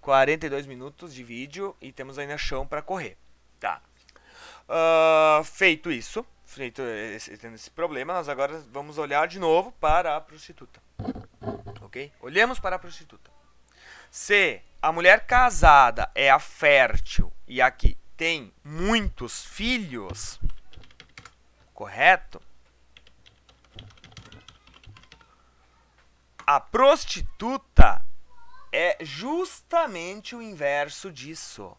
42 0.00 0.66
minutos 0.66 1.14
de 1.14 1.22
vídeo 1.22 1.76
e 1.80 1.92
temos 1.92 2.18
ainda 2.18 2.36
chão 2.36 2.66
para 2.66 2.82
correr. 2.82 3.16
Tá. 3.58 3.80
Uh, 4.68 5.42
feito 5.44 5.90
isso, 5.90 6.24
feito 6.44 6.82
esse, 6.82 7.32
esse 7.32 7.70
problema, 7.70 8.12
nós 8.12 8.28
agora 8.28 8.58
vamos 8.70 8.98
olhar 8.98 9.26
de 9.26 9.38
novo 9.38 9.72
para 9.72 10.16
a 10.16 10.20
prostituta. 10.20 10.80
Ok? 11.82 12.12
Olhemos 12.20 12.58
para 12.58 12.76
a 12.76 12.78
prostituta. 12.78 13.30
Se 14.10 14.60
a 14.80 14.92
mulher 14.92 15.26
casada 15.26 16.10
é 16.14 16.30
a 16.30 16.38
fértil 16.38 17.32
e 17.46 17.60
aqui 17.60 17.96
tem 18.18 18.52
muitos 18.64 19.44
filhos, 19.44 20.40
correto? 21.72 22.42
A 26.44 26.58
prostituta 26.58 28.04
é 28.72 28.98
justamente 29.04 30.34
o 30.34 30.42
inverso 30.42 31.12
disso. 31.12 31.76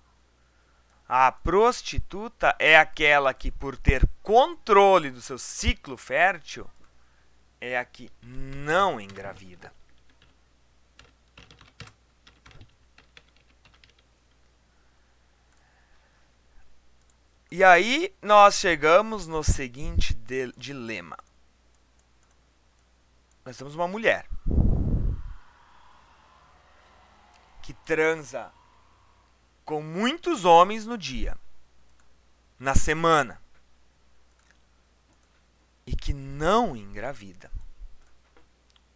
A 1.10 1.30
prostituta 1.30 2.56
é 2.58 2.78
aquela 2.78 3.34
que, 3.34 3.52
por 3.52 3.76
ter 3.76 4.08
controle 4.24 5.12
do 5.12 5.22
seu 5.22 5.38
ciclo 5.38 5.98
fértil, 5.98 6.70
é 7.60 7.78
a 7.78 7.84
que 7.84 8.10
não 8.24 9.02
engravida. 9.02 9.74
E 17.52 17.64
aí 17.64 18.16
nós 18.22 18.56
chegamos 18.56 19.26
no 19.26 19.44
seguinte 19.44 20.14
dilema. 20.56 21.18
Nós 23.44 23.58
temos 23.58 23.74
uma 23.74 23.88
mulher 23.88 24.30
que 27.64 27.74
transa 27.74 28.54
com 29.66 29.82
muitos 29.82 30.46
homens 30.46 30.86
no 30.86 30.96
dia, 30.96 31.36
na 32.60 32.76
semana, 32.76 33.42
e 35.88 35.96
que 35.96 36.14
não 36.14 36.76
engravida. 36.76 37.52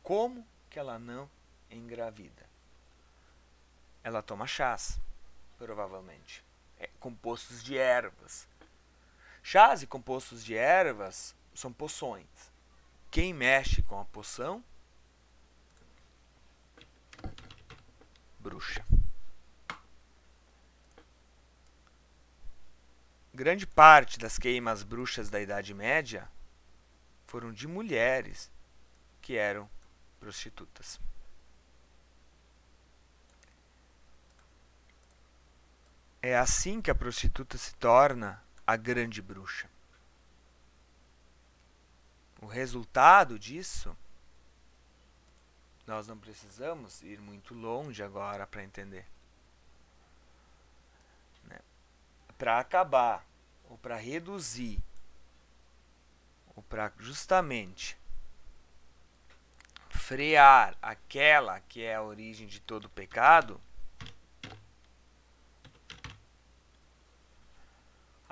Como 0.04 0.46
que 0.70 0.78
ela 0.78 1.00
não 1.00 1.28
engravida? 1.72 2.48
Ela 4.04 4.22
toma 4.22 4.46
chás, 4.46 5.00
provavelmente. 5.58 6.44
É, 6.84 6.90
compostos 7.00 7.64
de 7.64 7.78
ervas. 7.78 8.46
Chás 9.42 9.82
e 9.82 9.88
compostos 9.88 10.44
de 10.44 10.54
ervas 10.54 11.34
são 11.56 11.72
poções. 11.72 12.28
Quem 13.10 13.34
mexe 13.34 13.82
com 13.82 14.02
a 14.02 14.04
poção 14.04 14.62
bruxa. 18.38 18.86
Grande 23.34 23.66
parte 23.66 24.20
das 24.20 24.38
queimas 24.38 24.84
bruxas 24.84 25.30
da 25.30 25.40
Idade 25.40 25.74
Média 25.74 26.30
foram 27.26 27.54
de 27.54 27.66
mulheres 27.66 28.52
que 29.22 29.38
eram 29.38 29.70
prostitutas. 30.20 31.00
É 36.26 36.38
assim 36.38 36.82
que 36.82 36.90
a 36.90 36.96
prostituta 36.96 37.58
se 37.58 37.76
torna 37.76 38.42
a 38.66 38.78
grande 38.78 39.22
bruxa. 39.22 39.70
O 42.42 42.46
resultado 42.46 43.38
disso 43.38 43.94
nós 45.86 46.08
não 46.08 46.18
precisamos 46.18 47.02
ir 47.04 47.20
muito 47.20 47.54
longe 47.54 48.02
agora 48.02 48.48
para 48.48 48.64
entender. 48.64 49.06
Né? 51.44 51.60
Para 52.38 52.58
acabar, 52.58 53.26
ou 53.70 53.78
para 53.78 53.98
reduzir, 53.98 54.82
ou 56.56 56.64
para 56.64 56.90
justamente 57.00 57.98
frear 59.90 60.78
aquela 60.82 61.60
que 61.60 61.84
é 61.84 61.96
a 61.96 62.02
origem 62.02 62.48
de 62.48 62.62
todo 62.62 62.90
pecado, 62.90 63.60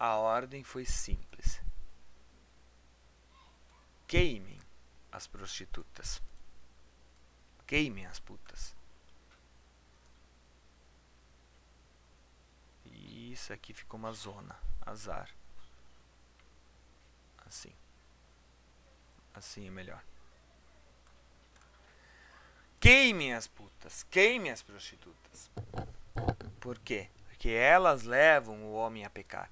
a 0.04 0.16
ordem 0.16 0.64
foi 0.64 0.84
simples. 0.84 1.62
Queimem 4.08 4.60
as 5.12 5.28
prostitutas. 5.28 6.20
Queimem 7.68 8.08
as 8.08 8.20
putas. 8.20 8.76
E 12.84 13.32
isso 13.32 13.54
aqui 13.54 13.76
ficou 13.76 13.99
uma 13.99 14.12
zona. 14.12 14.58
Azar. 14.84 15.30
Assim. 17.45 17.76
Assim 19.36 19.68
é 19.68 19.70
melhor. 19.70 20.04
Queimem 22.80 23.36
as 23.36 23.45
putas. 23.45 24.02
Queimem 24.10 24.52
as 24.52 24.64
prostitutas. 24.64 25.52
Por 26.60 26.80
quê? 26.80 27.08
porque 27.41 27.49
elas 27.49 28.04
levam 28.04 28.64
o 28.66 28.74
homem 28.74 29.04
a 29.04 29.10
pecar. 29.10 29.49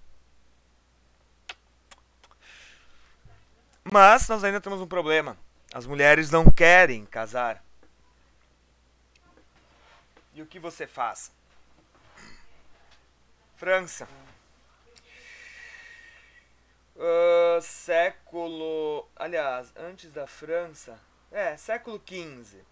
Mas 3.92 4.28
nós 4.28 4.44
ainda 4.44 4.62
temos 4.62 4.82
um 4.82 4.88
problema. 4.88 5.38
As 5.74 5.86
mulheres 5.86 6.30
não 6.30 6.50
querem 6.50 7.06
casar. 7.06 7.64
E 10.34 10.42
o 10.42 10.46
que 10.46 10.60
você 10.60 10.88
faz? 10.88 11.32
França. 13.56 14.08
Uh, 16.96 17.62
século. 17.62 19.08
Aliás, 19.16 19.74
antes 19.76 20.12
da 20.12 20.28
França. 20.28 21.00
É, 21.32 21.58
século 21.58 22.02
XV. 22.06 22.64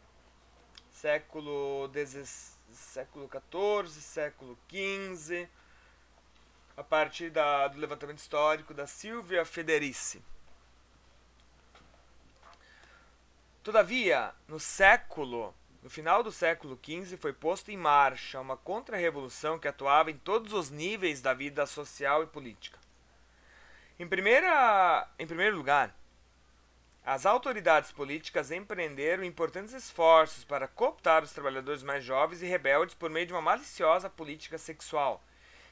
Século 0.92 1.90
XVI 1.94 2.58
século 2.74 3.30
XIV, 3.30 4.02
século 4.02 4.58
XV, 4.70 5.48
a 6.76 6.84
partir 6.84 7.30
da, 7.30 7.68
do 7.68 7.80
levantamento 7.80 8.20
histórico 8.20 8.74
da 8.74 8.88
Silvia 8.88 9.46
Federici. 9.46 10.24
Todavia, 13.68 14.34
no 14.48 14.62
século, 14.62 15.54
no 15.84 15.90
final 15.90 16.24
do 16.24 16.32
século 16.32 16.80
XV, 16.82 17.18
foi 17.18 17.34
posto 17.34 17.70
em 17.70 17.76
marcha 17.76 18.40
uma 18.40 18.56
contra-revolução 18.56 19.60
que 19.60 19.68
atuava 19.68 20.10
em 20.10 20.18
todos 20.18 20.54
os 20.54 20.70
níveis 20.70 21.22
da 21.22 21.34
vida 21.34 21.66
social 21.66 22.24
e 22.24 22.28
política. 22.28 22.80
Em, 24.00 24.08
primeira, 24.08 25.06
em 25.20 25.28
primeiro 25.28 25.58
lugar, 25.58 25.94
as 27.06 27.26
autoridades 27.26 27.92
políticas 27.92 28.52
empreenderam 28.52 29.22
importantes 29.22 29.74
esforços 29.74 30.46
para 30.46 30.70
cooptar 30.70 31.22
os 31.22 31.34
trabalhadores 31.34 31.84
mais 31.84 32.06
jovens 32.06 32.42
e 32.42 32.46
rebeldes 32.46 32.96
por 32.96 33.10
meio 33.10 33.28
de 33.28 33.34
uma 33.34 33.42
maliciosa 33.42 34.10
política 34.10 34.58
sexual, 34.58 35.22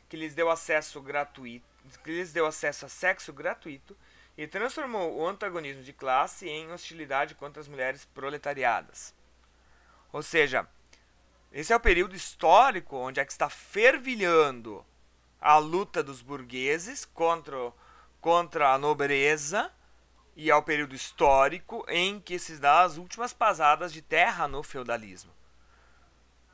que 0.10 0.18
lhes 0.18 0.36
deu 0.36 0.52
acesso 0.52 1.00
gratuito, 1.00 1.66
que 2.04 2.12
lhes 2.12 2.34
deu 2.34 2.46
acesso 2.46 2.88
a 2.88 2.90
sexo 2.90 3.32
gratuito 3.32 3.96
e 4.38 4.48
transformou 4.48 5.16
o 5.16 5.28
antagonismo 5.28 5.82
de 5.82 5.94
classe 5.94 6.48
em 6.50 6.72
hostilidade 6.72 7.36
contra 7.36 7.62
as 7.62 7.68
mulheres 7.68 8.06
proletariadas. 8.06 9.14
Ou 10.12 10.22
seja, 10.22 10.68
esse 11.52 11.72
é 11.72 11.76
o 11.76 11.80
período 11.80 12.16
histórico 12.16 12.98
onde 12.98 13.20
é 13.20 13.26
que 13.26 13.32
está 13.32 13.50
fervilhando 13.50 14.86
a 15.40 15.58
luta 15.58 16.04
dos 16.04 16.22
burgueses 16.22 17.06
contra, 17.06 17.72
contra 18.20 18.74
a 18.74 18.78
nobreza 18.78 19.72
e 20.36 20.52
ao 20.52 20.64
período 20.64 20.96
histórico 20.96 21.86
em 21.88 22.20
que 22.20 22.38
se 22.38 22.58
dá 22.58 22.82
as 22.82 22.98
últimas 22.98 23.32
pasadas 23.32 23.94
de 23.94 24.02
terra 24.02 24.48
no 24.48 24.64
feudalismo. 24.64 25.32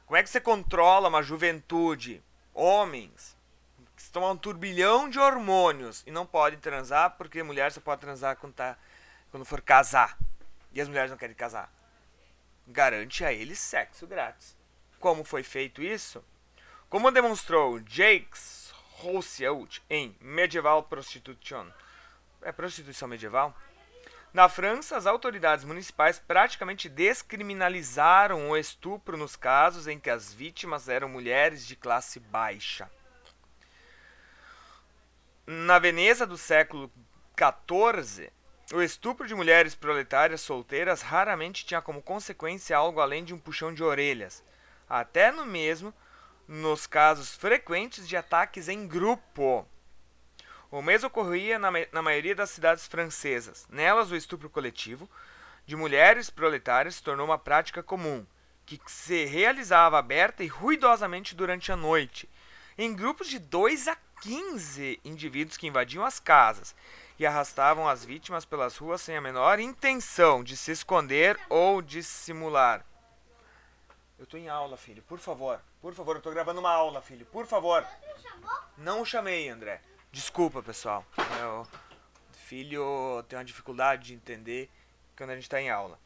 Como 0.06 0.18
é 0.18 0.24
que 0.24 0.30
você 0.30 0.42
controla 0.42 1.08
uma 1.08 1.24
juventude, 1.24 2.22
homens, 2.54 3.36
estão 4.04 4.26
a 4.26 4.32
um 4.32 4.38
turbilhão 4.38 5.10
de 5.10 5.20
hormônios 5.20 6.04
e 6.06 6.12
não 6.12 6.26
podem 6.26 6.60
transar 6.60 7.12
porque 7.18 7.44
mulher 7.44 7.72
só 7.72 7.80
pode 7.80 8.02
transar 8.02 8.36
quando, 8.38 8.54
tá, 8.54 8.78
quando 9.30 9.46
for 9.46 9.62
casar 9.62 10.18
e 10.74 10.82
as 10.82 10.88
mulheres 10.88 11.12
não 11.12 11.18
querem 11.18 11.36
casar? 11.36 11.72
Garante 12.68 13.26
a 13.26 13.34
eles 13.34 13.60
sexo 13.60 14.08
grátis. 14.08 14.56
Como 15.00 15.24
foi 15.24 15.44
feito 15.44 15.82
isso? 15.82 16.24
Como 16.90 17.12
demonstrou 17.12 17.80
Jakes 17.88 18.74
Rousseau 18.98 19.68
em 19.90 20.16
Medieval 20.20 20.84
Prostitution, 20.84 21.68
é 22.42 22.52
prostituição 22.52 23.08
medieval? 23.08 23.56
Na 24.34 24.48
França, 24.48 24.96
as 24.96 25.06
autoridades 25.06 25.66
municipais 25.66 26.18
praticamente 26.18 26.88
descriminalizaram 26.88 28.50
o 28.50 28.56
estupro 28.56 29.18
nos 29.18 29.36
casos 29.36 29.88
em 29.88 30.00
que 30.00 30.10
as 30.10 30.34
vítimas 30.34 30.88
eram 30.88 31.10
mulheres 31.10 31.68
de 31.68 31.76
classe 31.76 32.20
baixa. 32.20 32.90
Na 35.46 35.80
Veneza 35.80 36.26
do 36.26 36.38
século 36.38 36.92
XIV, 37.36 38.30
o 38.74 38.82
estupro 38.82 39.28
de 39.28 39.34
mulheres 39.34 39.74
proletárias 39.74 40.42
solteiras 40.42 41.02
raramente 41.02 41.66
tinha 41.66 41.82
como 41.82 42.02
consequência 42.02 42.78
algo 42.78 43.02
além 43.02 43.24
de 43.24 43.34
um 43.34 43.40
puxão 43.40 43.74
de 43.74 43.84
orelhas, 43.84 44.44
até 44.88 45.32
no 45.32 45.44
mesmo 45.44 45.92
nos 46.48 46.86
casos 46.86 47.36
frequentes 47.36 48.08
de 48.08 48.16
ataques 48.16 48.70
em 48.70 48.88
grupo. 48.88 49.68
O 50.70 50.80
mesmo 50.80 51.08
ocorria 51.08 51.58
na, 51.58 51.72
na 51.92 52.02
maioria 52.04 52.36
das 52.36 52.52
cidades 52.52 52.86
francesas. 52.86 53.68
Nelas, 53.68 54.12
o 54.12 54.16
estupro 54.16 54.50
coletivo 54.50 55.10
de 55.66 55.76
mulheres 55.76 56.30
proletárias 56.30 56.96
se 56.96 57.04
tornou 57.04 57.26
uma 57.26 57.38
prática 57.40 57.82
comum, 57.82 58.26
que 58.64 58.80
se 58.86 59.26
realizava 59.26 59.98
aberta 59.98 60.44
e 60.44 60.48
ruidosamente 60.48 61.36
durante 61.36 61.72
a 61.72 61.76
noite, 61.76 62.30
em 62.78 62.94
grupos 62.96 63.28
de 63.28 63.40
2 63.40 63.88
a 63.88 63.98
15 64.22 65.00
indivíduos 65.04 65.58
que 65.58 65.68
invadiam 65.68 66.06
as 66.06 66.20
casas 66.20 66.76
e 67.18 67.26
arrastavam 67.26 67.88
as 67.88 68.06
vítimas 68.06 68.46
pelas 68.46 68.78
ruas 68.78 69.02
sem 69.02 69.18
a 69.18 69.22
menor 69.22 69.60
intenção 69.60 70.44
de 70.44 70.56
se 70.56 70.72
esconder 70.72 71.40
ou 71.50 71.82
dissimular. 71.82 72.86
Eu 74.18 74.26
tô 74.28 74.38
em 74.38 74.48
aula, 74.48 74.78
filho, 74.78 75.02
por 75.04 75.18
favor. 75.18 75.60
Por 75.82 75.94
favor, 75.96 76.16
eu 76.16 76.22
tô 76.22 76.30
gravando 76.30 76.60
uma 76.60 76.72
aula, 76.72 77.02
filho, 77.02 77.26
por 77.26 77.48
favor. 77.48 77.86
Não 78.78 79.02
o 79.02 79.06
chamei, 79.06 79.50
André. 79.50 79.82
Desculpa, 80.12 80.62
pessoal. 80.62 81.04
Meu 81.38 81.68
filho 82.34 83.24
tem 83.28 83.40
uma 83.40 83.46
dificuldade 83.46 84.08
de 84.08 84.14
entender 84.14 84.70
quando 85.18 85.32
a 85.32 85.34
gente 85.34 85.44
está 85.44 85.60
em 85.60 85.72
aula. 85.72 85.98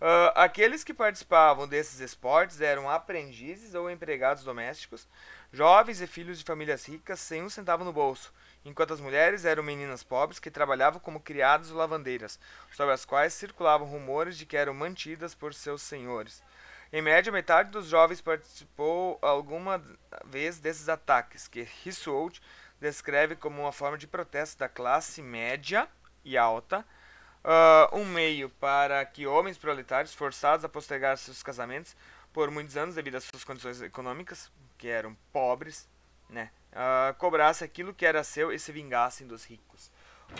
Uh, 0.00 0.32
aqueles 0.34 0.82
que 0.82 0.94
participavam 0.94 1.68
desses 1.68 2.00
esportes 2.00 2.60
eram 2.60 2.88
aprendizes 2.88 3.74
ou 3.74 3.90
empregados 3.90 4.42
domésticos, 4.42 5.06
jovens 5.52 6.00
e 6.00 6.06
filhos 6.06 6.38
de 6.38 6.44
famílias 6.44 6.86
ricas 6.86 7.20
sem 7.20 7.42
um 7.42 7.48
centavo 7.48 7.84
no 7.84 7.92
bolso, 7.92 8.32
enquanto 8.64 8.94
as 8.94 9.00
mulheres 9.00 9.44
eram 9.44 9.62
meninas 9.62 10.02
pobres 10.02 10.38
que 10.38 10.50
trabalhavam 10.50 11.00
como 11.00 11.20
criadas 11.20 11.70
ou 11.70 11.76
lavandeiras, 11.76 12.38
sobre 12.72 12.94
as 12.94 13.04
quais 13.04 13.34
circulavam 13.34 13.86
rumores 13.88 14.36
de 14.36 14.46
que 14.46 14.56
eram 14.56 14.74
mantidas 14.74 15.34
por 15.34 15.52
seus 15.54 15.82
senhores. 15.82 16.42
Em 16.92 17.00
média, 17.00 17.30
metade 17.30 17.70
dos 17.70 17.86
jovens 17.86 18.20
participou 18.20 19.18
alguma 19.22 19.80
vez 20.24 20.58
desses 20.58 20.88
ataques, 20.88 21.46
que 21.46 21.62
Rissoult 21.84 22.40
descreve 22.80 23.36
como 23.36 23.62
uma 23.62 23.72
forma 23.72 23.96
de 23.96 24.06
protesto 24.06 24.58
da 24.58 24.68
classe 24.68 25.22
média 25.22 25.88
e 26.24 26.36
alta, 26.36 26.84
uh, 27.44 27.96
um 27.96 28.04
meio 28.04 28.50
para 28.50 29.04
que 29.04 29.26
homens 29.26 29.56
proletários 29.56 30.14
forçados 30.14 30.64
a 30.64 30.68
postergar 30.68 31.16
seus 31.16 31.42
casamentos 31.42 31.96
por 32.32 32.50
muitos 32.50 32.76
anos 32.76 32.94
devido 32.94 33.16
às 33.16 33.24
suas 33.24 33.44
condições 33.44 33.80
econômicas, 33.82 34.50
que 34.80 34.88
eram 34.88 35.14
pobres, 35.30 35.86
né, 36.30 36.50
uh, 36.72 37.14
cobrasse 37.18 37.62
aquilo 37.62 37.92
que 37.92 38.06
era 38.06 38.24
seu 38.24 38.50
e 38.50 38.58
se 38.58 38.72
vingassem 38.72 39.26
dos 39.26 39.44
ricos. 39.44 39.92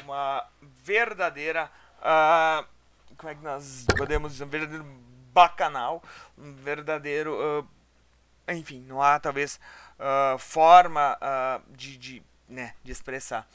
Uma 0.02 0.48
verdadeira, 0.82 1.70
uh, 1.98 2.66
como 3.18 3.30
é 3.30 3.34
que 3.34 3.42
nós 3.42 3.84
podemos 3.98 4.32
dizer, 4.32 4.44
um 4.44 4.48
verdadeiro 4.48 4.84
bacanal, 5.32 6.02
um 6.38 6.54
verdadeiro, 6.54 7.68
enfim, 8.48 8.80
não 8.88 9.00
há 9.00 9.20
talvez 9.20 9.60
forma 10.38 11.16
de, 11.68 11.96
de 11.96 12.22
né, 12.48 12.74
de 12.82 12.90
expressar. 12.90 13.48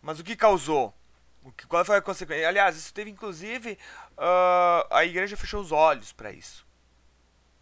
Mas 0.00 0.20
o 0.20 0.24
que 0.24 0.36
causou? 0.36 0.94
O 1.42 1.50
que, 1.50 1.66
qual 1.66 1.84
foi 1.84 1.96
a 1.96 2.02
consequência? 2.02 2.48
Aliás, 2.48 2.76
isso 2.76 2.94
teve 2.94 3.10
inclusive 3.10 3.76
uh, 4.12 4.86
a 4.90 5.04
igreja 5.04 5.36
fechou 5.36 5.60
os 5.60 5.72
olhos 5.72 6.12
para 6.12 6.30
isso. 6.30 6.64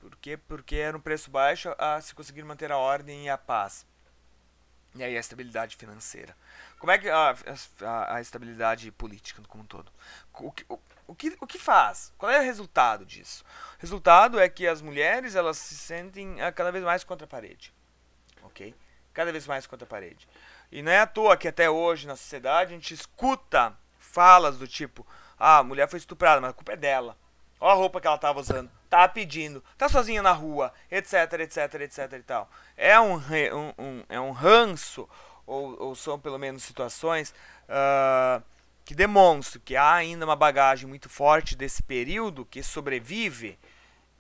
Por 0.01 0.16
quê? 0.16 0.36
Porque 0.36 0.76
era 0.76 0.96
um 0.96 1.01
preço 1.01 1.30
baixo 1.30 1.74
a 1.78 2.01
se 2.01 2.14
conseguir 2.14 2.42
manter 2.42 2.72
a 2.72 2.78
ordem 2.78 3.26
e 3.26 3.28
a 3.28 3.36
paz. 3.36 3.86
E 4.94 5.05
aí 5.05 5.16
a 5.16 5.20
estabilidade 5.20 5.76
financeira. 5.76 6.34
Como 6.78 6.90
é 6.90 6.98
que 6.98 7.09
a, 7.09 7.36
a, 7.82 8.14
a 8.16 8.20
estabilidade 8.20 8.90
política 8.90 9.42
como 9.46 9.62
um 9.62 9.66
todo? 9.66 9.92
O 10.34 10.51
que, 10.51 10.64
o, 10.68 10.78
o, 11.07 11.14
que, 11.14 11.36
o 11.40 11.46
que 11.46 11.59
faz? 11.59 12.12
Qual 12.18 12.32
é 12.32 12.40
o 12.40 12.42
resultado 12.42 13.05
disso? 13.05 13.44
O 13.78 13.80
resultado 13.80 14.40
é 14.40 14.48
que 14.48 14.66
as 14.66 14.82
mulheres 14.82 15.36
elas 15.36 15.59
se 15.59 15.76
sentem 15.76 16.40
ah, 16.40 16.51
cada 16.51 16.72
vez 16.72 16.82
mais 16.82 17.05
contra 17.05 17.24
a 17.24 17.28
parede. 17.28 17.72
Ok? 18.42 18.74
Cada 19.12 19.30
vez 19.30 19.46
mais 19.46 19.66
contra 19.66 19.84
a 19.84 19.88
parede. 19.88 20.26
E 20.72 20.82
não 20.82 20.90
é 20.90 21.01
à 21.01 21.07
toa 21.07 21.36
que 21.36 21.46
até 21.46 21.68
hoje 21.68 22.07
na 22.07 22.16
sociedade 22.16 22.72
a 22.72 22.74
gente 22.74 22.94
escuta 22.94 23.76
falas 23.98 24.59
do 24.59 24.66
tipo: 24.66 25.07
ah, 25.38 25.59
a 25.59 25.62
mulher 25.62 25.88
foi 25.88 25.98
estuprada, 25.98 26.40
mas 26.40 26.51
a 26.51 26.55
culpa 26.55 26.72
é 26.72 26.76
dela. 26.76 27.16
Olha 27.61 27.72
a 27.72 27.76
roupa 27.76 28.01
que 28.01 28.07
ela 28.07 28.16
estava 28.16 28.40
usando, 28.40 28.70
tá 28.91 29.09
pedindo, 29.09 29.64
tá 29.78 29.88
sozinha 29.88 30.20
na 30.20 30.32
rua, 30.32 30.72
etc, 30.91 31.32
etc, 31.41 31.74
etc 31.82 32.12
e 32.12 32.22
tal. 32.22 32.51
É 32.76 33.01
um, 33.01 33.14
um, 33.14 33.72
um 33.78 34.05
é 34.09 34.20
um 34.20 34.32
ranço, 34.32 35.09
ou, 35.47 35.80
ou, 35.80 35.95
são 35.95 36.18
pelo 36.18 36.38
menos 36.38 36.64
situações 36.64 37.32
uh, 37.68 38.43
que 38.84 38.95
demonstram 38.95 39.62
que 39.64 39.76
há 39.76 39.95
ainda 39.95 40.24
uma 40.24 40.36
bagagem 40.36 40.88
muito 40.88 41.09
forte 41.09 41.57
desse 41.57 41.82
período 41.82 42.45
que 42.45 42.62
sobrevive 42.62 43.59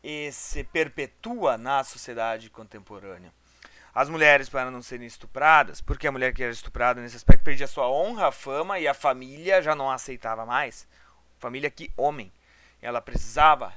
e 0.02 0.30
se 0.32 0.64
perpetua 0.64 1.58
na 1.58 1.84
sociedade 1.84 2.48
contemporânea 2.48 3.32
as 3.94 4.08
mulheres 4.08 4.48
para 4.48 4.70
não 4.70 4.82
serem 4.82 5.06
estupradas, 5.06 5.80
porque 5.80 6.06
a 6.06 6.12
mulher 6.12 6.32
que 6.32 6.42
era 6.42 6.52
estuprada 6.52 7.00
nesse 7.00 7.16
aspecto 7.16 7.42
perdia 7.42 7.66
sua 7.66 7.90
honra, 7.90 8.28
a 8.28 8.32
fama 8.32 8.78
e 8.78 8.86
a 8.86 8.94
família 8.94 9.60
já 9.60 9.74
não 9.74 9.90
a 9.90 9.94
aceitava 9.94 10.46
mais. 10.46 10.86
Família 11.38 11.70
que 11.70 11.92
homem. 11.96 12.32
Ela 12.80 13.00
precisava 13.00 13.74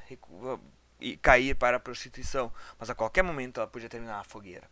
cair 1.22 1.56
para 1.56 1.78
a 1.78 1.80
prostituição, 1.80 2.51
mas 2.80 2.89
a 2.89 2.95
qualquer 2.95 3.24
momento 3.24 3.60
ela 3.60 3.68
podia 3.68 3.89
terminar 3.89 4.20
a 4.20 4.24
fogueira. 4.24 4.70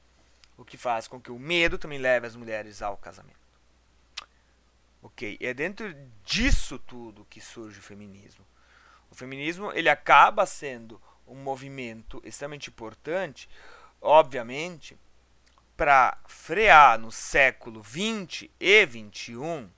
o 0.57 0.65
que 0.65 0.77
faz 0.77 1.07
com 1.07 1.19
que 1.19 1.31
o 1.31 1.39
medo 1.39 1.79
também 1.79 1.97
leve 1.97 2.27
as 2.27 2.35
mulheres 2.35 2.83
ao 2.83 2.95
casamento. 2.95 3.39
Ok, 5.01 5.37
é 5.41 5.53
dentro 5.53 5.91
disso 6.23 6.77
tudo 6.77 7.25
que 7.27 7.41
surge 7.41 7.79
o 7.79 7.81
feminismo. 7.81 8.45
O 9.09 9.15
feminismo 9.15 9.71
ele 9.71 9.89
acaba 9.89 10.45
sendo 10.45 11.01
um 11.27 11.35
movimento 11.35 12.21
extremamente 12.23 12.69
importante, 12.69 13.49
obviamente, 13.99 14.95
para 15.75 16.17
frear 16.27 16.99
no 16.99 17.11
século 17.11 17.81
20 17.81 18.51
e 18.59 18.85
21. 18.85 19.69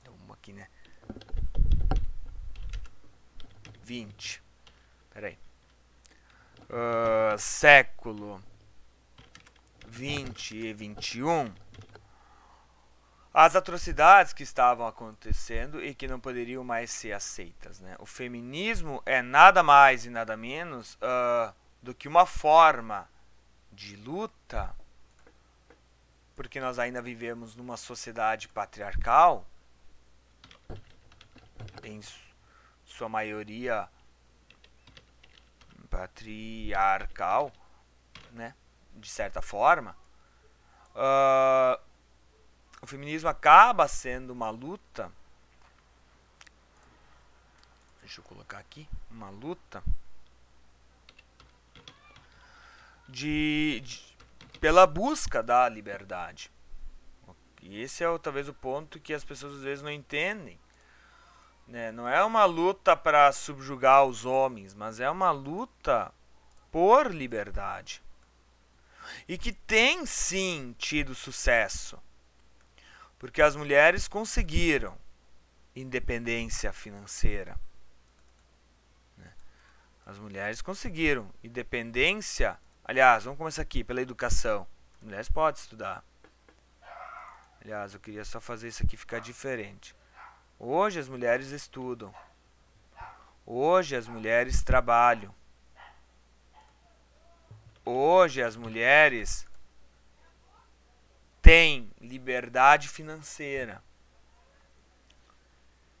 Então, 0.00 0.14
vamos 0.14 0.36
aqui, 0.36 0.52
né? 0.52 0.68
20. 3.82 4.49
Peraí. 5.10 5.38
Uh, 6.68 7.36
século 7.38 8.42
20 9.86 10.56
e 10.56 10.72
21 10.72 11.52
as 13.32 13.54
atrocidades 13.54 14.32
que 14.32 14.42
estavam 14.42 14.86
acontecendo 14.86 15.82
e 15.82 15.94
que 15.94 16.08
não 16.08 16.18
poderiam 16.18 16.64
mais 16.64 16.90
ser 16.90 17.12
aceitas. 17.12 17.80
Né? 17.80 17.96
O 18.00 18.06
feminismo 18.06 19.00
é 19.06 19.22
nada 19.22 19.62
mais 19.62 20.04
e 20.04 20.10
nada 20.10 20.36
menos 20.36 20.94
uh, 20.94 21.54
do 21.80 21.94
que 21.94 22.08
uma 22.08 22.26
forma 22.26 23.08
de 23.72 23.94
luta, 23.96 24.74
porque 26.34 26.60
nós 26.60 26.78
ainda 26.78 27.00
vivemos 27.00 27.54
numa 27.54 27.76
sociedade 27.76 28.48
patriarcal, 28.48 29.46
em 31.84 32.00
sua 32.84 33.08
maioria 33.08 33.88
patriarcal, 35.90 37.52
né? 38.32 38.54
de 38.94 39.08
certa 39.08 39.42
forma. 39.42 39.96
Uh, 40.94 41.80
o 42.80 42.86
feminismo 42.86 43.28
acaba 43.28 43.86
sendo 43.88 44.30
uma 44.30 44.50
luta. 44.50 45.10
Deixa 48.00 48.20
eu 48.20 48.24
colocar 48.24 48.58
aqui. 48.58 48.88
Uma 49.10 49.30
luta 49.30 49.82
de, 53.08 53.80
de 53.84 54.16
pela 54.58 54.86
busca 54.86 55.42
da 55.42 55.68
liberdade. 55.68 56.50
E 57.62 57.80
esse 57.80 58.02
é 58.02 58.18
talvez 58.18 58.48
o 58.48 58.54
ponto 58.54 58.98
que 58.98 59.12
as 59.12 59.24
pessoas 59.24 59.56
às 59.56 59.62
vezes 59.62 59.82
não 59.82 59.90
entendem. 59.90 60.58
Né? 61.70 61.92
Não 61.92 62.08
é 62.08 62.22
uma 62.24 62.44
luta 62.44 62.96
para 62.96 63.30
subjugar 63.30 64.04
os 64.04 64.24
homens, 64.24 64.74
mas 64.74 64.98
é 64.98 65.08
uma 65.08 65.30
luta 65.30 66.12
por 66.68 67.14
liberdade. 67.14 68.02
E 69.28 69.38
que 69.38 69.52
tem 69.52 70.04
sim 70.04 70.74
tido 70.76 71.14
sucesso. 71.14 71.96
Porque 73.20 73.40
as 73.40 73.54
mulheres 73.54 74.08
conseguiram 74.08 74.98
independência 75.74 76.72
financeira. 76.72 77.56
Né? 79.16 79.32
As 80.04 80.18
mulheres 80.18 80.60
conseguiram 80.60 81.32
independência. 81.40 82.58
Aliás, 82.84 83.22
vamos 83.22 83.38
começar 83.38 83.62
aqui 83.62 83.84
pela 83.84 84.02
educação. 84.02 84.66
As 84.96 85.02
mulheres 85.02 85.28
podem 85.28 85.60
estudar. 85.60 86.04
Aliás, 87.60 87.94
eu 87.94 88.00
queria 88.00 88.24
só 88.24 88.40
fazer 88.40 88.66
isso 88.66 88.82
aqui 88.82 88.96
ficar 88.96 89.20
diferente. 89.20 89.94
Hoje 90.62 91.00
as 91.00 91.08
mulheres 91.08 91.52
estudam. 91.52 92.14
Hoje 93.46 93.96
as 93.96 94.06
mulheres 94.06 94.62
trabalham. 94.62 95.34
Hoje 97.82 98.42
as 98.42 98.56
mulheres 98.56 99.46
têm 101.40 101.90
liberdade 101.98 102.90
financeira. 102.90 103.82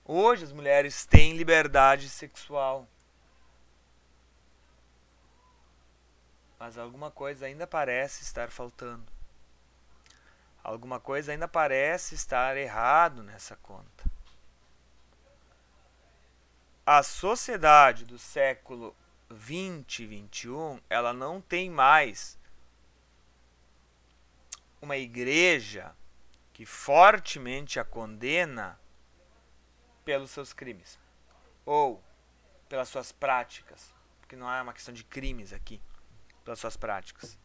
Hoje 0.04 0.44
as 0.44 0.52
mulheres 0.52 1.06
têm 1.06 1.38
liberdade 1.38 2.10
sexual. 2.10 2.86
Mas 6.58 6.76
alguma 6.76 7.10
coisa 7.10 7.46
ainda 7.46 7.66
parece 7.66 8.22
estar 8.22 8.50
faltando. 8.50 9.10
Alguma 10.62 11.00
coisa 11.00 11.32
ainda 11.32 11.48
parece 11.48 12.14
estar 12.14 12.58
errado 12.58 13.22
nessa 13.22 13.56
conta. 13.56 14.09
A 16.92 17.04
sociedade 17.04 18.04
do 18.04 18.18
século 18.18 18.96
20 19.30 20.02
e 20.02 20.06
21, 20.06 20.80
ela 20.90 21.12
não 21.12 21.40
tem 21.40 21.70
mais 21.70 22.36
uma 24.82 24.96
igreja 24.96 25.94
que 26.52 26.66
fortemente 26.66 27.78
a 27.78 27.84
condena 27.84 28.76
pelos 30.04 30.32
seus 30.32 30.52
crimes 30.52 30.98
ou 31.64 32.02
pelas 32.68 32.88
suas 32.88 33.12
práticas, 33.12 33.94
porque 34.18 34.34
não 34.34 34.52
é 34.52 34.60
uma 34.60 34.72
questão 34.72 34.92
de 34.92 35.04
crimes 35.04 35.52
aqui, 35.52 35.80
pelas 36.44 36.58
suas 36.58 36.76
práticas. 36.76 37.38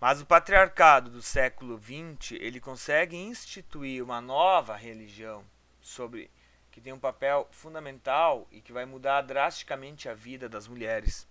Mas 0.00 0.20
o 0.20 0.26
patriarcado 0.26 1.10
do 1.10 1.22
século 1.22 1.76
XX, 1.76 2.38
ele 2.38 2.60
consegue 2.60 3.16
instituir 3.16 4.00
uma 4.00 4.20
nova 4.20 4.76
religião 4.76 5.44
sobre 5.80 6.30
que 6.70 6.80
tem 6.80 6.92
um 6.92 6.98
papel 6.98 7.48
fundamental 7.50 8.46
e 8.50 8.60
que 8.60 8.72
vai 8.72 8.84
mudar 8.84 9.22
drasticamente 9.22 10.08
a 10.08 10.14
vida 10.14 10.48
das 10.48 10.68
mulheres. 10.68 11.26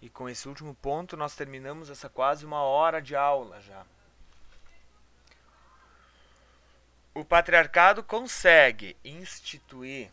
E 0.00 0.08
com 0.08 0.28
esse 0.28 0.48
último 0.48 0.74
ponto 0.74 1.16
nós 1.16 1.34
terminamos 1.34 1.90
essa 1.90 2.08
quase 2.08 2.44
uma 2.44 2.62
hora 2.62 3.00
de 3.00 3.16
aula 3.16 3.60
já. 3.60 3.84
O 7.14 7.24
patriarcado 7.24 8.02
consegue 8.02 8.96
instituir 9.04 10.10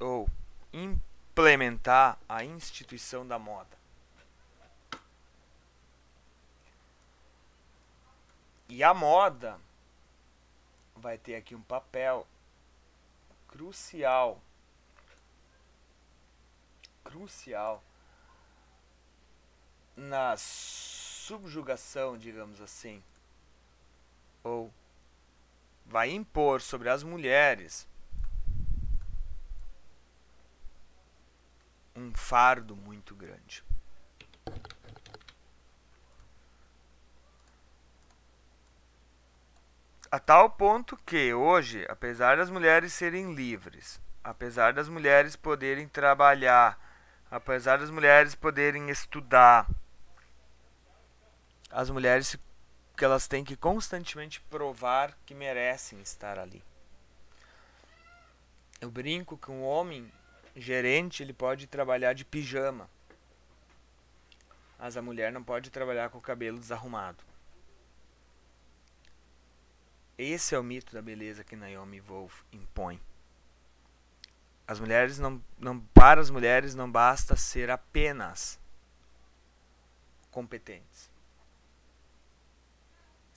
ou 0.00 0.28
implementar 0.72 2.18
a 2.28 2.44
instituição 2.44 3.26
da 3.26 3.38
moda. 3.38 3.76
E 8.68 8.82
a 8.82 8.92
moda 8.92 9.60
vai 10.96 11.16
ter 11.16 11.36
aqui 11.36 11.54
um 11.54 11.62
papel 11.62 12.26
crucial 13.56 14.42
crucial 17.02 17.82
na 19.96 20.36
subjugação, 20.36 22.18
digamos 22.18 22.60
assim, 22.60 23.02
ou 24.44 24.70
vai 25.86 26.10
impor 26.10 26.60
sobre 26.60 26.90
as 26.90 27.02
mulheres 27.02 27.88
um 31.94 32.12
fardo 32.14 32.76
muito 32.76 33.14
grande. 33.14 33.64
A 40.16 40.18
tal 40.18 40.48
ponto 40.48 40.96
que 41.04 41.34
hoje, 41.34 41.84
apesar 41.90 42.38
das 42.38 42.48
mulheres 42.48 42.94
serem 42.94 43.34
livres, 43.34 44.00
apesar 44.24 44.72
das 44.72 44.88
mulheres 44.88 45.36
poderem 45.36 45.86
trabalhar, 45.86 46.80
apesar 47.30 47.80
das 47.80 47.90
mulheres 47.90 48.34
poderem 48.34 48.88
estudar, 48.88 49.68
as 51.70 51.90
mulheres 51.90 52.34
que 52.96 53.04
elas 53.04 53.28
têm 53.28 53.44
que 53.44 53.58
constantemente 53.58 54.40
provar 54.40 55.14
que 55.26 55.34
merecem 55.34 56.00
estar 56.00 56.38
ali. 56.38 56.64
Eu 58.80 58.90
brinco 58.90 59.36
que 59.36 59.50
um 59.50 59.62
homem 59.62 60.10
gerente 60.56 61.22
ele 61.22 61.34
pode 61.34 61.66
trabalhar 61.66 62.14
de 62.14 62.24
pijama, 62.24 62.88
mas 64.78 64.96
a 64.96 65.02
mulher 65.02 65.30
não 65.30 65.44
pode 65.44 65.68
trabalhar 65.68 66.08
com 66.08 66.16
o 66.16 66.22
cabelo 66.22 66.58
desarrumado. 66.58 67.22
Esse 70.18 70.54
é 70.54 70.58
o 70.58 70.64
mito 70.64 70.94
da 70.94 71.02
beleza 71.02 71.44
que 71.44 71.54
Naomi 71.54 72.00
Wolf 72.00 72.42
impõe. 72.50 73.00
As 74.66 74.80
mulheres 74.80 75.18
não, 75.18 75.42
não 75.58 75.78
para 75.78 76.20
as 76.20 76.30
mulheres 76.30 76.74
não 76.74 76.90
basta 76.90 77.36
ser 77.36 77.70
apenas 77.70 78.58
competentes. 80.30 81.10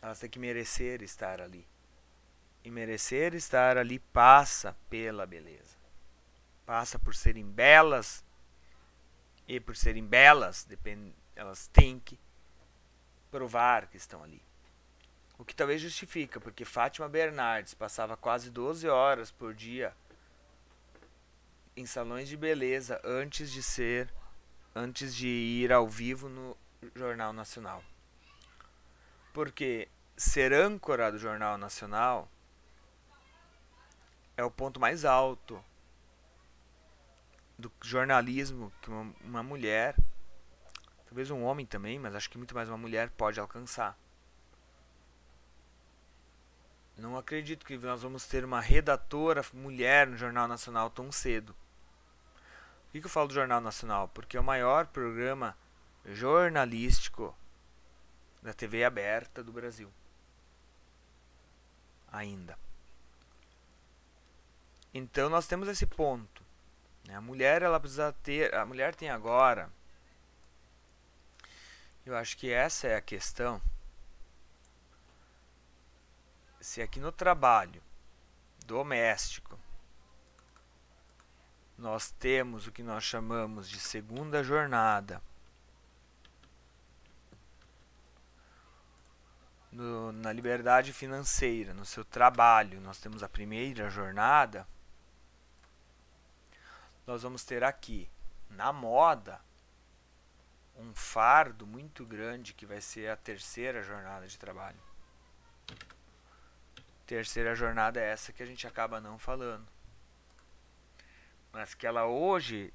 Elas 0.01 0.19
têm 0.19 0.29
que 0.29 0.39
merecer 0.39 1.01
estar 1.01 1.41
ali. 1.41 1.67
E 2.63 2.71
merecer 2.71 3.35
estar 3.35 3.77
ali 3.77 3.99
passa 3.99 4.75
pela 4.89 5.25
beleza. 5.25 5.77
Passa 6.65 6.97
por 6.97 7.13
serem 7.13 7.45
belas. 7.45 8.23
E 9.47 9.59
por 9.59 9.75
serem 9.75 10.05
belas, 10.05 10.63
depend... 10.63 11.13
elas 11.35 11.67
têm 11.67 11.99
que 11.99 12.17
provar 13.29 13.87
que 13.87 13.97
estão 13.97 14.23
ali. 14.23 14.41
O 15.39 15.45
que 15.45 15.55
talvez 15.55 15.81
justifica, 15.81 16.37
porque 16.39 16.65
Fátima 16.65 17.07
Bernardes 17.07 17.73
passava 17.73 18.17
quase 18.17 18.51
12 18.51 18.89
horas 18.89 19.31
por 19.31 19.53
dia 19.53 19.95
em 21.77 21.85
salões 21.85 22.27
de 22.27 22.35
beleza 22.35 22.99
antes 23.05 23.49
de 23.49 23.63
ser 23.63 24.13
antes 24.75 25.15
de 25.15 25.27
ir 25.27 25.71
ao 25.71 25.87
vivo 25.87 26.27
no 26.27 26.57
Jornal 26.93 27.31
Nacional. 27.31 27.81
Porque 29.33 29.87
ser 30.17 30.51
âncora 30.51 31.09
do 31.09 31.17
Jornal 31.17 31.57
Nacional 31.57 32.29
é 34.35 34.43
o 34.43 34.51
ponto 34.51 34.77
mais 34.77 35.05
alto 35.05 35.63
do 37.57 37.71
jornalismo 37.81 38.73
que 38.81 38.89
uma, 38.89 39.15
uma 39.21 39.43
mulher, 39.43 39.95
talvez 41.05 41.31
um 41.31 41.43
homem 41.43 41.65
também, 41.65 41.97
mas 41.97 42.13
acho 42.13 42.29
que 42.29 42.37
muito 42.37 42.53
mais 42.53 42.67
uma 42.67 42.77
mulher 42.77 43.09
pode 43.11 43.39
alcançar. 43.39 43.97
Não 46.99 47.17
acredito 47.17 47.65
que 47.65 47.77
nós 47.77 48.01
vamos 48.01 48.25
ter 48.27 48.43
uma 48.43 48.59
redatora 48.59 49.43
mulher 49.53 50.07
no 50.07 50.17
Jornal 50.17 50.47
Nacional 50.47 50.89
tão 50.89 51.11
cedo. 51.11 51.53
Por 51.53 52.91
que, 52.91 52.99
que 52.99 53.05
eu 53.05 53.09
falo 53.09 53.27
do 53.27 53.33
Jornal 53.33 53.61
Nacional? 53.61 54.07
Porque 54.09 54.35
é 54.35 54.39
o 54.39 54.43
maior 54.43 54.87
programa 54.87 55.55
jornalístico 56.05 57.35
da 58.41 58.53
TV 58.53 58.83
aberta 58.83 59.43
do 59.43 59.51
Brasil. 59.51 59.91
Ainda. 62.11 62.57
Então 64.93 65.29
nós 65.29 65.47
temos 65.47 65.67
esse 65.67 65.85
ponto. 65.85 66.43
Né? 67.07 67.15
A 67.15 67.21
mulher 67.21 67.61
ela 67.61 67.79
precisa 67.79 68.11
ter, 68.23 68.53
a 68.53 68.65
mulher 68.65 68.95
tem 68.95 69.09
agora. 69.09 69.69
Eu 72.05 72.15
acho 72.17 72.35
que 72.37 72.51
essa 72.51 72.87
é 72.87 72.95
a 72.95 73.01
questão. 73.01 73.61
Se 76.59 76.81
aqui 76.81 76.99
no 76.99 77.11
trabalho 77.11 77.81
doméstico 78.65 79.57
nós 81.79 82.11
temos 82.11 82.67
o 82.67 82.71
que 82.71 82.83
nós 82.83 83.03
chamamos 83.03 83.69
de 83.69 83.79
segunda 83.79 84.43
jornada. 84.43 85.21
No, 89.71 90.11
na 90.11 90.33
liberdade 90.33 90.91
financeira, 90.91 91.73
no 91.73 91.85
seu 91.85 92.03
trabalho, 92.03 92.81
nós 92.81 92.99
temos 92.99 93.23
a 93.23 93.29
primeira 93.29 93.89
jornada. 93.89 94.67
Nós 97.07 97.23
vamos 97.23 97.45
ter 97.45 97.63
aqui, 97.63 98.09
na 98.49 98.73
moda, 98.73 99.39
um 100.75 100.93
fardo 100.93 101.65
muito 101.65 102.05
grande 102.05 102.53
que 102.53 102.65
vai 102.65 102.81
ser 102.81 103.09
a 103.09 103.15
terceira 103.15 103.81
jornada 103.81 104.27
de 104.27 104.37
trabalho. 104.37 104.88
Terceira 107.09 107.55
jornada 107.55 107.99
é 107.99 108.11
essa 108.11 108.31
que 108.31 108.43
a 108.43 108.45
gente 108.45 108.67
acaba 108.67 109.01
não 109.01 109.17
falando 109.17 109.67
mas 111.51 111.73
que 111.73 111.87
ela 111.87 112.05
hoje 112.05 112.71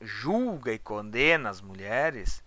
julga 0.00 0.72
e 0.72 0.78
condena 0.78 1.48
as 1.48 1.60
mulheres 1.60 2.42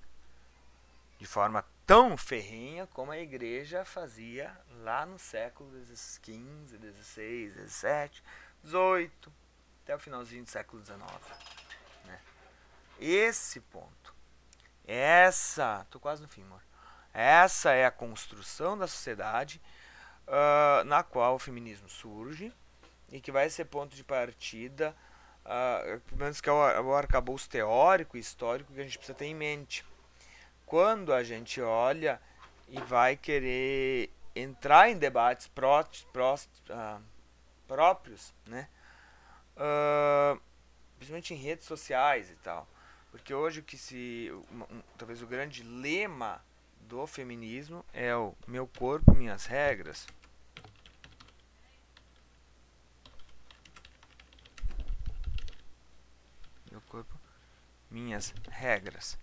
de 1.17 1.25
forma 1.25 1.65
tão 1.85 2.17
ferrenha 2.17 2.85
como 2.87 3.11
a 3.11 3.17
igreja 3.17 3.83
fazia 3.85 4.55
lá 4.81 5.05
no 5.05 5.17
século 5.17 5.71
XV, 5.85 5.95
XVI, 5.95 7.51
XVII, 7.51 8.23
XVIII, 8.63 9.33
até 9.83 9.95
o 9.95 9.99
finalzinho 9.99 10.43
do 10.43 10.49
século 10.49 10.83
XIX. 10.83 10.99
Né? 12.05 12.19
Esse 12.99 13.61
ponto, 13.61 14.13
essa, 14.85 15.85
tô 15.89 15.97
quase 15.97 16.21
no 16.21 16.27
fim, 16.27 16.43
amor. 16.43 16.61
Essa 17.13 17.71
é 17.71 17.85
a 17.85 17.91
construção 17.91 18.77
da 18.77 18.85
sociedade 18.85 19.59
uh, 20.29 20.83
na 20.85 21.03
qual 21.03 21.35
o 21.35 21.39
feminismo 21.39 21.89
surge 21.89 22.53
e 23.11 23.19
que 23.19 23.31
vai 23.31 23.49
ser 23.49 23.65
ponto 23.65 23.95
de 23.95 24.03
partida, 24.03 24.95
uh, 25.43 25.99
pelo 26.01 26.21
menos 26.21 26.39
que 26.39 26.49
é 26.49 26.51
o, 26.51 26.83
o 26.85 26.93
arcabouço 26.93 27.49
teórico 27.49 28.15
e 28.15 28.19
histórico 28.19 28.71
que 28.71 28.79
a 28.79 28.83
gente 28.83 28.97
precisa 28.97 29.17
ter 29.17 29.25
em 29.25 29.35
mente. 29.35 29.83
Quando 30.65 31.11
a 31.11 31.23
gente 31.23 31.59
olha 31.61 32.21
e 32.67 32.79
vai 32.81 33.17
querer 33.17 34.11
entrar 34.35 34.89
em 34.89 34.97
debates 34.97 35.47
pró, 35.47 35.83
pró, 36.13 36.35
uh, 36.35 37.01
próprios, 37.67 38.33
né? 38.45 38.69
Uh, 39.57 40.39
principalmente 40.97 41.33
em 41.33 41.37
redes 41.37 41.65
sociais 41.65 42.29
e 42.29 42.35
tal. 42.35 42.67
Porque 43.09 43.33
hoje 43.33 43.61
o 43.61 43.63
que 43.63 43.77
se. 43.77 44.31
Um, 44.51 44.81
talvez 44.95 45.23
o 45.23 45.27
grande 45.27 45.63
lema 45.63 46.43
do 46.81 47.07
feminismo 47.07 47.83
é 47.91 48.15
o 48.15 48.35
meu 48.47 48.67
corpo, 48.67 49.15
minhas 49.15 49.47
regras. 49.47 50.05
corpo, 56.89 57.15
minhas 57.89 58.33
regras. 58.49 59.17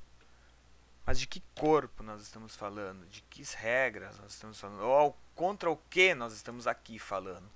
Mas 1.07 1.21
de 1.21 1.27
que 1.27 1.41
corpo 1.55 2.03
nós 2.03 2.21
estamos 2.21 2.57
falando? 2.57 3.07
De 3.07 3.23
que 3.23 3.41
regras 3.55 4.19
nós 4.19 4.33
estamos 4.33 4.59
falando? 4.59 4.83
Ou 4.83 5.17
contra 5.37 5.71
o 5.71 5.77
que 5.77 6.14
nós 6.14 6.33
estamos 6.33 6.67
aqui 6.67 6.99
falando? 6.99 7.49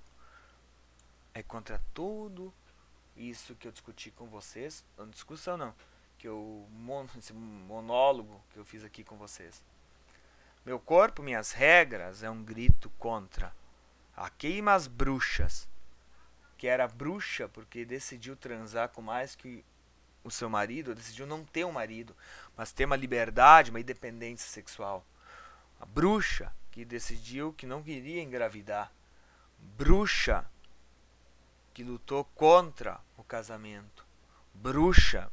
É 1.33 1.43
contra 1.43 1.81
tudo 1.93 2.53
isso 3.15 3.55
que 3.55 3.67
eu 3.67 3.71
discuti 3.71 4.09
com 4.11 4.27
vocês. 4.27 4.85
Não 4.97 5.09
discussão 5.09 5.57
não. 5.57 5.75
Que 6.17 6.29
eu, 6.29 6.65
esse 7.17 7.33
monólogo 7.33 8.41
que 8.51 8.57
eu 8.57 8.63
fiz 8.63 8.85
aqui 8.85 9.03
com 9.03 9.17
vocês. 9.17 9.61
Meu 10.65 10.79
corpo, 10.79 11.21
minhas 11.21 11.51
regras 11.51 12.23
é 12.23 12.29
um 12.29 12.43
grito 12.43 12.89
contra 12.91 13.53
a 14.15 14.29
as 14.73 14.87
bruxas. 14.87 15.67
Que 16.57 16.67
era 16.67 16.87
bruxa 16.87 17.49
porque 17.49 17.83
decidiu 17.83 18.37
transar 18.37 18.89
com 18.89 19.01
mais 19.01 19.35
que 19.35 19.65
o 20.23 20.31
seu 20.31 20.49
marido, 20.49 20.95
decidiu 20.95 21.25
não 21.25 21.43
ter 21.43 21.65
um 21.65 21.71
marido, 21.71 22.15
mas 22.55 22.71
ter 22.71 22.85
uma 22.85 22.95
liberdade, 22.95 23.71
uma 23.71 23.79
independência 23.79 24.49
sexual. 24.49 25.05
A 25.79 25.85
bruxa 25.85 26.53
que 26.71 26.85
decidiu 26.85 27.53
que 27.53 27.65
não 27.65 27.83
queria 27.83 28.21
engravidar. 28.21 28.91
Bruxa 29.77 30.45
que 31.73 31.83
lutou 31.83 32.23
contra 32.35 32.99
o 33.17 33.23
casamento. 33.23 34.05
Bruxa 34.53 35.31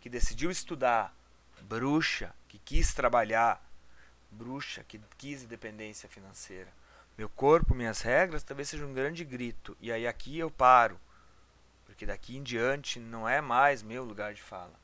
que 0.00 0.08
decidiu 0.08 0.50
estudar. 0.50 1.14
Bruxa 1.62 2.34
que 2.48 2.58
quis 2.58 2.92
trabalhar. 2.92 3.62
Bruxa 4.30 4.84
que 4.84 5.00
quis 5.16 5.42
independência 5.42 6.08
financeira. 6.08 6.72
Meu 7.16 7.28
corpo, 7.28 7.74
minhas 7.74 8.00
regras, 8.00 8.42
talvez 8.42 8.68
seja 8.68 8.84
um 8.84 8.92
grande 8.92 9.24
grito. 9.24 9.76
E 9.80 9.92
aí 9.92 10.06
aqui 10.06 10.38
eu 10.38 10.50
paro 10.50 10.98
porque 11.94 12.06
daqui 12.06 12.36
em 12.36 12.42
diante 12.42 12.98
não 12.98 13.28
é 13.28 13.40
mais 13.40 13.80
meu 13.80 14.02
lugar 14.02 14.34
de 14.34 14.42
fala. 14.42 14.74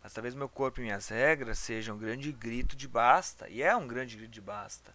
Mas 0.00 0.12
talvez 0.12 0.32
meu 0.32 0.48
corpo 0.48 0.78
e 0.78 0.84
minhas 0.84 1.08
regras 1.08 1.58
sejam 1.58 1.96
um 1.96 1.98
grande 1.98 2.30
grito 2.30 2.76
de 2.76 2.86
basta, 2.86 3.48
e 3.48 3.62
é 3.62 3.74
um 3.74 3.88
grande 3.88 4.16
grito 4.16 4.30
de 4.30 4.40
basta. 4.40 4.94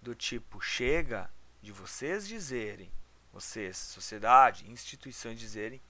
Do 0.00 0.14
tipo, 0.14 0.58
chega 0.58 1.30
de 1.60 1.70
vocês 1.70 2.26
dizerem, 2.26 2.90
vocês, 3.30 3.76
sociedade, 3.76 4.70
instituições 4.70 5.38
dizerem 5.38 5.82